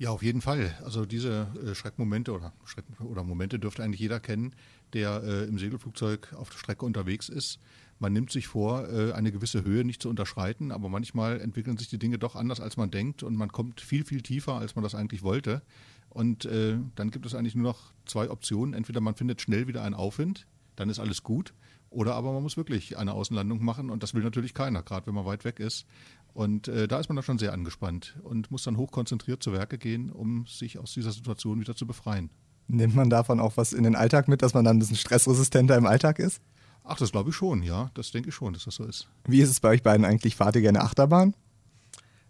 Ja, 0.04 0.10
auf 0.10 0.22
jeden 0.22 0.42
Fall. 0.42 0.78
Also 0.84 1.06
diese 1.06 1.48
äh, 1.66 1.74
Schreckmomente 1.74 2.34
oder, 2.34 2.52
Schreck 2.66 2.84
oder 3.00 3.24
Momente 3.24 3.58
dürfte 3.58 3.86
eigentlich 3.86 4.02
jeder 4.02 4.20
kennen, 4.20 4.54
der 4.92 5.24
äh, 5.24 5.44
im 5.46 5.58
Segelflugzeug 5.58 6.34
auf 6.34 6.50
der 6.50 6.58
Strecke 6.58 6.86
unterwegs 6.86 7.30
ist. 7.30 7.58
Man 8.00 8.12
nimmt 8.12 8.30
sich 8.30 8.48
vor, 8.48 8.89
äh, 8.89 9.13
eine 9.13 9.32
gewisse 9.32 9.63
Höhe 9.63 9.86
nicht 9.86 10.02
zu 10.02 10.10
unterschreiten, 10.10 10.74
aber 10.74 10.89
manchmal 10.89 11.39
entwickeln 11.39 11.78
sich 11.78 11.88
die 11.88 12.00
Dinge 12.00 12.20
doch 12.20 12.36
anders, 12.36 12.60
als 12.60 12.76
man 12.76 12.92
denkt 12.92 13.24
und 13.24 13.38
man 13.38 13.54
kommt 13.54 13.80
viel, 13.80 14.04
viel 14.04 14.22
tiefer, 14.22 14.56
als 14.56 14.76
man 14.76 14.84
das 14.84 14.94
eigentlich 14.94 15.24
wollte. 15.24 15.62
Und 16.10 16.44
äh, 16.44 16.80
dann 16.96 17.10
gibt 17.10 17.26
es 17.26 17.34
eigentlich 17.34 17.56
nur 17.56 17.63
noch 17.63 17.94
zwei 18.06 18.30
Optionen. 18.30 18.74
Entweder 18.74 19.00
man 19.00 19.16
findet 19.16 19.39
schnell 19.39 19.68
wieder 19.68 19.84
einen 19.84 19.96
Aufwind, 19.96 20.48
dann 20.76 20.89
ist 20.89 21.00
alles 21.00 21.24
gut. 21.24 21.54
Oder 21.89 22.16
aber 22.16 22.34
man 22.34 22.44
muss 22.44 22.58
wirklich 22.58 22.98
eine 22.98 23.13
Außenlandung 23.13 23.63
machen 23.63 23.89
und 23.89 24.04
das 24.04 24.16
will 24.16 24.24
natürlich 24.24 24.54
keiner, 24.54 24.82
gerade 24.82 25.08
wenn 25.08 25.13
man 25.13 25.26
weit 25.26 25.46
weg 25.46 25.60
ist. 25.60 25.86
Und 26.34 26.67
äh, 26.67 26.88
da 26.88 27.00
ist 27.00 27.10
man 27.10 27.15
dann 27.15 27.24
schon 27.24 27.38
sehr 27.38 27.54
angespannt 27.54 28.15
und 28.24 28.50
muss 28.50 28.63
dann 28.63 28.78
hochkonzentriert 28.78 29.43
zu 29.43 29.54
Werke 29.54 29.78
gehen, 29.78 30.12
um 30.12 30.48
sich 30.48 30.80
aus 30.80 30.93
dieser 30.93 31.12
Situation 31.12 31.60
wieder 31.60 31.76
zu 31.76 31.86
befreien. 31.86 32.32
Nimmt 32.67 32.96
man 32.96 33.10
davon 33.10 33.39
auch 33.39 33.58
was 33.58 33.74
in 33.74 33.84
den 33.84 33.96
Alltag 33.96 34.28
mit, 34.28 34.41
dass 34.41 34.54
man 34.54 34.65
dann 34.65 34.78
ein 34.78 34.80
bisschen 34.80 34.96
stressresistenter 34.96 35.78
im 35.78 35.86
Alltag 35.86 36.17
ist? 36.19 36.41
Ach, 36.84 36.98
das 36.98 37.12
glaube 37.12 37.30
ich 37.30 37.36
schon, 37.36 37.62
ja. 37.62 37.91
Das 37.93 38.12
denke 38.12 38.30
ich 38.30 38.36
schon, 38.36 38.54
dass 38.54 38.65
das 38.65 38.76
so 38.76 38.84
ist. 38.84 39.08
Wie 39.26 39.41
ist 39.41 39.50
es 39.50 39.60
bei 39.60 39.69
euch 39.69 39.84
beiden 39.84 40.06
eigentlich? 40.06 40.36
Fahrt 40.36 40.56
ihr 40.56 40.62
gerne 40.62 40.82
Achterbahn? 40.82 41.36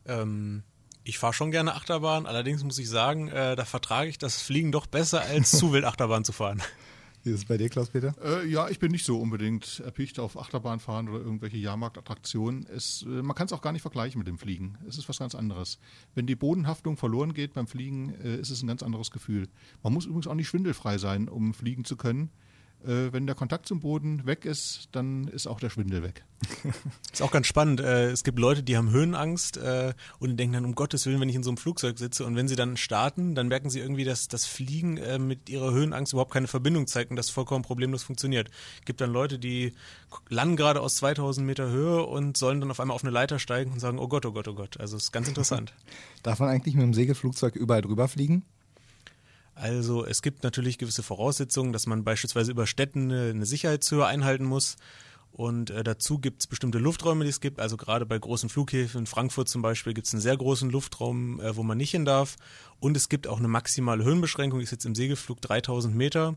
Ähm, 0.06 0.64
ich 1.04 1.18
fahre 1.18 1.34
schon 1.34 1.52
gerne 1.52 1.74
Achterbahn, 1.74 2.26
allerdings 2.26 2.64
muss 2.64 2.78
ich 2.78 2.90
sagen, 2.90 3.30
äh, 3.30 3.56
da 3.56 3.66
vertrage 3.66 4.10
ich 4.10 4.18
das 4.18 4.42
Fliegen 4.42 4.72
doch 4.72 4.86
besser, 4.86 5.22
als 5.22 5.52
zu 5.52 5.72
wild 5.72 5.86
Achterbahn 5.86 6.24
zu 6.24 6.34
fahren. 6.34 6.62
Wie 7.24 7.30
ist 7.30 7.38
es 7.38 7.46
bei 7.46 7.56
dir, 7.56 7.70
Klaus-Peter? 7.70 8.14
Äh, 8.22 8.46
ja, 8.50 8.68
ich 8.68 8.80
bin 8.80 8.92
nicht 8.92 9.06
so 9.06 9.18
unbedingt 9.18 9.80
erpicht 9.86 10.20
auf 10.20 10.38
Achterbahn 10.38 10.82
fahren 10.82 11.08
oder 11.08 11.20
irgendwelche 11.20 11.56
Jahrmarktattraktionen. 11.56 12.66
Es, 12.68 13.04
äh, 13.04 13.22
man 13.22 13.34
kann 13.34 13.46
es 13.46 13.54
auch 13.54 13.62
gar 13.62 13.72
nicht 13.72 13.82
vergleichen 13.82 14.20
mit 14.20 14.28
dem 14.28 14.38
Fliegen. 14.38 14.78
Es 14.90 14.98
ist 14.98 15.08
was 15.08 15.20
ganz 15.20 15.34
anderes. 15.34 15.80
Wenn 16.16 16.28
die 16.28 16.36
Bodenhaftung 16.36 16.98
verloren 16.98 17.34
geht 17.34 17.54
beim 17.54 17.66
Fliegen, 17.66 18.14
äh, 18.22 18.36
ist 18.36 18.50
es 18.50 18.62
ein 18.62 18.68
ganz 18.68 18.84
anderes 18.84 19.10
Gefühl. 19.10 19.48
Man 19.84 19.94
muss 19.94 20.06
übrigens 20.06 20.28
auch 20.28 20.36
nicht 20.36 20.50
schwindelfrei 20.50 20.98
sein, 20.98 21.30
um 21.30 21.54
fliegen 21.54 21.86
zu 21.86 21.96
können. 21.96 22.30
Äh, 22.86 23.14
wenn 23.14 23.26
der 23.26 23.36
Kontakt 23.36 23.68
zum 23.68 23.80
Boden 23.80 24.26
weg 24.26 24.46
ist, 24.46 24.90
dann 24.92 25.28
ist 25.28 25.48
auch 25.48 25.60
der 25.60 25.70
Schwindel 25.70 26.04
weg. 26.04 26.26
ist 27.14 27.22
auch 27.22 27.32
ganz 27.32 27.48
spannend. 27.48 27.80
Äh, 27.80 28.12
es 28.12 28.24
gibt 28.24 28.40
Leute, 28.40 28.62
die 28.62 28.76
haben 28.76 28.90
Höhenangst 28.90 29.58
äh, 29.58 29.94
und 30.20 30.36
denken 30.38 30.54
dann, 30.54 30.66
um 30.66 30.76
Gottes 30.76 31.06
Willen, 31.06 31.22
wenn 31.22 31.30
ich 31.30 31.36
in 31.36 31.44
so 31.44 31.50
einem 31.50 31.58
Flugzeug 31.58 31.98
sitze 31.98 32.26
und 32.26 32.36
wenn 32.36 32.48
sie 32.48 32.56
dann 32.56 32.76
starten, 32.76 33.36
dann 33.36 33.48
merken 33.48 33.70
sie 33.70 33.80
irgendwie, 33.80 34.04
dass 34.04 34.28
das 34.28 34.46
Fliegen 34.46 34.98
äh, 34.98 35.18
mit 35.18 35.50
ihrer 35.50 35.72
Höhenangst 35.72 36.14
überhaupt 36.14 36.34
keine 36.34 36.48
Verbindung 36.48 36.88
zeigt 36.88 37.10
und 37.10 37.16
das 37.16 37.30
vollkommen 37.30 37.64
problemlos 37.64 38.04
funktioniert. 38.04 38.50
Es 38.80 38.86
gibt 38.86 39.00
dann 39.00 39.12
Leute, 39.12 39.40
die 39.40 39.74
landen 40.30 40.58
gerade 40.58 40.82
aus 40.82 40.98
2000 40.98 41.46
Meter 41.48 41.70
Höhe 41.70 42.04
und 42.04 42.36
sollen 42.36 42.60
dann 42.60 42.72
auf 42.72 42.80
einmal 42.80 42.96
auf 42.96 43.04
eine 43.04 43.12
Leiter 43.12 43.40
steigen 43.40 43.72
und 43.72 43.80
sagen, 43.80 44.00
oh 44.00 44.08
Gott, 44.08 44.26
oh 44.26 44.34
Gott, 44.34 44.48
oh 44.48 44.54
Gott. 44.54 44.80
Also 44.80 44.98
es 44.98 45.04
ist 45.04 45.12
ganz 45.12 45.28
interessant. 45.28 45.74
Darf 46.24 46.40
man 46.40 46.50
eigentlich 46.50 46.76
mit 46.76 46.84
dem 46.84 46.94
Segelflugzeug 46.94 47.56
überall 47.56 47.82
drüber 47.82 48.08
fliegen? 48.08 48.44
Also 49.56 50.06
es 50.06 50.22
gibt 50.22 50.44
natürlich 50.44 50.78
gewisse 50.78 51.04
Voraussetzungen, 51.04 51.74
dass 51.74 51.86
man 51.86 52.04
beispielsweise 52.04 52.52
über 52.52 52.68
Städten 52.68 53.12
eine 53.12 53.46
Sicherheitshöhe 53.46 54.06
einhalten 54.06 54.46
muss. 54.46 54.78
Und 55.34 55.72
äh, 55.72 55.84
dazu 55.84 56.20
gibt 56.20 56.42
es 56.42 56.48
bestimmte 56.48 56.78
Lufträume, 56.78 57.24
die 57.24 57.32
es 57.32 57.42
gibt. 57.42 57.60
Also 57.60 57.76
gerade 57.76 58.06
bei 58.06 58.18
großen 58.20 58.50
Flughäfen, 58.50 59.00
in 59.00 59.08
Frankfurt 59.08 59.50
zum 59.50 59.64
Beispiel, 59.64 59.96
gibt 59.96 60.06
es 60.06 60.14
einen 60.14 60.22
sehr 60.22 60.38
großen 60.38 60.70
Luftraum, 60.70 61.40
äh, 61.42 61.56
wo 61.56 61.64
man 61.64 61.78
nicht 61.78 61.90
hin 61.90 62.06
darf. 62.06 62.36
Und 62.80 62.96
es 62.96 63.10
gibt 63.10 63.28
auch 63.28 63.40
eine 63.40 63.48
maximale 63.48 64.04
Höhenbeschränkung, 64.04 64.60
ist 64.62 64.72
jetzt 64.72 64.86
im 64.86 64.94
Segelflug 64.94 65.42
3000 65.42 65.96
Meter. 65.96 66.36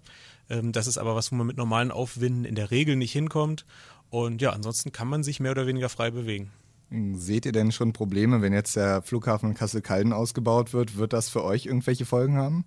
Ähm, 0.49 0.73
das 0.73 0.87
ist 0.87 0.97
aber 0.97 1.15
was, 1.15 1.31
wo 1.31 1.37
man 1.37 1.47
mit 1.47 1.59
normalen 1.59 1.91
Aufwinden 1.91 2.47
in 2.47 2.55
der 2.55 2.71
Regel 2.71 2.97
nicht 2.97 3.13
hinkommt. 3.13 3.67
Und 4.09 4.41
ja, 4.41 4.51
ansonsten 4.51 4.93
kann 4.93 5.09
man 5.09 5.23
sich 5.23 5.41
mehr 5.41 5.51
oder 5.51 5.67
weniger 5.67 5.91
frei 5.91 6.11
bewegen. 6.11 6.51
Seht 7.15 7.45
ihr 7.45 7.53
denn 7.53 7.73
schon 7.73 7.93
Probleme, 7.93 8.41
wenn 8.41 8.55
jetzt 8.55 8.77
der 8.77 9.03
Flughafen 9.03 9.53
Kassel-Calden 9.53 10.15
ausgebaut 10.15 10.73
wird? 10.73 10.97
Wird 10.97 11.13
das 11.13 11.29
für 11.29 11.45
euch 11.45 11.67
irgendwelche 11.67 12.07
Folgen 12.07 12.37
haben? 12.37 12.65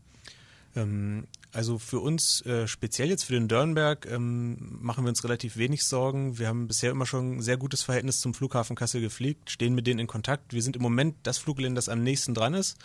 Ähm, 0.75 1.27
also 1.51 1.79
für 1.79 1.99
uns, 1.99 2.45
äh, 2.45 2.67
speziell 2.67 3.09
jetzt 3.09 3.23
für 3.23 3.33
den 3.33 3.47
Dörnberg, 3.47 4.07
ähm, 4.09 4.77
machen 4.81 5.03
wir 5.03 5.09
uns 5.09 5.23
relativ 5.23 5.57
wenig 5.57 5.83
Sorgen. 5.83 6.37
Wir 6.37 6.47
haben 6.47 6.67
bisher 6.67 6.91
immer 6.91 7.05
schon 7.05 7.37
ein 7.37 7.41
sehr 7.41 7.57
gutes 7.57 7.81
Verhältnis 7.81 8.19
zum 8.19 8.33
Flughafen 8.33 8.75
Kassel 8.75 9.01
gepflegt, 9.01 9.49
stehen 9.49 9.73
mit 9.73 9.87
denen 9.87 9.99
in 9.99 10.07
Kontakt. 10.07 10.53
Wir 10.53 10.61
sind 10.61 10.75
im 10.75 10.81
Moment 10.81 11.15
das 11.23 11.39
Fluggelände, 11.39 11.75
das 11.75 11.89
am 11.89 12.03
nächsten 12.03 12.33
dran 12.33 12.53
ist. 12.53 12.77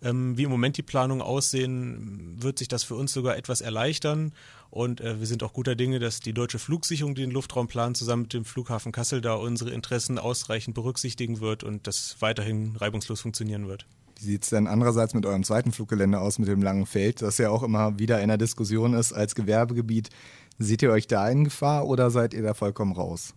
Ähm, 0.00 0.38
wie 0.38 0.44
im 0.44 0.50
Moment 0.50 0.76
die 0.76 0.82
Planungen 0.82 1.22
aussehen, 1.22 2.36
wird 2.40 2.58
sich 2.58 2.68
das 2.68 2.84
für 2.84 2.94
uns 2.94 3.12
sogar 3.12 3.36
etwas 3.36 3.60
erleichtern. 3.60 4.32
Und 4.70 5.00
äh, 5.00 5.18
wir 5.18 5.26
sind 5.26 5.42
auch 5.42 5.52
guter 5.52 5.74
Dinge, 5.74 5.98
dass 5.98 6.20
die 6.20 6.32
deutsche 6.32 6.58
Flugsicherung, 6.58 7.14
die 7.14 7.22
den 7.22 7.30
Luftraum 7.30 7.66
plant, 7.66 7.96
zusammen 7.96 8.22
mit 8.22 8.32
dem 8.32 8.44
Flughafen 8.44 8.92
Kassel 8.92 9.20
da 9.20 9.34
unsere 9.34 9.70
Interessen 9.70 10.18
ausreichend 10.18 10.74
berücksichtigen 10.74 11.40
wird 11.40 11.64
und 11.64 11.86
das 11.86 12.16
weiterhin 12.20 12.76
reibungslos 12.76 13.20
funktionieren 13.20 13.66
wird. 13.66 13.86
Wie 14.18 14.24
sieht 14.24 14.42
es 14.42 14.50
denn 14.50 14.66
andererseits 14.66 15.14
mit 15.14 15.24
eurem 15.26 15.44
zweiten 15.44 15.70
Fluggelände 15.70 16.18
aus, 16.18 16.40
mit 16.40 16.48
dem 16.48 16.60
langen 16.60 16.86
Feld, 16.86 17.22
das 17.22 17.38
ja 17.38 17.50
auch 17.50 17.62
immer 17.62 18.00
wieder 18.00 18.20
in 18.20 18.28
der 18.28 18.36
Diskussion 18.36 18.94
ist 18.94 19.12
als 19.12 19.36
Gewerbegebiet? 19.36 20.10
Seht 20.58 20.82
ihr 20.82 20.90
euch 20.90 21.06
da 21.06 21.28
in 21.28 21.44
Gefahr 21.44 21.86
oder 21.86 22.10
seid 22.10 22.34
ihr 22.34 22.42
da 22.42 22.52
vollkommen 22.52 22.92
raus? 22.92 23.34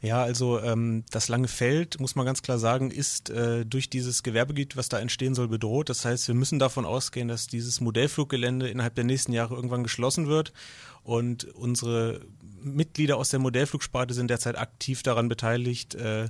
Ja, 0.00 0.22
also 0.22 0.60
ähm, 0.60 1.04
das 1.10 1.28
lange 1.28 1.48
Feld, 1.48 2.00
muss 2.00 2.14
man 2.14 2.24
ganz 2.24 2.42
klar 2.42 2.58
sagen, 2.58 2.90
ist 2.90 3.28
äh, 3.28 3.66
durch 3.66 3.90
dieses 3.90 4.22
Gewerbegebiet, 4.22 4.76
was 4.76 4.88
da 4.88 4.98
entstehen 4.98 5.34
soll, 5.34 5.48
bedroht. 5.48 5.90
Das 5.90 6.04
heißt, 6.06 6.28
wir 6.28 6.34
müssen 6.34 6.58
davon 6.58 6.86
ausgehen, 6.86 7.28
dass 7.28 7.46
dieses 7.46 7.80
Modellfluggelände 7.80 8.68
innerhalb 8.68 8.94
der 8.94 9.04
nächsten 9.04 9.32
Jahre 9.32 9.54
irgendwann 9.54 9.82
geschlossen 9.82 10.26
wird. 10.26 10.52
Und 11.02 11.44
unsere 11.54 12.20
Mitglieder 12.62 13.18
aus 13.18 13.30
der 13.30 13.40
Modellflugsparte 13.40 14.14
sind 14.14 14.28
derzeit 14.28 14.58
aktiv 14.58 15.02
daran 15.02 15.28
beteiligt, 15.28 15.94
äh, 15.94 16.28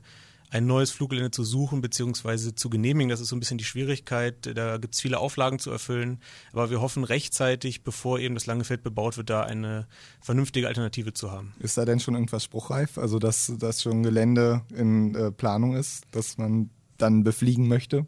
ein 0.55 0.67
neues 0.67 0.93
Fluggelände 0.93 1.33
zu 1.33 1.43
suchen 1.43 1.81
bzw. 1.81 2.55
zu 2.55 2.71
genehmigen. 2.71 3.09
Das 3.09 3.21
ist 3.21 3.29
so 3.29 3.35
ein 3.35 3.40
bisschen 3.40 3.59
die 3.59 3.64
Schwierigkeit. 3.64 4.57
Da 4.57 4.77
gibt 4.79 4.95
es 4.95 5.01
viele 5.01 5.19
Auflagen 5.19 5.59
zu 5.59 5.73
erfüllen. 5.73 6.21
Aber 6.53 6.71
wir 6.71 6.81
hoffen 6.81 7.03
rechtzeitig, 7.03 7.83
bevor 7.83 8.21
eben 8.21 8.37
das 8.37 8.47
lange 8.47 8.62
Feld 8.62 8.85
bebaut 8.85 9.17
wird, 9.17 9.31
da 9.31 9.43
eine 9.43 9.88
vernünftige 10.21 10.69
Alternative 10.69 11.12
zu 11.12 11.33
haben. 11.33 11.55
Ist 11.59 11.77
da 11.77 11.85
denn 11.85 11.99
schon 11.99 12.14
irgendwas 12.14 12.45
spruchreif? 12.45 12.99
Also 12.99 13.19
dass 13.19 13.53
das 13.59 13.83
schon 13.83 14.05
Gelände 14.05 14.62
in 14.73 15.17
äh, 15.17 15.33
Planung 15.33 15.75
ist, 15.75 16.05
dass 16.12 16.38
man 16.38 16.71
dann 16.99 17.25
befliegen 17.25 17.67
möchte? 17.67 18.07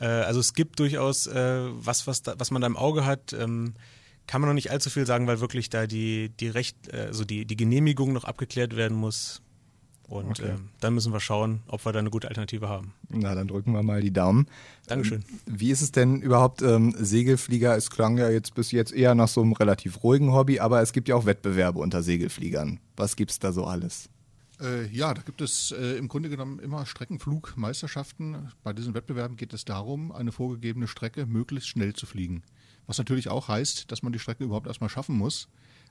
Äh, 0.00 0.06
also 0.06 0.40
es 0.40 0.54
gibt 0.54 0.80
durchaus 0.80 1.28
äh, 1.28 1.68
was, 1.70 2.08
was, 2.08 2.22
da, 2.22 2.34
was 2.38 2.50
man 2.50 2.60
da 2.60 2.66
im 2.66 2.76
Auge 2.76 3.06
hat. 3.06 3.32
Ähm, 3.32 3.74
kann 4.26 4.40
man 4.40 4.50
noch 4.50 4.54
nicht 4.54 4.72
allzu 4.72 4.90
viel 4.90 5.06
sagen, 5.06 5.28
weil 5.28 5.38
wirklich 5.38 5.70
da 5.70 5.86
die, 5.86 6.30
die 6.40 6.48
Recht, 6.48 6.92
also 6.92 7.24
die, 7.24 7.46
die 7.46 7.56
Genehmigung 7.56 8.12
noch 8.12 8.24
abgeklärt 8.24 8.74
werden 8.74 8.96
muss. 8.96 9.42
Und 10.08 10.40
okay. 10.40 10.52
äh, 10.52 10.56
dann 10.80 10.94
müssen 10.94 11.12
wir 11.12 11.20
schauen, 11.20 11.60
ob 11.68 11.84
wir 11.84 11.92
da 11.92 11.98
eine 11.98 12.08
gute 12.08 12.28
Alternative 12.28 12.68
haben. 12.68 12.94
Na, 13.10 13.34
dann 13.34 13.46
drücken 13.46 13.72
wir 13.72 13.82
mal 13.82 14.00
die 14.00 14.10
Daumen. 14.10 14.46
Dankeschön. 14.86 15.22
Ähm, 15.46 15.58
wie 15.58 15.70
ist 15.70 15.82
es 15.82 15.92
denn 15.92 16.22
überhaupt? 16.22 16.62
Ähm, 16.62 16.94
Segelflieger, 16.98 17.76
es 17.76 17.90
klang 17.90 18.16
ja 18.16 18.30
jetzt 18.30 18.54
bis 18.54 18.72
jetzt 18.72 18.92
eher 18.92 19.14
nach 19.14 19.28
so 19.28 19.42
einem 19.42 19.52
relativ 19.52 20.02
ruhigen 20.02 20.32
Hobby, 20.32 20.60
aber 20.60 20.80
es 20.80 20.92
gibt 20.92 21.08
ja 21.08 21.14
auch 21.14 21.26
Wettbewerbe 21.26 21.78
unter 21.78 22.02
Segelfliegern. 22.02 22.80
Was 22.96 23.16
gibt 23.16 23.32
es 23.32 23.38
da 23.38 23.52
so 23.52 23.64
alles? 23.64 24.08
Äh, 24.60 24.86
ja, 24.86 25.12
da 25.12 25.20
gibt 25.20 25.42
es 25.42 25.72
äh, 25.72 25.98
im 25.98 26.08
Grunde 26.08 26.30
genommen 26.30 26.58
immer 26.58 26.86
Streckenflugmeisterschaften. 26.86 28.50
Bei 28.64 28.72
diesen 28.72 28.94
Wettbewerben 28.94 29.36
geht 29.36 29.52
es 29.52 29.66
darum, 29.66 30.10
eine 30.10 30.32
vorgegebene 30.32 30.88
Strecke 30.88 31.26
möglichst 31.26 31.68
schnell 31.68 31.92
zu 31.92 32.06
fliegen. 32.06 32.42
Was 32.86 32.96
natürlich 32.96 33.28
auch 33.28 33.48
heißt, 33.48 33.92
dass 33.92 34.02
man 34.02 34.14
die 34.14 34.18
Strecke 34.18 34.44
überhaupt 34.44 34.66
erstmal 34.66 34.90
schaffen 34.90 35.16
muss. 35.16 35.48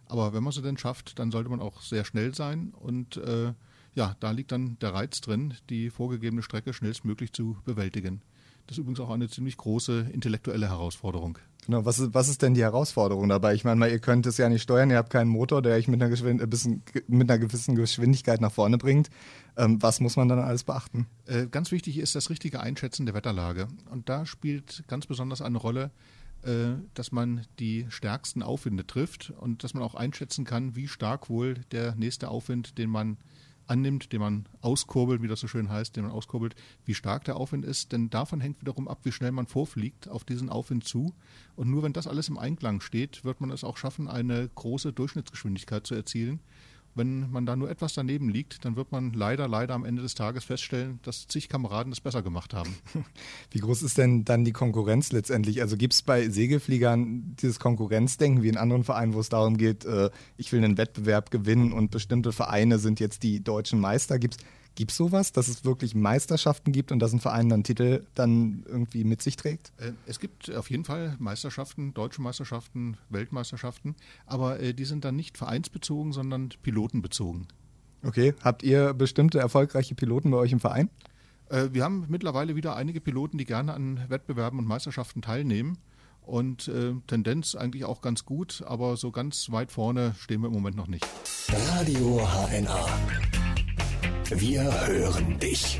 Aber 0.07 0.33
wenn 0.33 0.43
man 0.43 0.53
sie 0.53 0.61
denn 0.63 0.77
schafft, 0.77 1.19
dann 1.19 1.31
sollte 1.31 1.49
man 1.49 1.61
auch 1.61 1.81
sehr 1.81 2.03
schnell 2.03 2.33
sein 2.33 2.73
und 2.73 3.17
äh, 3.17 3.53
ja, 3.97 4.15
da 4.19 4.29
liegt 4.29 4.51
dann 4.51 4.77
der 4.79 4.93
Reiz 4.93 5.21
drin, 5.21 5.55
die 5.71 5.89
vorgegebene 5.89 6.43
Strecke 6.43 6.71
schnellstmöglich 6.71 7.33
zu 7.33 7.57
bewältigen. 7.65 8.21
Das 8.67 8.77
ist 8.77 8.81
übrigens 8.81 8.99
auch 8.99 9.09
eine 9.09 9.27
ziemlich 9.27 9.57
große 9.57 10.11
intellektuelle 10.13 10.69
Herausforderung. 10.69 11.39
Genau, 11.65 11.83
was 11.83 11.97
ist, 11.97 12.13
was 12.13 12.29
ist 12.29 12.43
denn 12.43 12.53
die 12.53 12.61
Herausforderung 12.61 13.27
dabei? 13.27 13.55
Ich 13.55 13.63
meine 13.63 13.79
mal, 13.79 13.89
ihr 13.89 13.99
könnt 13.99 14.27
es 14.27 14.37
ja 14.37 14.49
nicht 14.49 14.61
steuern, 14.61 14.91
ihr 14.91 14.97
habt 14.97 15.09
keinen 15.09 15.29
Motor, 15.29 15.63
der 15.63 15.75
euch 15.75 15.87
mit 15.87 16.01
einer, 16.01 16.13
äh, 16.13 16.45
bisschen, 16.45 16.83
mit 17.07 17.29
einer 17.29 17.39
gewissen 17.39 17.75
Geschwindigkeit 17.75 18.39
nach 18.39 18.51
vorne 18.51 18.77
bringt. 18.77 19.09
Ähm, 19.57 19.81
was 19.81 19.99
muss 19.99 20.15
man 20.15 20.27
dann 20.27 20.39
alles 20.39 20.63
beachten? 20.63 21.07
Äh, 21.25 21.47
ganz 21.47 21.71
wichtig 21.71 21.97
ist 21.97 22.13
das 22.13 22.29
richtige 22.29 22.59
Einschätzen 22.59 23.07
der 23.07 23.15
Wetterlage. 23.15 23.67
Und 23.89 24.09
da 24.09 24.27
spielt 24.27 24.83
ganz 24.87 25.07
besonders 25.07 25.41
eine 25.41 25.57
Rolle, 25.57 25.89
äh, 26.43 26.75
dass 26.93 27.11
man 27.11 27.47
die 27.57 27.87
stärksten 27.89 28.43
Aufwinde 28.43 28.85
trifft 28.85 29.33
und 29.39 29.63
dass 29.63 29.73
man 29.73 29.81
auch 29.81 29.95
einschätzen 29.95 30.45
kann, 30.45 30.75
wie 30.75 30.87
stark 30.87 31.29
wohl 31.29 31.55
der 31.71 31.95
nächste 31.95 32.29
Aufwind, 32.29 32.77
den 32.77 32.91
man 32.91 33.17
annimmt, 33.67 34.11
den 34.13 34.21
man 34.21 34.45
auskurbelt, 34.61 35.21
wie 35.21 35.27
das 35.27 35.39
so 35.39 35.47
schön 35.47 35.69
heißt, 35.69 35.95
den 35.95 36.03
man 36.03 36.11
auskurbelt, 36.11 36.55
wie 36.85 36.93
stark 36.93 37.25
der 37.25 37.35
Aufwind 37.35 37.65
ist, 37.65 37.91
denn 37.91 38.09
davon 38.09 38.41
hängt 38.41 38.61
wiederum 38.61 38.87
ab, 38.87 38.99
wie 39.03 39.11
schnell 39.11 39.31
man 39.31 39.47
vorfliegt 39.47 40.07
auf 40.09 40.23
diesen 40.23 40.49
Aufwind 40.49 40.85
zu. 40.85 41.13
Und 41.55 41.69
nur 41.69 41.83
wenn 41.83 41.93
das 41.93 42.07
alles 42.07 42.29
im 42.29 42.37
Einklang 42.37 42.81
steht, 42.81 43.23
wird 43.23 43.41
man 43.41 43.51
es 43.51 43.63
auch 43.63 43.77
schaffen, 43.77 44.07
eine 44.07 44.49
große 44.55 44.93
Durchschnittsgeschwindigkeit 44.93 45.85
zu 45.85 45.95
erzielen. 45.95 46.39
Wenn 46.97 47.31
man 47.31 47.45
da 47.45 47.55
nur 47.55 47.69
etwas 47.69 47.93
daneben 47.93 48.29
liegt, 48.29 48.65
dann 48.65 48.75
wird 48.75 48.91
man 48.91 49.13
leider, 49.13 49.47
leider 49.47 49.75
am 49.75 49.85
Ende 49.85 50.01
des 50.01 50.15
Tages 50.15 50.43
feststellen, 50.43 50.99
dass 51.03 51.27
zig 51.27 51.47
Kameraden 51.47 51.93
es 51.93 52.01
besser 52.01 52.23
gemacht 52.23 52.53
haben. 52.53 52.75
Wie 53.51 53.59
groß 53.59 53.83
ist 53.83 53.97
denn 53.97 54.25
dann 54.25 54.43
die 54.43 54.51
Konkurrenz 54.51 55.11
letztendlich? 55.11 55.61
Also 55.61 55.77
gibt 55.77 55.93
es 55.93 56.01
bei 56.01 56.27
Segelfliegern 56.27 57.35
dieses 57.39 57.59
Konkurrenzdenken 57.59 58.43
wie 58.43 58.49
in 58.49 58.57
anderen 58.57 58.83
Vereinen, 58.83 59.13
wo 59.13 59.19
es 59.19 59.29
darum 59.29 59.57
geht, 59.57 59.85
äh, 59.85 60.09
ich 60.37 60.51
will 60.51 60.63
einen 60.63 60.77
Wettbewerb 60.77 61.31
gewinnen 61.31 61.71
und 61.71 61.91
bestimmte 61.91 62.31
Vereine 62.31 62.79
sind 62.79 62.99
jetzt 62.99 63.23
die 63.23 63.43
deutschen 63.43 63.79
Meister? 63.79 64.19
Gibt 64.19 64.37
Gibt 64.77 64.91
es 64.91 64.97
sowas, 64.97 65.31
dass 65.31 65.47
es 65.47 65.65
wirklich 65.65 65.95
Meisterschaften 65.95 66.71
gibt 66.71 66.91
und 66.91 66.99
dass 66.99 67.11
ein 67.11 67.19
Verein 67.19 67.49
dann 67.49 67.63
Titel 67.63 68.05
dann 68.13 68.63
irgendwie 68.67 69.03
mit 69.05 69.23
sich 69.23 69.35
trägt? 69.35 69.71
Äh, 69.77 69.93
es 70.05 70.19
gibt 70.19 70.53
auf 70.53 70.69
jeden 70.69 70.85
Fall 70.85 71.15
Meisterschaften, 71.17 71.95
deutsche 71.95 72.21
Meisterschaften, 72.21 72.95
Weltmeisterschaften, 73.09 73.95
aber 74.27 74.59
äh, 74.59 74.75
die 74.75 74.85
sind 74.85 75.03
dann 75.03 75.15
nicht 75.15 75.35
vereinsbezogen, 75.35 76.13
sondern 76.13 76.49
pilotenbezogen. 76.61 77.47
Okay, 78.03 78.35
habt 78.43 78.61
ihr 78.61 78.93
bestimmte 78.93 79.39
erfolgreiche 79.39 79.95
Piloten 79.95 80.29
bei 80.29 80.37
euch 80.37 80.51
im 80.51 80.59
Verein? 80.59 80.91
Äh, 81.49 81.69
wir 81.71 81.83
haben 81.83 82.05
mittlerweile 82.07 82.55
wieder 82.55 82.75
einige 82.75 83.01
Piloten, 83.01 83.39
die 83.39 83.45
gerne 83.45 83.73
an 83.73 84.07
Wettbewerben 84.09 84.59
und 84.59 84.67
Meisterschaften 84.67 85.23
teilnehmen. 85.23 85.79
Und 86.21 86.67
äh, 86.67 86.93
Tendenz 87.07 87.55
eigentlich 87.55 87.83
auch 87.85 88.01
ganz 88.01 88.25
gut, 88.25 88.63
aber 88.67 88.95
so 88.95 89.09
ganz 89.09 89.49
weit 89.49 89.71
vorne 89.71 90.13
stehen 90.19 90.41
wir 90.41 90.49
im 90.49 90.53
Moment 90.53 90.75
noch 90.75 90.87
nicht. 90.87 91.07
Radio 91.49 92.19
HNA. 92.19 93.36
Wir 94.29 94.63
hören 94.85 95.39
dich. 95.39 95.79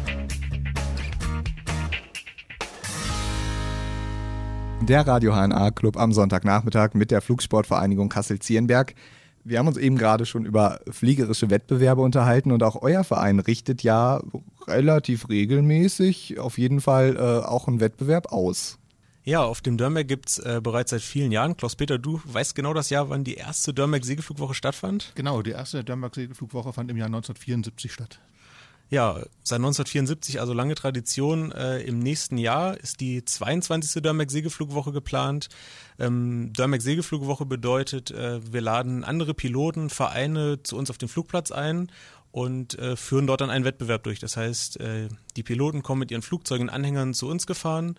Der 4.82 5.06
Radio 5.06 5.34
HNA 5.34 5.72
Club 5.72 5.98
am 5.98 6.14
Sonntagnachmittag 6.14 6.94
mit 6.94 7.12
der 7.12 7.20
Flugsportvereinigung 7.20 8.08
Kassel-Zierenberg. 8.08 8.96
Wir 9.44 9.60
haben 9.60 9.68
uns 9.68 9.76
eben 9.76 9.98
gerade 9.98 10.26
schon 10.26 10.46
über 10.46 10.80
fliegerische 10.90 11.50
Wettbewerbe 11.50 12.02
unterhalten 12.02 12.54
und 12.54 12.64
auch 12.64 12.82
euer 12.82 13.04
Verein 13.04 13.40
richtet 13.40 13.84
ja 13.84 14.22
relativ 14.66 15.28
regelmäßig 15.28 16.40
auf 16.40 16.58
jeden 16.58 16.80
Fall 16.80 17.18
äh, 17.18 17.46
auch 17.46 17.68
einen 17.68 17.82
Wettbewerb 17.82 18.32
aus. 18.32 18.80
Ja, 19.26 19.44
auf 19.44 19.60
dem 19.60 19.76
Dörnberg 19.76 20.08
gibt 20.08 20.30
es 20.30 20.40
äh, 20.40 20.62
bereits 20.64 20.92
seit 20.92 21.02
vielen 21.02 21.34
Jahren. 21.34 21.58
Klaus-Peter, 21.58 21.98
du 22.00 22.22
weißt 22.24 22.56
genau 22.56 22.74
das 22.74 22.90
Jahr, 22.90 23.10
wann 23.10 23.26
die 23.26 23.34
erste 23.34 23.74
Dörnberg-Segelflugwoche 23.74 24.54
stattfand? 24.54 25.12
Genau, 25.16 25.42
die 25.42 25.52
erste 25.52 25.84
Dörnberg-Segelflugwoche 25.84 26.72
fand 26.72 26.90
im 26.90 26.96
Jahr 26.96 27.08
1974 27.08 27.92
statt. 27.92 28.22
Ja, 28.90 29.16
seit 29.44 29.58
1974, 29.58 30.40
also 30.40 30.54
lange 30.54 30.76
Tradition. 30.76 31.52
Äh, 31.52 31.82
Im 31.82 32.00
nächsten 32.00 32.38
Jahr 32.38 32.78
ist 32.78 33.02
die 33.02 33.24
22. 33.26 34.02
Dörnberg 34.02 34.32
Segelflugwoche 34.32 34.94
geplant. 34.94 35.50
Ähm, 36.00 36.54
Dörnberg 36.54 36.82
Segelflugwoche 36.82 37.46
bedeutet, 37.46 38.12
äh, 38.12 38.40
wir 38.54 38.62
laden 38.62 39.04
andere 39.04 39.34
Piloten, 39.34 39.90
Vereine 39.90 40.64
zu 40.64 40.78
uns 40.78 40.90
auf 40.90 40.98
den 40.98 41.10
Flugplatz 41.10 41.52
ein 41.52 41.92
und 42.32 42.80
äh, 42.80 42.96
führen 42.96 43.28
dort 43.28 43.42
dann 43.42 43.50
einen 43.50 43.66
Wettbewerb 43.66 44.04
durch. 44.04 44.20
Das 44.20 44.38
heißt, 44.38 44.80
äh, 44.80 45.10
die 45.36 45.44
Piloten 45.44 45.84
kommen 45.84 46.00
mit 46.00 46.12
ihren 46.12 46.22
Flugzeugen, 46.22 46.70
Anhängern 46.70 47.14
zu 47.14 47.28
uns 47.28 47.46
gefahren. 47.46 47.96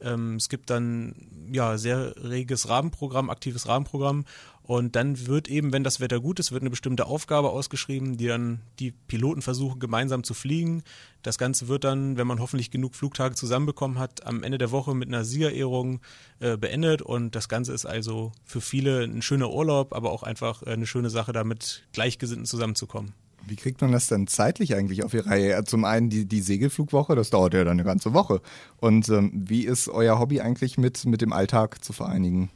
Ähm, 0.00 0.36
es 0.36 0.48
gibt 0.48 0.70
dann 0.70 1.14
ja 1.52 1.76
sehr 1.76 2.14
reges 2.16 2.68
Rahmenprogramm, 2.68 3.28
aktives 3.28 3.68
Rahmenprogramm 3.68 4.24
und 4.62 4.94
dann 4.94 5.26
wird 5.26 5.48
eben, 5.48 5.72
wenn 5.72 5.82
das 5.82 5.98
Wetter 5.98 6.20
gut 6.20 6.38
ist, 6.38 6.52
wird 6.52 6.62
eine 6.62 6.70
bestimmte 6.70 7.06
Aufgabe 7.06 7.50
ausgeschrieben, 7.50 8.16
die 8.16 8.28
dann 8.28 8.60
die 8.78 8.92
Piloten 8.92 9.42
versuchen 9.42 9.80
gemeinsam 9.80 10.22
zu 10.22 10.32
fliegen. 10.32 10.82
Das 11.22 11.38
Ganze 11.38 11.66
wird 11.68 11.84
dann, 11.84 12.16
wenn 12.16 12.26
man 12.26 12.38
hoffentlich 12.38 12.70
genug 12.70 12.94
Flugtage 12.94 13.34
zusammenbekommen 13.34 13.98
hat, 13.98 14.26
am 14.26 14.42
Ende 14.42 14.58
der 14.58 14.70
Woche 14.70 14.94
mit 14.94 15.08
einer 15.08 15.24
Siegerehrung 15.24 16.00
äh, 16.38 16.56
beendet. 16.56 17.02
Und 17.02 17.34
das 17.34 17.48
Ganze 17.48 17.72
ist 17.72 17.84
also 17.84 18.32
für 18.44 18.60
viele 18.60 19.02
ein 19.02 19.22
schöner 19.22 19.50
Urlaub, 19.50 19.92
aber 19.92 20.12
auch 20.12 20.22
einfach 20.22 20.62
äh, 20.62 20.70
eine 20.70 20.86
schöne 20.86 21.10
Sache, 21.10 21.32
damit 21.32 21.82
Gleichgesinnten 21.92 22.46
zusammenzukommen. 22.46 23.12
Wie 23.46 23.56
kriegt 23.56 23.80
man 23.80 23.90
das 23.90 24.06
denn 24.06 24.26
zeitlich 24.26 24.76
eigentlich 24.76 25.02
auf 25.02 25.10
die 25.10 25.18
Reihe? 25.18 25.64
Zum 25.64 25.84
einen 25.84 26.10
die, 26.10 26.26
die 26.26 26.42
Segelflugwoche, 26.42 27.16
das 27.16 27.30
dauert 27.30 27.54
ja 27.54 27.64
dann 27.64 27.72
eine 27.72 27.84
ganze 27.84 28.12
Woche. 28.12 28.40
Und 28.76 29.08
ähm, 29.08 29.32
wie 29.34 29.64
ist 29.64 29.88
euer 29.88 30.18
Hobby 30.20 30.40
eigentlich 30.40 30.78
mit, 30.78 31.04
mit 31.06 31.22
dem 31.22 31.32
Alltag 31.32 31.82
zu 31.82 31.92
vereinigen? 31.92 32.50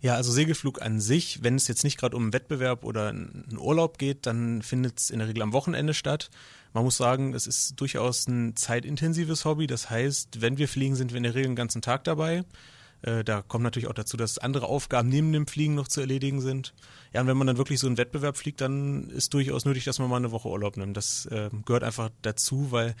Ja, 0.00 0.14
also 0.14 0.30
Segelflug 0.30 0.80
an 0.80 1.00
sich, 1.00 1.42
wenn 1.42 1.56
es 1.56 1.66
jetzt 1.66 1.82
nicht 1.82 1.98
gerade 1.98 2.16
um 2.16 2.22
einen 2.24 2.32
Wettbewerb 2.32 2.84
oder 2.84 3.08
einen 3.08 3.58
Urlaub 3.58 3.98
geht, 3.98 4.26
dann 4.26 4.62
findet 4.62 5.00
es 5.00 5.10
in 5.10 5.18
der 5.18 5.26
Regel 5.26 5.42
am 5.42 5.52
Wochenende 5.52 5.92
statt. 5.92 6.30
Man 6.72 6.84
muss 6.84 6.96
sagen, 6.96 7.34
es 7.34 7.48
ist 7.48 7.80
durchaus 7.80 8.28
ein 8.28 8.54
zeitintensives 8.54 9.44
Hobby. 9.44 9.66
Das 9.66 9.90
heißt, 9.90 10.40
wenn 10.40 10.56
wir 10.56 10.68
fliegen, 10.68 10.94
sind 10.94 11.12
wir 11.12 11.16
in 11.16 11.24
der 11.24 11.34
Regel 11.34 11.48
den 11.48 11.56
ganzen 11.56 11.82
Tag 11.82 12.04
dabei. 12.04 12.44
Äh, 13.02 13.24
da 13.24 13.42
kommt 13.42 13.64
natürlich 13.64 13.88
auch 13.88 13.94
dazu, 13.94 14.16
dass 14.16 14.38
andere 14.38 14.66
Aufgaben 14.66 15.08
neben 15.08 15.32
dem 15.32 15.46
Fliegen 15.46 15.74
noch 15.74 15.88
zu 15.88 16.00
erledigen 16.00 16.40
sind. 16.40 16.74
Ja, 17.12 17.20
und 17.20 17.26
wenn 17.26 17.36
man 17.36 17.48
dann 17.48 17.58
wirklich 17.58 17.80
so 17.80 17.88
einen 17.88 17.98
Wettbewerb 17.98 18.36
fliegt, 18.36 18.60
dann 18.60 19.10
ist 19.10 19.34
durchaus 19.34 19.64
nötig, 19.64 19.84
dass 19.84 19.98
man 19.98 20.08
mal 20.08 20.16
eine 20.16 20.30
Woche 20.30 20.48
Urlaub 20.48 20.76
nimmt. 20.76 20.96
Das 20.96 21.26
äh, 21.26 21.50
gehört 21.64 21.82
einfach 21.82 22.10
dazu, 22.22 22.70
weil 22.70 22.94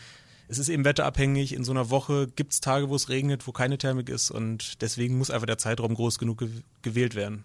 es 0.48 0.58
ist 0.58 0.68
eben 0.68 0.84
wetterabhängig. 0.84 1.54
In 1.54 1.64
so 1.64 1.72
einer 1.72 1.90
Woche 1.90 2.26
gibt 2.34 2.52
es 2.52 2.60
Tage, 2.60 2.88
wo 2.88 2.96
es 2.96 3.08
regnet, 3.08 3.46
wo 3.46 3.52
keine 3.52 3.78
Thermik 3.78 4.08
ist 4.08 4.30
und 4.30 4.82
deswegen 4.82 5.18
muss 5.18 5.30
einfach 5.30 5.46
der 5.46 5.58
Zeitraum 5.58 5.94
groß 5.94 6.18
genug 6.18 6.38
ge 6.38 6.48
gewählt 6.82 7.14
werden. 7.14 7.44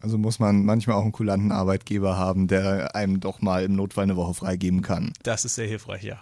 Also 0.00 0.16
muss 0.16 0.38
man 0.38 0.64
manchmal 0.64 0.96
auch 0.96 1.02
einen 1.02 1.12
kulanten 1.12 1.52
Arbeitgeber 1.52 2.16
haben, 2.16 2.48
der 2.48 2.94
einem 2.94 3.20
doch 3.20 3.42
mal 3.42 3.64
im 3.64 3.74
Notfall 3.74 4.04
eine 4.04 4.16
Woche 4.16 4.34
freigeben 4.34 4.82
kann. 4.82 5.12
Das 5.22 5.44
ist 5.44 5.56
sehr 5.56 5.66
hilfreich, 5.66 6.04
ja. 6.04 6.20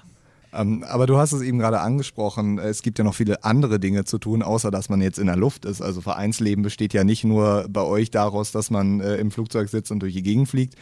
Ähm, 0.52 0.82
aber 0.88 1.06
du 1.06 1.18
hast 1.18 1.32
es 1.32 1.42
eben 1.42 1.58
gerade 1.58 1.80
angesprochen, 1.80 2.58
es 2.58 2.82
gibt 2.82 2.98
ja 2.98 3.04
noch 3.04 3.14
viele 3.14 3.44
andere 3.44 3.78
Dinge 3.78 4.04
zu 4.04 4.18
tun, 4.18 4.42
außer 4.42 4.70
dass 4.70 4.88
man 4.88 5.02
jetzt 5.02 5.18
in 5.18 5.26
der 5.26 5.36
Luft 5.36 5.66
ist. 5.66 5.82
Also 5.82 6.00
Vereinsleben 6.00 6.62
besteht 6.62 6.94
ja 6.94 7.04
nicht 7.04 7.24
nur 7.24 7.66
bei 7.68 7.82
euch 7.82 8.10
daraus, 8.10 8.50
dass 8.50 8.70
man 8.70 9.00
äh, 9.00 9.16
im 9.16 9.30
Flugzeug 9.30 9.68
sitzt 9.68 9.92
und 9.92 10.00
durch 10.00 10.14
die 10.14 10.22
Gegend 10.22 10.48
fliegt. 10.48 10.74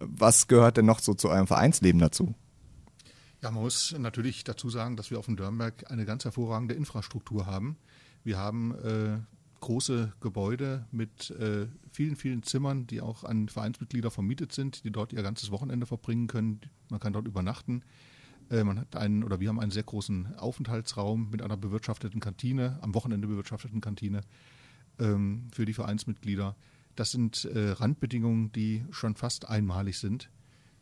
Was 0.00 0.48
gehört 0.48 0.76
denn 0.76 0.86
noch 0.86 0.98
so 0.98 1.14
zu 1.14 1.28
eurem 1.28 1.46
Vereinsleben 1.46 2.00
dazu? 2.00 2.34
Ja, 3.42 3.50
man 3.50 3.64
muss 3.64 3.92
natürlich 3.98 4.44
dazu 4.44 4.70
sagen, 4.70 4.96
dass 4.96 5.10
wir 5.10 5.18
auf 5.18 5.26
dem 5.26 5.34
Dörnberg 5.34 5.90
eine 5.90 6.04
ganz 6.04 6.24
hervorragende 6.24 6.74
Infrastruktur 6.74 7.44
haben. 7.44 7.76
Wir 8.22 8.38
haben 8.38 8.72
äh, 8.76 9.18
große 9.58 10.12
Gebäude 10.20 10.86
mit 10.92 11.30
äh, 11.32 11.66
vielen, 11.90 12.14
vielen 12.14 12.44
Zimmern, 12.44 12.86
die 12.86 13.00
auch 13.00 13.24
an 13.24 13.48
Vereinsmitglieder 13.48 14.12
vermietet 14.12 14.52
sind, 14.52 14.84
die 14.84 14.92
dort 14.92 15.12
ihr 15.12 15.24
ganzes 15.24 15.50
Wochenende 15.50 15.86
verbringen 15.86 16.28
können. 16.28 16.60
Man 16.88 17.00
kann 17.00 17.12
dort 17.12 17.26
übernachten. 17.26 17.82
Äh, 18.48 18.62
man 18.62 18.78
hat 18.78 18.94
einen, 18.94 19.24
oder 19.24 19.40
wir 19.40 19.48
haben 19.48 19.58
einen 19.58 19.72
sehr 19.72 19.82
großen 19.82 20.36
Aufenthaltsraum 20.36 21.28
mit 21.30 21.42
einer 21.42 21.56
bewirtschafteten 21.56 22.20
Kantine, 22.20 22.78
am 22.80 22.94
Wochenende 22.94 23.26
bewirtschafteten 23.26 23.80
Kantine 23.80 24.20
ähm, 25.00 25.48
für 25.52 25.64
die 25.64 25.72
Vereinsmitglieder. 25.72 26.54
Das 26.94 27.10
sind 27.10 27.44
äh, 27.46 27.70
Randbedingungen, 27.70 28.52
die 28.52 28.84
schon 28.92 29.16
fast 29.16 29.48
einmalig 29.48 29.98
sind 29.98 30.30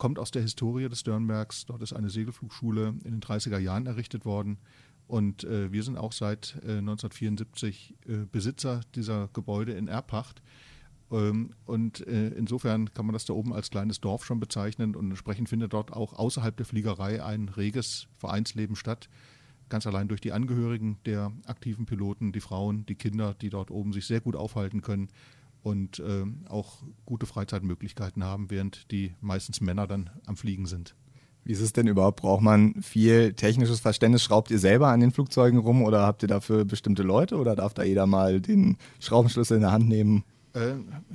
kommt 0.01 0.18
aus 0.18 0.30
der 0.30 0.42
Historie 0.42 0.88
des 0.88 1.05
Dörnbergs. 1.05 1.66
Dort 1.66 1.82
ist 1.82 1.92
eine 1.92 2.09
Segelflugschule 2.09 2.94
in 3.05 3.12
den 3.12 3.20
30er 3.20 3.59
Jahren 3.59 3.86
errichtet 3.86 4.24
worden. 4.24 4.59
Und 5.07 5.44
äh, 5.44 5.70
wir 5.70 5.82
sind 5.82 5.98
auch 5.98 6.12
seit 6.12 6.57
äh, 6.62 6.78
1974 6.78 7.94
äh, 8.09 8.16
Besitzer 8.32 8.80
dieser 8.94 9.28
Gebäude 9.34 9.72
in 9.72 9.88
Erpacht. 9.88 10.40
Ähm, 11.12 11.51
und 11.66 12.07
äh, 12.07 12.28
insofern 12.28 12.94
kann 12.94 13.05
man 13.05 13.12
das 13.12 13.26
da 13.26 13.34
oben 13.34 13.53
als 13.53 13.70
kleines 13.70 14.01
Dorf 14.01 14.24
schon 14.24 14.40
bezeichnen. 14.40 14.96
Und 14.96 15.11
entsprechend 15.11 15.51
findet 15.51 15.74
dort 15.74 15.92
auch 15.92 16.14
außerhalb 16.14 16.57
der 16.57 16.64
Fliegerei 16.64 17.22
ein 17.22 17.51
reges 17.51 18.09
Vereinsleben 18.16 18.76
statt. 18.76 19.11
Ganz 19.68 19.86
allein 19.86 20.09
durch 20.09 20.22
die 20.22 20.32
Angehörigen 20.32 20.98
der 21.05 21.30
aktiven 21.44 21.84
Piloten, 21.84 22.32
die 22.32 22.40
Frauen, 22.40 22.86
die 22.86 22.94
Kinder, 22.96 23.34
die 23.34 23.51
dort 23.51 23.70
oben 23.70 23.92
sich 23.92 24.07
sehr 24.07 24.22
gut 24.22 24.34
aufhalten 24.34 24.80
können 24.80 25.11
und 25.62 25.98
äh, 25.98 26.24
auch 26.48 26.82
gute 27.04 27.26
Freizeitmöglichkeiten 27.26 28.24
haben, 28.24 28.50
während 28.50 28.90
die 28.90 29.14
meistens 29.20 29.61
Männer 29.61 29.86
dann 29.86 30.11
am 30.26 30.36
Fliegen 30.36 30.66
sind. 30.66 30.94
Wie 31.44 31.52
ist 31.52 31.61
es 31.61 31.72
denn 31.72 31.86
überhaupt? 31.86 32.20
Braucht 32.20 32.42
man 32.42 32.82
viel 32.82 33.32
technisches 33.32 33.80
Verständnis? 33.80 34.22
Schraubt 34.22 34.50
ihr 34.50 34.58
selber 34.58 34.88
an 34.88 35.00
den 35.00 35.11
Flugzeugen 35.11 35.58
rum 35.58 35.82
oder 35.82 36.02
habt 36.02 36.22
ihr 36.22 36.28
dafür 36.28 36.64
bestimmte 36.64 37.02
Leute 37.02 37.36
oder 37.36 37.56
darf 37.56 37.72
da 37.74 37.82
jeder 37.82 38.06
mal 38.06 38.40
den 38.40 38.76
Schraubenschlüssel 39.00 39.56
in 39.56 39.62
der 39.62 39.72
Hand 39.72 39.88
nehmen? 39.88 40.24
Äh, 40.52 40.74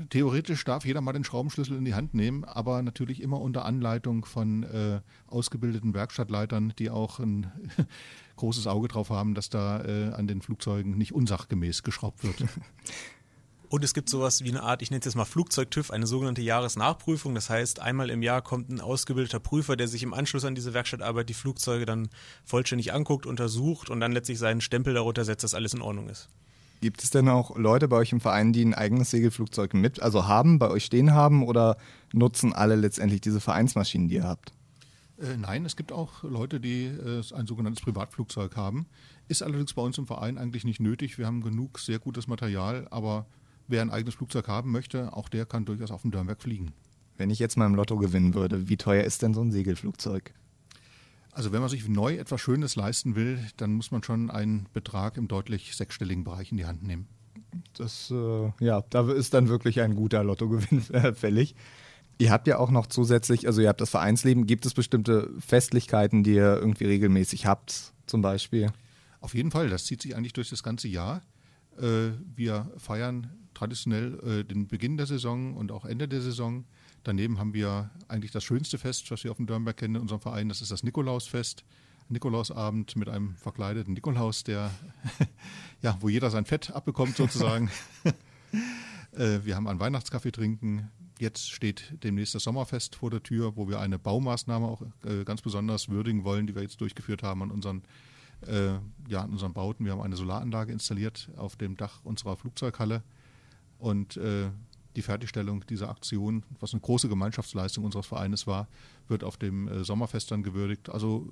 theoretisch 0.09 0.63
darf 0.63 0.85
jeder 0.85 1.01
mal 1.01 1.11
den 1.11 1.25
Schraubenschlüssel 1.25 1.77
in 1.77 1.85
die 1.85 1.93
Hand 1.93 2.13
nehmen, 2.13 2.45
aber 2.45 2.81
natürlich 2.81 3.21
immer 3.21 3.41
unter 3.41 3.65
Anleitung 3.65 4.23
von 4.23 4.63
äh, 4.63 5.01
ausgebildeten 5.27 5.93
Werkstattleitern, 5.93 6.73
die 6.79 6.89
auch 6.89 7.19
ein 7.19 7.51
großes 8.37 8.65
Auge 8.67 8.87
drauf 8.87 9.09
haben, 9.09 9.35
dass 9.35 9.49
da 9.49 9.83
äh, 9.83 10.13
an 10.13 10.27
den 10.27 10.41
Flugzeugen 10.41 10.97
nicht 10.97 11.13
unsachgemäß 11.13 11.83
geschraubt 11.83 12.23
wird. 12.23 12.45
Und 13.76 13.84
es 13.84 13.93
gibt 13.93 14.07
sowas 14.07 14.41
wie 14.41 14.51
eine 14.51 14.63
Art, 14.63 14.82
ich 14.82 14.89
nenne 14.89 14.99
es 14.99 15.05
jetzt 15.05 15.15
mal 15.15 15.26
Flugzeugtüv, 15.26 15.91
eine 15.91 16.07
sogenannte 16.07 16.41
Jahresnachprüfung. 16.41 17.36
Das 17.36 17.49
heißt, 17.49 17.82
einmal 17.82 18.09
im 18.09 18.21
Jahr 18.21 18.41
kommt 18.41 18.69
ein 18.69 18.80
ausgebildeter 18.80 19.41
Prüfer, 19.41 19.76
der 19.76 19.89
sich 19.89 20.01
im 20.01 20.13
Anschluss 20.13 20.45
an 20.45 20.55
diese 20.55 20.73
Werkstattarbeit 20.73 21.28
die 21.28 21.34
Flugzeuge 21.34 21.86
dann 21.86 22.07
vollständig 22.45 22.93
anguckt, 22.93 23.26
untersucht 23.26 23.89
und 23.89 23.99
dann 23.99 24.13
letztlich 24.13 24.39
seinen 24.39 24.61
Stempel 24.61 24.93
darunter 24.93 25.26
setzt, 25.26 25.43
dass 25.43 25.53
alles 25.53 25.73
in 25.73 25.82
Ordnung 25.82 26.07
ist. 26.07 26.30
Gibt 26.80 27.03
es 27.03 27.09
denn 27.09 27.28
auch 27.28 27.57
Leute 27.57 27.89
bei 27.89 27.97
euch 27.97 28.13
im 28.13 28.21
Verein, 28.21 28.53
die 28.53 28.63
ein 28.63 28.73
eigenes 28.73 29.11
Segelflugzeug 29.11 29.73
mit, 29.73 30.01
also 30.01 30.26
haben, 30.26 30.57
bei 30.57 30.69
euch 30.69 30.86
stehen 30.86 31.11
haben 31.11 31.43
oder 31.43 31.76
nutzen 32.13 32.53
alle 32.53 32.78
letztendlich 32.78 33.19
diese 33.19 33.41
Vereinsmaschinen, 33.41 34.07
die 34.07 34.15
ihr 34.15 34.23
habt? 34.23 34.53
Äh, 35.19 35.36
nein, 35.36 35.65
es 35.65 35.76
gibt 35.76 35.91
auch 35.91 36.23
Leute, 36.23 36.61
die 36.61 36.86
äh, 36.86 37.21
ein 37.34 37.45
sogenanntes 37.45 37.84
Privatflugzeug 37.84 38.55
haben. 38.55 38.86
Ist 39.28 39.43
allerdings 39.43 39.73
bei 39.73 39.82
uns 39.82 39.97
im 39.97 40.07
Verein 40.07 40.38
eigentlich 40.38 40.63
nicht 40.63 40.80
nötig. 40.80 41.17
Wir 41.17 41.26
haben 41.26 41.41
genug 41.41 41.80
sehr 41.80 41.99
gutes 41.99 42.28
Material, 42.28 42.88
aber 42.89 43.26
wer 43.68 43.82
ein 43.82 43.89
eigenes 43.89 44.16
Flugzeug 44.16 44.47
haben 44.47 44.72
möchte, 44.72 45.13
auch 45.13 45.30
der 45.30 45.45
kann 45.45 45.66
durchaus 45.66 45.91
auf 45.91 46.01
dem 46.01 46.11
Dörnberg 46.11 46.41
fliegen. 46.41 46.74
Wenn 47.18 47.30
ich 47.30 47.39
jetzt 47.39 47.57
mal 47.57 47.66
im 47.66 47.76
Lotto 47.76 47.97
gewinnen 47.97 48.34
würde, 48.34 48.68
wie 48.68 48.78
teuer 48.78 49.03
ist 49.03 49.22
denn 49.22 49.34
so 49.34 49.41
ein 49.41 49.51
Segelflugzeug? 49.51 50.34
Also 51.32 51.51
wenn 51.51 51.59
man 51.59 51.70
sich 51.70 51.88
neu 51.88 52.16
etwas 52.16 52.39
Schönes 52.39 52.76
leisten 52.76 53.16
will, 53.16 53.39
dann 53.57 53.74
muss 53.74 53.91
man 53.91 54.03
schon 54.03 54.30
einen 54.32 54.68
Betrag 54.74 55.18
im 55.18 55.28
deutlich 55.28 55.76
sechsstelligen 55.76 56.24
Bereich 56.24 56.51
in 56.51 56.57
die 56.57 56.66
Hand 56.66 56.84
nehmen. 56.84 57.07
Das, 57.74 58.11
äh, 58.11 58.51
ja, 58.59 58.84
da 58.89 59.11
ist 59.11 59.34
dann 59.34 59.49
wirklich 59.49 59.82
ein 59.82 59.95
guter 59.95 60.24
Lottogewinn 60.24 60.82
fällig. 61.16 61.55
Ihr 62.18 62.32
habt 62.32 62.47
ja 62.47 62.57
auch 62.57 62.72
noch 62.72 62.88
zusätzlich, 62.88 63.47
also 63.47 63.61
ihr 63.61 63.68
habt 63.68 63.82
das 63.82 63.89
Vereinsleben, 63.89 64.47
gibt 64.47 64.66
es 64.66 64.74
bestimmte 64.74 65.30
Festlichkeiten, 65.39 66.24
die 66.24 66.36
ihr 66.36 66.55
irgendwie 66.55 66.86
regelmäßig 66.86 67.45
habt, 67.45 67.93
zum 68.07 68.22
Beispiel? 68.22 68.72
Auf 69.20 69.36
jeden 69.36 69.51
Fall, 69.51 69.70
das 69.70 69.86
zieht 69.86 70.01
sich 70.01 70.16
eigentlich 70.16 70.34
durch 70.34 70.49
das 70.49 70.63
ganze 70.63 70.88
Jahr. 70.88 71.22
Äh, 71.78 72.11
wir 72.34 72.72
feiern 72.78 73.30
traditionell 73.55 74.19
äh, 74.19 74.43
den 74.43 74.67
Beginn 74.67 74.97
der 74.97 75.07
Saison 75.07 75.55
und 75.55 75.71
auch 75.71 75.85
Ende 75.85 76.07
der 76.07 76.21
Saison. 76.21 76.65
Daneben 77.03 77.39
haben 77.39 77.53
wir 77.53 77.89
eigentlich 78.07 78.31
das 78.31 78.43
schönste 78.43 78.77
Fest, 78.77 79.09
was 79.11 79.23
wir 79.23 79.31
auf 79.31 79.37
dem 79.37 79.47
Dörnberg 79.47 79.77
kennen 79.77 79.95
in 79.95 80.01
unserem 80.01 80.21
Verein, 80.21 80.49
das 80.49 80.61
ist 80.61 80.71
das 80.71 80.83
Nikolausfest. 80.83 81.63
Nikolausabend 82.07 82.95
mit 82.97 83.09
einem 83.09 83.35
verkleideten 83.35 83.93
Nikolaus, 83.95 84.43
der 84.43 84.69
ja, 85.81 85.97
wo 86.01 86.09
jeder 86.09 86.29
sein 86.29 86.45
Fett 86.45 86.71
abbekommt 86.71 87.15
sozusagen. 87.15 87.71
Äh, 89.11 89.45
wir 89.45 89.55
haben 89.55 89.67
einen 89.67 89.79
Weihnachtskaffee 89.79 90.31
trinken. 90.31 90.91
Jetzt 91.19 91.49
steht 91.49 91.93
demnächst 92.03 92.35
das 92.35 92.43
Sommerfest 92.43 92.95
vor 92.95 93.09
der 93.09 93.23
Tür, 93.23 93.55
wo 93.55 93.69
wir 93.69 93.79
eine 93.79 93.97
Baumaßnahme 93.97 94.67
auch 94.67 94.81
äh, 95.05 95.23
ganz 95.23 95.41
besonders 95.41 95.87
würdigen 95.87 96.25
wollen, 96.25 96.47
die 96.47 96.55
wir 96.55 96.61
jetzt 96.61 96.81
durchgeführt 96.81 97.23
haben 97.23 97.41
an 97.41 97.51
unseren, 97.51 97.83
äh, 98.45 98.73
ja, 99.07 99.21
an 99.21 99.31
unseren 99.31 99.53
Bauten. 99.53 99.85
Wir 99.85 99.93
haben 99.93 100.01
eine 100.01 100.17
Solaranlage 100.17 100.73
installiert 100.73 101.29
auf 101.37 101.55
dem 101.55 101.77
Dach 101.77 102.01
unserer 102.03 102.35
Flugzeughalle 102.35 103.03
und 103.78 104.17
äh, 104.17 104.49
die 104.95 105.01
Fertigstellung 105.01 105.65
dieser 105.67 105.89
Aktion, 105.89 106.43
was 106.59 106.73
eine 106.73 106.82
große 106.82 107.09
Gemeinschaftsleistung 107.09 107.84
unseres 107.84 108.05
Vereines 108.05 108.47
war, 108.47 108.67
wird 109.07 109.23
auf 109.23 109.38
dem 109.38 109.67
äh, 109.67 109.84
Sommerfest 109.84 110.32
dann 110.32 110.43
gewürdigt. 110.43 110.89
Also 110.89 111.28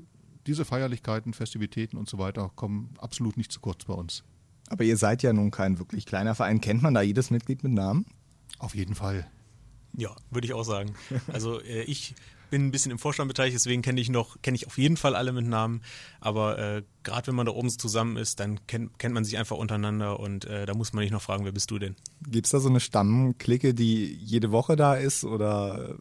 diese 0.48 0.66
Feierlichkeiten, 0.66 1.34
Festivitäten 1.34 1.98
und 1.98 2.10
so 2.10 2.18
weiter 2.18 2.52
kommen 2.56 2.94
absolut 2.98 3.38
nicht 3.38 3.52
zu 3.52 3.62
kurz 3.62 3.86
bei 3.86 3.94
uns. 3.94 4.24
Aber 4.68 4.84
ihr 4.84 4.98
seid 4.98 5.24
ja 5.24 5.34
nun 5.34 5.52
kein 5.52 5.80
wirklich 5.80 6.06
kleiner 6.06 6.36
Verein. 6.36 6.62
Kennt 6.62 6.82
man 6.82 6.94
da 6.94 7.02
jedes 7.02 7.32
Mitglied 7.32 7.64
mit 7.64 7.74
Namen? 7.74 8.06
Auf 8.60 8.76
jeden 8.76 8.96
Fall. 8.96 9.28
Ja, 9.96 10.16
würde 10.32 10.46
ich 10.46 10.54
auch 10.54 10.64
sagen. 10.64 10.96
Also 11.32 11.62
äh, 11.62 11.84
ich 11.84 12.16
bin 12.54 12.68
ein 12.68 12.72
bisschen 12.72 12.91
im 12.91 12.99
Vorstand 12.99 13.30
beteiligt, 13.30 13.56
deswegen 13.56 13.82
kenne 13.82 13.99
ich 13.99 14.12
noch, 14.12 14.39
kenne 14.43 14.54
ich 14.54 14.68
auf 14.68 14.78
jeden 14.78 14.95
Fall 14.95 15.16
alle 15.16 15.34
mit 15.34 15.47
Namen. 15.47 15.82
Aber 16.20 16.60
äh, 16.60 16.84
gerade 17.01 17.26
wenn 17.26 17.34
man 17.36 17.47
da 17.47 17.51
oben 17.51 17.68
zusammen 17.72 18.16
ist, 18.16 18.39
dann 18.39 18.60
kennt, 18.68 18.99
kennt 18.99 19.16
man 19.16 19.26
sich 19.26 19.39
einfach 19.39 19.58
untereinander 19.58 20.20
und 20.20 20.45
äh, 20.45 20.68
da 20.68 20.76
muss 20.76 20.93
man 20.93 21.04
nicht 21.04 21.10
noch 21.10 21.22
fragen, 21.24 21.45
wer 21.45 21.51
bist 21.51 21.72
du 21.72 21.80
denn? 21.80 21.95
Gibt 22.28 22.45
es 22.45 22.51
da 22.51 22.60
so 22.60 22.70
eine 22.70 22.80
Stammklicke, 22.80 23.74
die 23.74 24.06
jede 24.22 24.51
Woche 24.51 24.76
da 24.76 24.93
ist 24.93 25.24
oder 25.24 25.97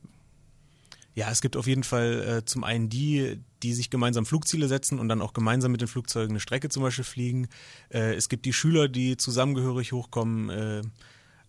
ja, 1.14 1.30
es 1.30 1.40
gibt 1.40 1.56
auf 1.56 1.66
jeden 1.66 1.84
Fall 1.84 2.40
äh, 2.40 2.44
zum 2.44 2.64
einen 2.64 2.90
die, 2.90 3.40
die 3.62 3.72
sich 3.72 3.88
gemeinsam 3.88 4.26
Flugziele 4.26 4.68
setzen 4.68 4.98
und 4.98 5.08
dann 5.08 5.22
auch 5.22 5.32
gemeinsam 5.32 5.72
mit 5.72 5.80
den 5.80 5.88
Flugzeugen 5.88 6.32
eine 6.32 6.40
Strecke 6.40 6.68
zum 6.68 6.82
Beispiel 6.82 7.04
fliegen. 7.04 7.48
Äh, 7.88 8.12
es 8.12 8.28
gibt 8.28 8.44
die 8.44 8.52
Schüler, 8.52 8.88
die 8.88 9.16
zusammengehörig 9.16 9.92
hochkommen. 9.92 10.50
Äh, 10.50 10.82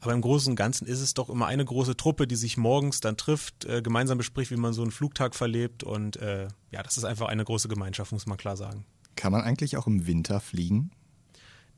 aber 0.03 0.13
im 0.13 0.21
Großen 0.21 0.51
und 0.51 0.55
Ganzen 0.57 0.85
ist 0.85 0.99
es 0.99 1.13
doch 1.13 1.29
immer 1.29 1.45
eine 1.45 1.63
große 1.63 1.95
Truppe, 1.95 2.27
die 2.27 2.35
sich 2.35 2.57
morgens 2.57 2.99
dann 2.99 3.15
trifft, 3.15 3.63
äh, 3.65 3.81
gemeinsam 3.81 4.17
bespricht, 4.17 4.51
wie 4.51 4.57
man 4.57 4.73
so 4.73 4.81
einen 4.81 4.91
Flugtag 4.91 5.33
verlebt. 5.33 5.83
Und 5.83 6.17
äh, 6.17 6.49
ja, 6.71 6.83
das 6.83 6.97
ist 6.97 7.05
einfach 7.05 7.27
eine 7.27 7.45
große 7.45 7.69
Gemeinschaft, 7.69 8.11
muss 8.11 8.25
man 8.25 8.37
klar 8.37 8.57
sagen. 8.57 8.85
Kann 9.15 9.31
man 9.31 9.41
eigentlich 9.41 9.77
auch 9.77 9.87
im 9.87 10.05
Winter 10.05 10.41
fliegen? 10.41 10.91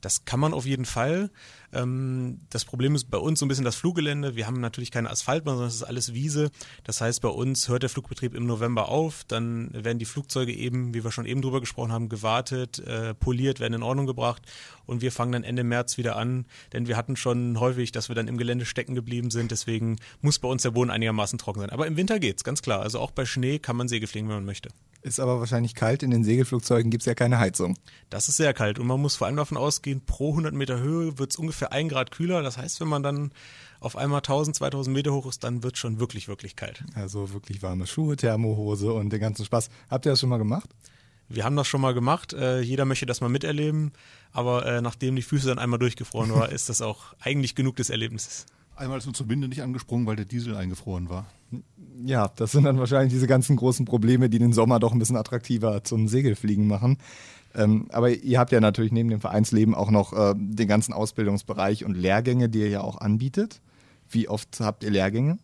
Das 0.05 0.23
kann 0.23 0.39
man 0.39 0.53
auf 0.53 0.67
jeden 0.67 0.85
Fall. 0.85 1.31
Ähm, 1.73 2.41
das 2.51 2.63
Problem 2.63 2.93
ist 2.93 3.09
bei 3.09 3.17
uns 3.17 3.39
so 3.39 3.45
ein 3.47 3.49
bisschen 3.49 3.65
das 3.65 3.75
Fluggelände. 3.75 4.35
Wir 4.35 4.45
haben 4.45 4.61
natürlich 4.61 4.91
keine 4.91 5.09
Asphaltbahn, 5.09 5.55
sondern 5.55 5.69
es 5.69 5.77
ist 5.77 5.83
alles 5.83 6.13
Wiese. 6.13 6.51
Das 6.83 7.01
heißt, 7.01 7.23
bei 7.23 7.29
uns 7.29 7.69
hört 7.69 7.81
der 7.81 7.89
Flugbetrieb 7.89 8.35
im 8.35 8.45
November 8.45 8.89
auf. 8.89 9.23
Dann 9.27 9.71
werden 9.73 9.97
die 9.97 10.05
Flugzeuge 10.05 10.53
eben, 10.53 10.93
wie 10.93 11.03
wir 11.03 11.11
schon 11.11 11.25
eben 11.25 11.41
drüber 11.41 11.59
gesprochen 11.59 11.91
haben, 11.91 12.07
gewartet, 12.07 12.77
äh, 12.77 13.15
poliert, 13.15 13.59
werden 13.59 13.73
in 13.73 13.81
Ordnung 13.81 14.05
gebracht. 14.05 14.43
Und 14.85 15.01
wir 15.01 15.11
fangen 15.11 15.31
dann 15.31 15.43
Ende 15.43 15.63
März 15.63 15.97
wieder 15.97 16.17
an. 16.17 16.45
Denn 16.71 16.87
wir 16.87 16.97
hatten 16.97 17.15
schon 17.15 17.59
häufig, 17.59 17.91
dass 17.91 18.07
wir 18.07 18.15
dann 18.15 18.27
im 18.27 18.37
Gelände 18.37 18.65
stecken 18.65 18.93
geblieben 18.93 19.31
sind. 19.31 19.49
Deswegen 19.49 19.95
muss 20.21 20.37
bei 20.37 20.47
uns 20.47 20.61
der 20.61 20.69
Boden 20.69 20.91
einigermaßen 20.91 21.39
trocken 21.39 21.61
sein. 21.61 21.71
Aber 21.71 21.87
im 21.87 21.97
Winter 21.97 22.19
geht's, 22.19 22.43
ganz 22.43 22.61
klar. 22.61 22.81
Also 22.81 22.99
auch 22.99 23.09
bei 23.09 23.25
Schnee 23.25 23.57
kann 23.57 23.75
man 23.75 23.87
Segel 23.87 24.07
fliegen, 24.07 24.27
wenn 24.27 24.35
man 24.35 24.45
möchte. 24.45 24.69
Ist 25.05 25.19
aber 25.19 25.39
wahrscheinlich 25.39 25.75
kalt. 25.75 26.01
In 26.01 26.09
den 26.09 26.23
Segelflugzeugen 26.23 26.89
gibt 26.89 27.03
es 27.03 27.05
ja 27.05 27.13
keine 27.13 27.37
Heizung. 27.37 27.77
Das 28.09 28.27
ist 28.27 28.37
sehr 28.37 28.55
kalt 28.55 28.79
und 28.79 28.87
man 28.87 28.99
muss 28.99 29.15
vor 29.15 29.27
allem 29.27 29.35
davon 29.35 29.55
ausgehen, 29.55 30.01
pro 30.03 30.31
100 30.31 30.55
Meter 30.55 30.79
Höhe 30.79 31.19
wird 31.19 31.29
es 31.29 31.37
ungefähr 31.37 31.71
ein 31.71 31.89
Grad 31.89 32.09
kühler. 32.09 32.41
Das 32.41 32.57
heißt, 32.57 32.81
wenn 32.81 32.87
man 32.87 33.03
dann 33.03 33.31
auf 33.79 33.97
einmal 33.97 34.21
1000, 34.21 34.55
2000 34.55 34.91
Meter 34.95 35.13
hoch 35.13 35.27
ist, 35.27 35.43
dann 35.43 35.61
wird 35.61 35.75
es 35.75 35.79
schon 35.79 35.99
wirklich, 35.99 36.27
wirklich 36.27 36.55
kalt. 36.55 36.83
Also 36.95 37.31
wirklich 37.33 37.61
warme 37.61 37.85
Schuhe, 37.85 38.15
Thermohose 38.15 38.91
und 38.93 39.11
den 39.11 39.19
ganzen 39.19 39.45
Spaß. 39.45 39.69
Habt 39.91 40.07
ihr 40.07 40.13
das 40.13 40.21
schon 40.21 40.29
mal 40.29 40.39
gemacht? 40.39 40.71
Wir 41.29 41.43
haben 41.43 41.55
das 41.55 41.67
schon 41.67 41.81
mal 41.81 41.93
gemacht. 41.93 42.33
Äh, 42.33 42.61
jeder 42.61 42.85
möchte 42.85 43.05
das 43.05 43.21
mal 43.21 43.29
miterleben. 43.29 43.91
Aber 44.31 44.65
äh, 44.65 44.81
nachdem 44.81 45.15
die 45.15 45.21
Füße 45.21 45.47
dann 45.47 45.59
einmal 45.59 45.77
durchgefroren 45.77 46.33
waren, 46.33 46.49
ist 46.55 46.67
das 46.67 46.81
auch 46.81 47.13
eigentlich 47.19 47.53
genug 47.53 47.75
des 47.75 47.91
Erlebnisses. 47.91 48.47
Einmal 48.75 48.97
ist 48.97 49.07
unsere 49.07 49.29
Winde 49.29 49.47
nicht 49.47 49.61
angesprungen, 49.61 50.05
weil 50.05 50.15
der 50.15 50.25
Diesel 50.25 50.55
eingefroren 50.55 51.09
war. 51.09 51.25
Ja, 52.03 52.29
das 52.35 52.51
sind 52.51 52.65
dann 52.65 52.77
wahrscheinlich 52.77 53.13
diese 53.13 53.27
ganzen 53.27 53.55
großen 53.55 53.85
Probleme, 53.85 54.29
die 54.29 54.39
den 54.39 54.51
Sommer 54.51 54.79
doch 54.79 54.91
ein 54.91 54.99
bisschen 54.99 55.15
attraktiver 55.15 55.83
zum 55.83 56.07
Segelfliegen 56.07 56.67
machen. 56.67 56.97
Ähm, 57.53 57.87
aber 57.91 58.09
ihr 58.09 58.37
habt 58.37 58.51
ja 58.51 58.59
natürlich 58.59 58.91
neben 58.91 59.09
dem 59.09 59.21
Vereinsleben 59.21 59.75
auch 59.75 59.89
noch 59.89 60.11
äh, 60.11 60.33
den 60.35 60.67
ganzen 60.67 60.93
Ausbildungsbereich 60.93 61.85
und 61.85 61.95
Lehrgänge, 61.95 62.49
die 62.49 62.59
ihr 62.59 62.69
ja 62.69 62.81
auch 62.81 62.97
anbietet. 62.97 63.61
Wie 64.09 64.27
oft 64.27 64.59
habt 64.59 64.83
ihr 64.83 64.91
Lehrgänge? 64.91 65.37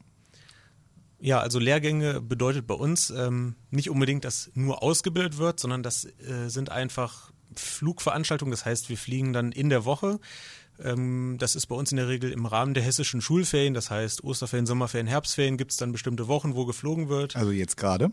Ja, 1.19 1.39
also 1.39 1.59
Lehrgänge 1.59 2.19
bedeutet 2.19 2.67
bei 2.67 2.73
uns 2.73 3.11
ähm, 3.11 3.55
nicht 3.69 3.89
unbedingt, 3.89 4.25
dass 4.25 4.51
nur 4.55 4.83
ausgebildet 4.83 5.37
wird, 5.37 5.59
sondern 5.59 5.83
das 5.83 6.05
äh, 6.05 6.47
sind 6.47 6.71
einfach 6.71 7.31
Flugveranstaltungen. 7.55 8.51
Das 8.51 8.65
heißt, 8.65 8.89
wir 8.89 8.97
fliegen 8.97 9.31
dann 9.31 9.51
in 9.51 9.69
der 9.69 9.85
Woche 9.85 10.19
das 10.83 11.55
ist 11.55 11.67
bei 11.67 11.75
uns 11.75 11.91
in 11.91 11.97
der 11.97 12.07
Regel 12.07 12.31
im 12.31 12.45
Rahmen 12.45 12.73
der 12.73 12.83
hessischen 12.83 13.21
Schulferien, 13.21 13.73
das 13.73 13.91
heißt 13.91 14.23
Osterferien, 14.23 14.65
Sommerferien, 14.65 15.07
Herbstferien, 15.07 15.57
gibt 15.57 15.71
es 15.71 15.77
dann 15.77 15.91
bestimmte 15.91 16.27
Wochen, 16.27 16.55
wo 16.55 16.65
geflogen 16.65 17.07
wird. 17.07 17.35
Also 17.35 17.51
jetzt 17.51 17.77
gerade? 17.77 18.11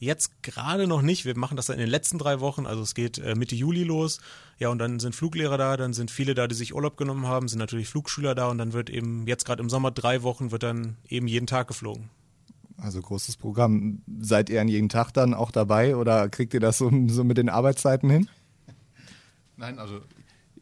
Jetzt 0.00 0.42
gerade 0.42 0.86
noch 0.86 1.02
nicht. 1.02 1.24
Wir 1.24 1.36
machen 1.36 1.56
das 1.56 1.66
dann 1.66 1.74
in 1.74 1.80
den 1.80 1.90
letzten 1.90 2.18
drei 2.18 2.38
Wochen. 2.38 2.66
Also 2.66 2.82
es 2.82 2.94
geht 2.94 3.18
äh, 3.18 3.34
Mitte 3.34 3.56
Juli 3.56 3.82
los. 3.82 4.20
Ja, 4.58 4.68
und 4.68 4.78
dann 4.78 5.00
sind 5.00 5.14
Fluglehrer 5.14 5.58
da, 5.58 5.76
dann 5.76 5.92
sind 5.92 6.10
viele 6.10 6.34
da, 6.34 6.46
die 6.46 6.54
sich 6.54 6.74
Urlaub 6.74 6.96
genommen 6.96 7.26
haben, 7.26 7.48
sind 7.48 7.58
natürlich 7.58 7.88
Flugschüler 7.88 8.34
da 8.34 8.48
und 8.48 8.58
dann 8.58 8.72
wird 8.72 8.90
eben 8.90 9.26
jetzt 9.26 9.44
gerade 9.44 9.60
im 9.60 9.68
Sommer 9.68 9.90
drei 9.90 10.22
Wochen 10.22 10.52
wird 10.52 10.62
dann 10.62 10.96
eben 11.08 11.26
jeden 11.26 11.46
Tag 11.48 11.66
geflogen. 11.66 12.10
Also 12.76 13.02
großes 13.02 13.36
Programm. 13.36 14.02
Seid 14.20 14.50
ihr 14.50 14.60
an 14.60 14.68
jedem 14.68 14.88
Tag 14.88 15.10
dann 15.12 15.34
auch 15.34 15.50
dabei 15.50 15.96
oder 15.96 16.28
kriegt 16.28 16.54
ihr 16.54 16.60
das 16.60 16.78
so, 16.78 16.90
so 17.08 17.24
mit 17.24 17.36
den 17.36 17.48
Arbeitszeiten 17.48 18.08
hin? 18.08 18.30
Nein, 19.56 19.80
also 19.80 20.00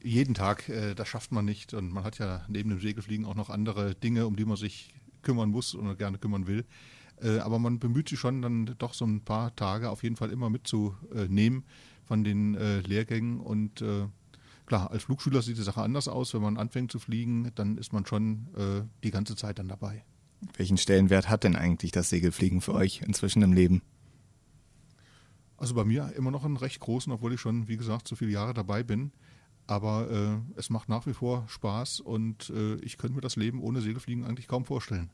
jeden 0.07 0.34
Tag, 0.34 0.68
äh, 0.68 0.94
das 0.94 1.09
schafft 1.09 1.32
man 1.32 1.44
nicht. 1.44 1.74
Und 1.74 1.92
man 1.92 2.04
hat 2.04 2.18
ja 2.18 2.44
neben 2.48 2.70
dem 2.70 2.80
Segelfliegen 2.80 3.26
auch 3.26 3.34
noch 3.34 3.50
andere 3.50 3.94
Dinge, 3.94 4.26
um 4.26 4.36
die 4.36 4.44
man 4.44 4.57
sich 4.57 4.94
kümmern 5.22 5.50
muss 5.50 5.74
oder 5.74 5.96
gerne 5.96 6.18
kümmern 6.18 6.46
will. 6.46 6.64
Äh, 7.20 7.38
aber 7.38 7.59
man 7.59 7.78
bemüht 7.78 8.09
sich 8.09 8.18
schon 8.18 8.42
dann 8.42 8.74
doch 8.78 8.94
so 8.94 9.04
ein 9.04 9.22
paar 9.22 9.54
Tage 9.57 9.90
auf 9.90 10.02
jeden 10.02 10.16
Fall 10.16 10.30
immer 10.30 10.50
mitzunehmen 10.50 11.64
von 12.04 12.24
den 12.24 12.54
äh, 12.54 12.80
Lehrgängen. 12.80 13.40
Und 13.40 13.82
äh, 13.82 14.07
klar, 14.66 14.90
als 14.90 15.04
Flugschüler 15.04 15.42
sieht 15.42 15.59
die 15.59 15.62
Sache 15.62 15.82
anders 15.82 16.09
aus. 16.09 16.34
Wenn 16.34 16.42
man 16.42 16.57
anfängt 16.57 16.92
zu 16.92 16.98
fliegen, 16.98 17.50
dann 17.54 17.78
ist 17.78 17.92
man 17.92 18.07
schon 18.07 18.48
äh, 18.57 18.82
die 19.02 19.11
ganze 19.11 19.34
Zeit 19.34 19.59
dann 19.59 19.68
dabei. 19.68 20.04
Welchen 20.57 20.76
Stellenwert 20.76 21.28
hat 21.28 21.44
denn 21.44 21.57
eigentlich 21.57 21.92
das 21.92 22.11
Segelfliegen 22.11 22.61
für 22.61 22.74
euch 22.74 23.02
inzwischen 23.02 23.42
im 23.42 23.52
Leben? 23.52 23.82
Also 25.57 25.74
bei 25.74 25.84
mir 25.84 26.12
immer 26.14 26.30
noch 26.30 26.44
einen 26.44 26.59
recht 26.59 26.80
großen, 26.80 27.11
obwohl 27.11 27.32
ich 27.32 27.40
schon, 27.40 27.66
wie 27.66 27.78
gesagt, 27.78 28.07
so 28.07 28.14
viele 28.14 28.30
Jahre 28.30 28.52
dabei 28.52 28.82
bin. 28.82 29.12
Aber 29.66 30.10
äh, 30.10 30.58
es 30.58 30.70
macht 30.70 30.88
nach 30.88 31.06
wie 31.06 31.12
vor 31.12 31.44
Spaß 31.48 32.00
und 32.00 32.50
äh, 32.50 32.76
ich 32.76 32.98
könnte 32.98 33.16
mir 33.16 33.20
das 33.20 33.36
Leben 33.36 33.60
ohne 33.60 33.80
Segelfliegen 33.80 34.24
eigentlich 34.24 34.46
kaum 34.46 34.64
vorstellen. 34.64 35.10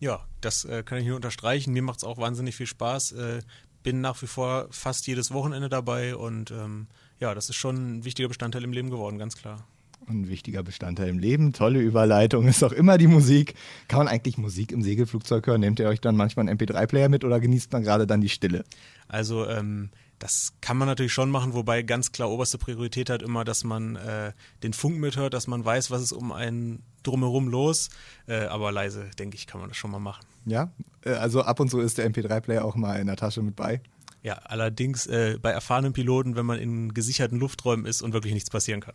Ja, 0.00 0.26
das 0.40 0.64
äh, 0.64 0.82
kann 0.82 0.98
ich 0.98 1.06
nur 1.06 1.16
unterstreichen. 1.16 1.72
Mir 1.72 1.82
macht 1.82 1.98
es 1.98 2.04
auch 2.04 2.18
wahnsinnig 2.18 2.56
viel 2.56 2.66
Spaß. 2.66 3.12
Äh, 3.12 3.42
bin 3.84 4.00
nach 4.00 4.20
wie 4.22 4.26
vor 4.26 4.66
fast 4.70 5.06
jedes 5.06 5.30
Wochenende 5.32 5.68
dabei 5.68 6.16
und 6.16 6.50
ähm, 6.50 6.88
ja, 7.20 7.34
das 7.34 7.48
ist 7.48 7.56
schon 7.56 7.98
ein 7.98 8.04
wichtiger 8.04 8.28
Bestandteil 8.28 8.64
im 8.64 8.72
Leben 8.72 8.90
geworden, 8.90 9.18
ganz 9.18 9.36
klar. 9.36 9.66
Ein 10.06 10.28
wichtiger 10.28 10.62
Bestandteil 10.62 11.08
im 11.08 11.18
Leben. 11.18 11.52
Tolle 11.52 11.80
Überleitung 11.80 12.46
ist 12.48 12.62
auch 12.62 12.72
immer 12.72 12.98
die 12.98 13.06
Musik. 13.06 13.54
Kann 13.88 13.98
man 13.98 14.08
eigentlich 14.08 14.38
Musik 14.38 14.72
im 14.72 14.82
Segelflugzeug 14.82 15.46
hören? 15.46 15.60
Nehmt 15.60 15.80
ihr 15.80 15.88
euch 15.88 16.00
dann 16.00 16.16
manchmal 16.16 16.48
einen 16.48 16.58
MP3-Player 16.58 17.08
mit 17.08 17.24
oder 17.24 17.40
genießt 17.40 17.72
man 17.72 17.82
gerade 17.82 18.06
dann 18.06 18.20
die 18.20 18.28
Stille? 18.28 18.64
Also 19.08 19.46
ähm, 19.48 19.90
das 20.18 20.54
kann 20.60 20.76
man 20.76 20.88
natürlich 20.88 21.12
schon 21.12 21.30
machen, 21.30 21.54
wobei 21.54 21.82
ganz 21.82 22.12
klar 22.12 22.30
oberste 22.30 22.58
Priorität 22.58 23.10
hat 23.10 23.22
immer, 23.22 23.44
dass 23.44 23.64
man 23.64 23.96
äh, 23.96 24.32
den 24.62 24.72
Funk 24.72 24.98
mithört, 24.98 25.34
dass 25.34 25.46
man 25.46 25.64
weiß, 25.64 25.90
was 25.90 26.02
ist 26.02 26.12
um 26.12 26.32
einen 26.32 26.82
drumherum 27.02 27.48
los. 27.48 27.90
Äh, 28.26 28.44
aber 28.46 28.72
leise, 28.72 29.10
denke 29.18 29.36
ich, 29.36 29.46
kann 29.46 29.60
man 29.60 29.68
das 29.70 29.76
schon 29.76 29.90
mal 29.90 29.98
machen. 29.98 30.24
Ja, 30.46 30.70
äh, 31.04 31.10
also 31.10 31.42
ab 31.42 31.60
und 31.60 31.70
zu 31.70 31.80
ist 31.80 31.98
der 31.98 32.10
MP3-Player 32.10 32.64
auch 32.64 32.76
mal 32.76 33.00
in 33.00 33.06
der 33.06 33.16
Tasche 33.16 33.42
mit 33.42 33.56
bei. 33.56 33.80
Ja, 34.22 34.36
allerdings 34.36 35.06
äh, 35.06 35.38
bei 35.40 35.50
erfahrenen 35.50 35.92
Piloten, 35.92 36.36
wenn 36.36 36.46
man 36.46 36.58
in 36.58 36.94
gesicherten 36.94 37.38
Lufträumen 37.38 37.84
ist 37.84 38.00
und 38.00 38.14
wirklich 38.14 38.32
nichts 38.32 38.48
passieren 38.48 38.80
kann. 38.80 38.94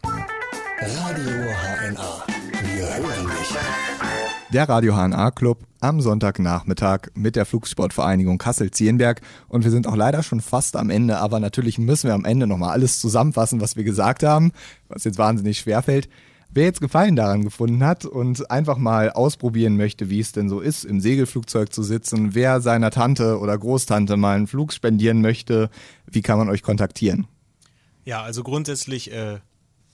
Radio 0.81 1.25
HNA. 1.25 2.23
Wir 2.73 2.85
hören 2.85 3.27
dich. 3.27 3.57
Der 4.53 4.69
Radio 4.69 4.95
HNA 4.95 5.31
Club 5.31 5.65
am 5.81 5.99
Sonntagnachmittag 5.99 7.09
mit 7.15 7.35
der 7.35 7.45
Flugsportvereinigung 7.45 8.37
Kassel-Zienberg. 8.37 9.19
Und 9.49 9.65
wir 9.65 9.71
sind 9.71 9.87
auch 9.87 9.97
leider 9.97 10.23
schon 10.23 10.39
fast 10.39 10.77
am 10.77 10.89
Ende, 10.89 11.17
aber 11.17 11.41
natürlich 11.41 11.79
müssen 11.79 12.07
wir 12.07 12.13
am 12.13 12.23
Ende 12.23 12.47
nochmal 12.47 12.69
alles 12.69 13.01
zusammenfassen, 13.01 13.59
was 13.59 13.75
wir 13.75 13.83
gesagt 13.83 14.23
haben, 14.23 14.53
was 14.87 15.03
jetzt 15.03 15.17
wahnsinnig 15.17 15.59
schwer 15.59 15.81
fällt. 15.81 16.07
Wer 16.49 16.63
jetzt 16.63 16.79
Gefallen 16.79 17.17
daran 17.17 17.43
gefunden 17.43 17.83
hat 17.83 18.05
und 18.05 18.49
einfach 18.49 18.77
mal 18.77 19.09
ausprobieren 19.11 19.75
möchte, 19.75 20.09
wie 20.09 20.21
es 20.21 20.31
denn 20.31 20.47
so 20.47 20.61
ist, 20.61 20.85
im 20.85 21.01
Segelflugzeug 21.01 21.73
zu 21.73 21.83
sitzen, 21.83 22.35
wer 22.35 22.61
seiner 22.61 22.89
Tante 22.89 23.37
oder 23.39 23.57
Großtante 23.57 24.15
mal 24.15 24.37
einen 24.37 24.47
Flug 24.47 24.71
spendieren 24.71 25.19
möchte, 25.19 25.69
wie 26.09 26.21
kann 26.21 26.37
man 26.37 26.47
euch 26.47 26.63
kontaktieren? 26.63 27.27
Ja, 28.05 28.23
also 28.23 28.43
grundsätzlich 28.43 29.11
äh, 29.11 29.39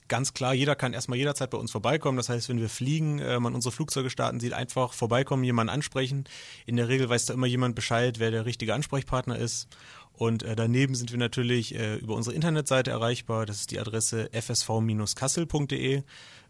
ganz 0.07 0.33
klar, 0.33 0.53
jeder 0.53 0.75
kann 0.75 0.93
erstmal 0.93 1.17
jederzeit 1.17 1.49
bei 1.49 1.57
uns 1.57 1.71
vorbeikommen. 1.71 2.17
Das 2.17 2.29
heißt, 2.29 2.49
wenn 2.49 2.59
wir 2.59 2.69
fliegen, 2.69 3.19
äh, 3.19 3.39
man 3.39 3.55
unsere 3.55 3.71
Flugzeuge 3.71 4.09
starten 4.09 4.39
sieht, 4.39 4.53
einfach 4.53 4.93
vorbeikommen, 4.93 5.43
jemanden 5.43 5.71
ansprechen. 5.73 6.25
In 6.65 6.75
der 6.75 6.87
Regel 6.87 7.09
weiß 7.09 7.25
da 7.25 7.33
immer 7.33 7.47
jemand 7.47 7.75
Bescheid, 7.75 8.19
wer 8.19 8.31
der 8.31 8.45
richtige 8.45 8.73
Ansprechpartner 8.73 9.37
ist. 9.37 9.67
Und 10.13 10.43
äh, 10.43 10.55
daneben 10.55 10.95
sind 10.95 11.11
wir 11.11 11.19
natürlich 11.19 11.75
äh, 11.75 11.95
über 11.95 12.15
unsere 12.15 12.35
Internetseite 12.35 12.91
erreichbar. 12.91 13.45
Das 13.45 13.59
ist 13.59 13.71
die 13.71 13.79
Adresse 13.79 14.29
fsv-kassel.de. 14.31 16.03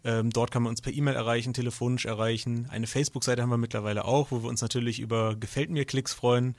Ähm, 0.03 0.30
dort 0.30 0.51
kann 0.51 0.62
man 0.62 0.70
uns 0.70 0.82
per 0.82 0.93
E-Mail 0.93 1.16
erreichen, 1.16 1.53
telefonisch 1.53 2.06
erreichen. 2.06 2.68
Eine 2.70 2.86
Facebook-Seite 2.86 3.41
haben 3.41 3.49
wir 3.49 3.58
mittlerweile 3.58 4.06
auch, 4.06 4.30
wo 4.30 4.43
wir 4.43 4.49
uns 4.49 4.62
natürlich 4.62 4.99
über 4.99 5.36
Gefällt 5.36 5.72
mir 5.72 5.86
Klicks 5.86 6.14
freuen. 6.14 6.56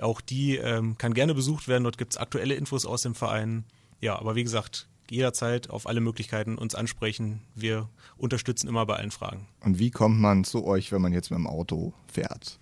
Auch 0.00 0.22
die 0.22 0.56
ähm, 0.56 0.96
kann 0.96 1.12
gerne 1.12 1.34
besucht 1.34 1.68
werden. 1.68 1.84
Dort 1.84 1.98
gibt 1.98 2.14
es 2.14 2.16
aktuelle 2.16 2.54
Infos 2.54 2.86
aus 2.86 3.02
dem 3.02 3.14
Verein. 3.14 3.64
Ja, 4.00 4.18
aber 4.18 4.34
wie 4.34 4.44
gesagt, 4.44 4.88
jederzeit 5.10 5.70
auf 5.70 5.86
alle 5.86 6.00
Möglichkeiten 6.00 6.58
uns 6.58 6.74
ansprechen. 6.74 7.42
Wir 7.54 7.88
unterstützen 8.16 8.68
immer 8.68 8.86
bei 8.86 8.96
allen 8.96 9.10
Fragen. 9.10 9.46
Und 9.60 9.78
wie 9.78 9.90
kommt 9.90 10.20
man 10.20 10.44
zu 10.44 10.64
euch, 10.64 10.92
wenn 10.92 11.02
man 11.02 11.12
jetzt 11.12 11.30
mit 11.30 11.38
dem 11.38 11.46
Auto 11.46 11.92
fährt? 12.06 12.58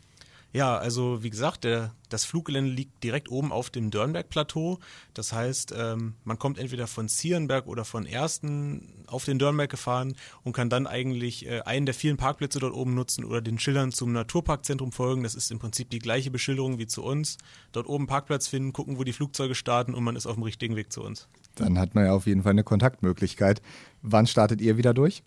Ja, 0.55 0.79
also 0.79 1.25
wie 1.25 1.31
gesagt, 1.31 1.65
der, 1.65 1.97
das 2.09 2.25
Fluggelände 2.25 2.71
liegt 2.71 3.03
direkt 3.03 3.29
oben 3.29 3.51
auf 3.51 3.71
dem 3.71 3.91
Dörnberg-Plateau. 3.91 4.79
Das 5.13 5.33
heißt, 5.33 5.75
ähm, 5.77 6.15
man 6.23 6.39
kommt 6.39 6.59
entweder 6.59 6.87
von 6.87 7.09
Zierenberg 7.09 7.67
oder 7.67 7.85
von 7.85 8.07
Ersten 8.07 9.05
auf 9.09 9.25
den 9.25 9.41
Dörnberg 9.41 9.69
gefahren 9.69 10.15
und 10.45 10.53
kann 10.53 10.71
dann 10.71 10.87
eigentlich 10.87 11.45
äh, 11.45 11.63
einen 11.63 11.87
der 11.87 11.95
vielen 11.95 12.19
Parkplätze 12.19 12.61
dort 12.61 12.73
oben 12.73 12.95
nutzen 12.95 13.25
oder 13.25 13.43
den 13.43 13.59
Schildern 13.59 13.91
zum 13.91 14.13
Naturparkzentrum 14.13 14.93
folgen. 14.93 15.25
Das 15.25 15.35
ist 15.35 15.51
im 15.51 15.59
Prinzip 15.59 15.91
die 15.91 15.99
gleiche 15.99 16.31
Beschilderung 16.31 16.79
wie 16.79 16.87
zu 16.87 17.03
uns. 17.03 17.37
Dort 17.73 17.89
oben 17.89 18.07
Parkplatz 18.07 18.47
finden, 18.47 18.73
gucken, 18.73 18.97
wo 18.97 19.03
die 19.03 19.13
Flugzeuge 19.13 19.57
starten 19.57 19.93
und 19.93 20.05
man 20.05 20.15
ist 20.15 20.27
auf 20.27 20.35
dem 20.35 20.45
richtigen 20.45 20.77
Weg 20.77 20.93
zu 20.93 21.03
uns. 21.03 21.27
Dann 21.57 21.81
hat 21.81 21.97
man 21.97 22.05
ja 22.05 22.13
auf 22.13 22.29
jeden 22.29 22.45
Fall 22.45 22.51
eine 22.51 22.63
Kontaktmöglichkeit. 22.63 23.61
Wann 24.03 24.29
startet 24.29 24.61
ihr 24.61 24.77
wieder 24.77 24.95
durch? 24.95 25.25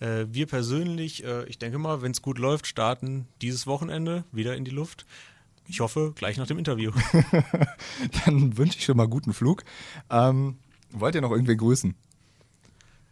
Äh, 0.00 0.26
wir 0.28 0.46
persönlich, 0.46 1.24
äh, 1.24 1.44
ich 1.46 1.58
denke 1.58 1.78
mal, 1.78 2.02
wenn 2.02 2.12
es 2.12 2.22
gut 2.22 2.38
läuft, 2.38 2.66
starten 2.66 3.26
dieses 3.42 3.66
Wochenende 3.66 4.24
wieder 4.32 4.56
in 4.56 4.64
die 4.64 4.70
Luft. 4.70 5.06
Ich 5.66 5.80
hoffe, 5.80 6.12
gleich 6.14 6.36
nach 6.36 6.46
dem 6.46 6.58
Interview. 6.58 6.92
Dann 8.24 8.56
wünsche 8.56 8.78
ich 8.78 8.84
schon 8.84 8.96
mal 8.96 9.08
guten 9.08 9.32
Flug. 9.32 9.64
Ähm, 10.10 10.58
wollt 10.90 11.14
ihr 11.14 11.20
noch 11.20 11.30
irgendwen 11.30 11.56
grüßen? 11.56 11.94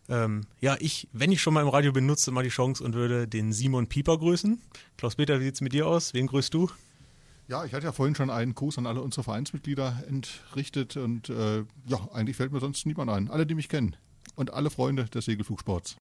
Ähm, 0.08 0.42
ja, 0.60 0.76
ich, 0.78 1.08
wenn 1.12 1.32
ich 1.32 1.40
schon 1.40 1.54
mal 1.54 1.62
im 1.62 1.68
Radio 1.68 1.92
bin, 1.92 2.04
nutze 2.04 2.30
mal 2.30 2.42
die 2.42 2.50
Chance 2.50 2.84
und 2.84 2.94
würde 2.94 3.26
den 3.26 3.52
Simon 3.52 3.86
Pieper 3.86 4.18
grüßen. 4.18 4.60
Klaus-Peter, 4.98 5.40
wie 5.40 5.44
sieht 5.44 5.54
es 5.54 5.60
mit 5.62 5.72
dir 5.72 5.86
aus? 5.86 6.12
Wen 6.12 6.26
grüßt 6.26 6.52
du? 6.52 6.68
Ja, 7.48 7.64
ich 7.64 7.72
hatte 7.72 7.86
ja 7.86 7.92
vorhin 7.92 8.14
schon 8.14 8.30
einen 8.30 8.54
Gruß 8.54 8.78
an 8.78 8.86
alle 8.86 9.00
unsere 9.00 9.24
Vereinsmitglieder 9.24 10.04
entrichtet 10.08 10.96
und 10.96 11.28
äh, 11.30 11.64
ja, 11.86 12.08
eigentlich 12.12 12.36
fällt 12.36 12.52
mir 12.52 12.60
sonst 12.60 12.84
niemand 12.86 13.10
ein. 13.10 13.30
Alle, 13.30 13.46
die 13.46 13.54
mich 13.54 13.68
kennen 13.68 13.96
und 14.34 14.52
alle 14.52 14.70
Freunde 14.70 15.04
des 15.04 15.24
Segelflugsports. 15.24 15.96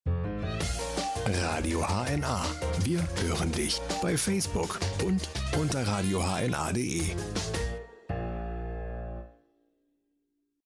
Radio 1.28 1.82
HNA. 1.82 2.44
Wir 2.84 3.08
hören 3.24 3.52
dich 3.52 3.80
bei 4.02 4.18
Facebook 4.18 4.80
und 5.06 5.30
unter 5.60 5.86
radiohna.de. 5.86 7.04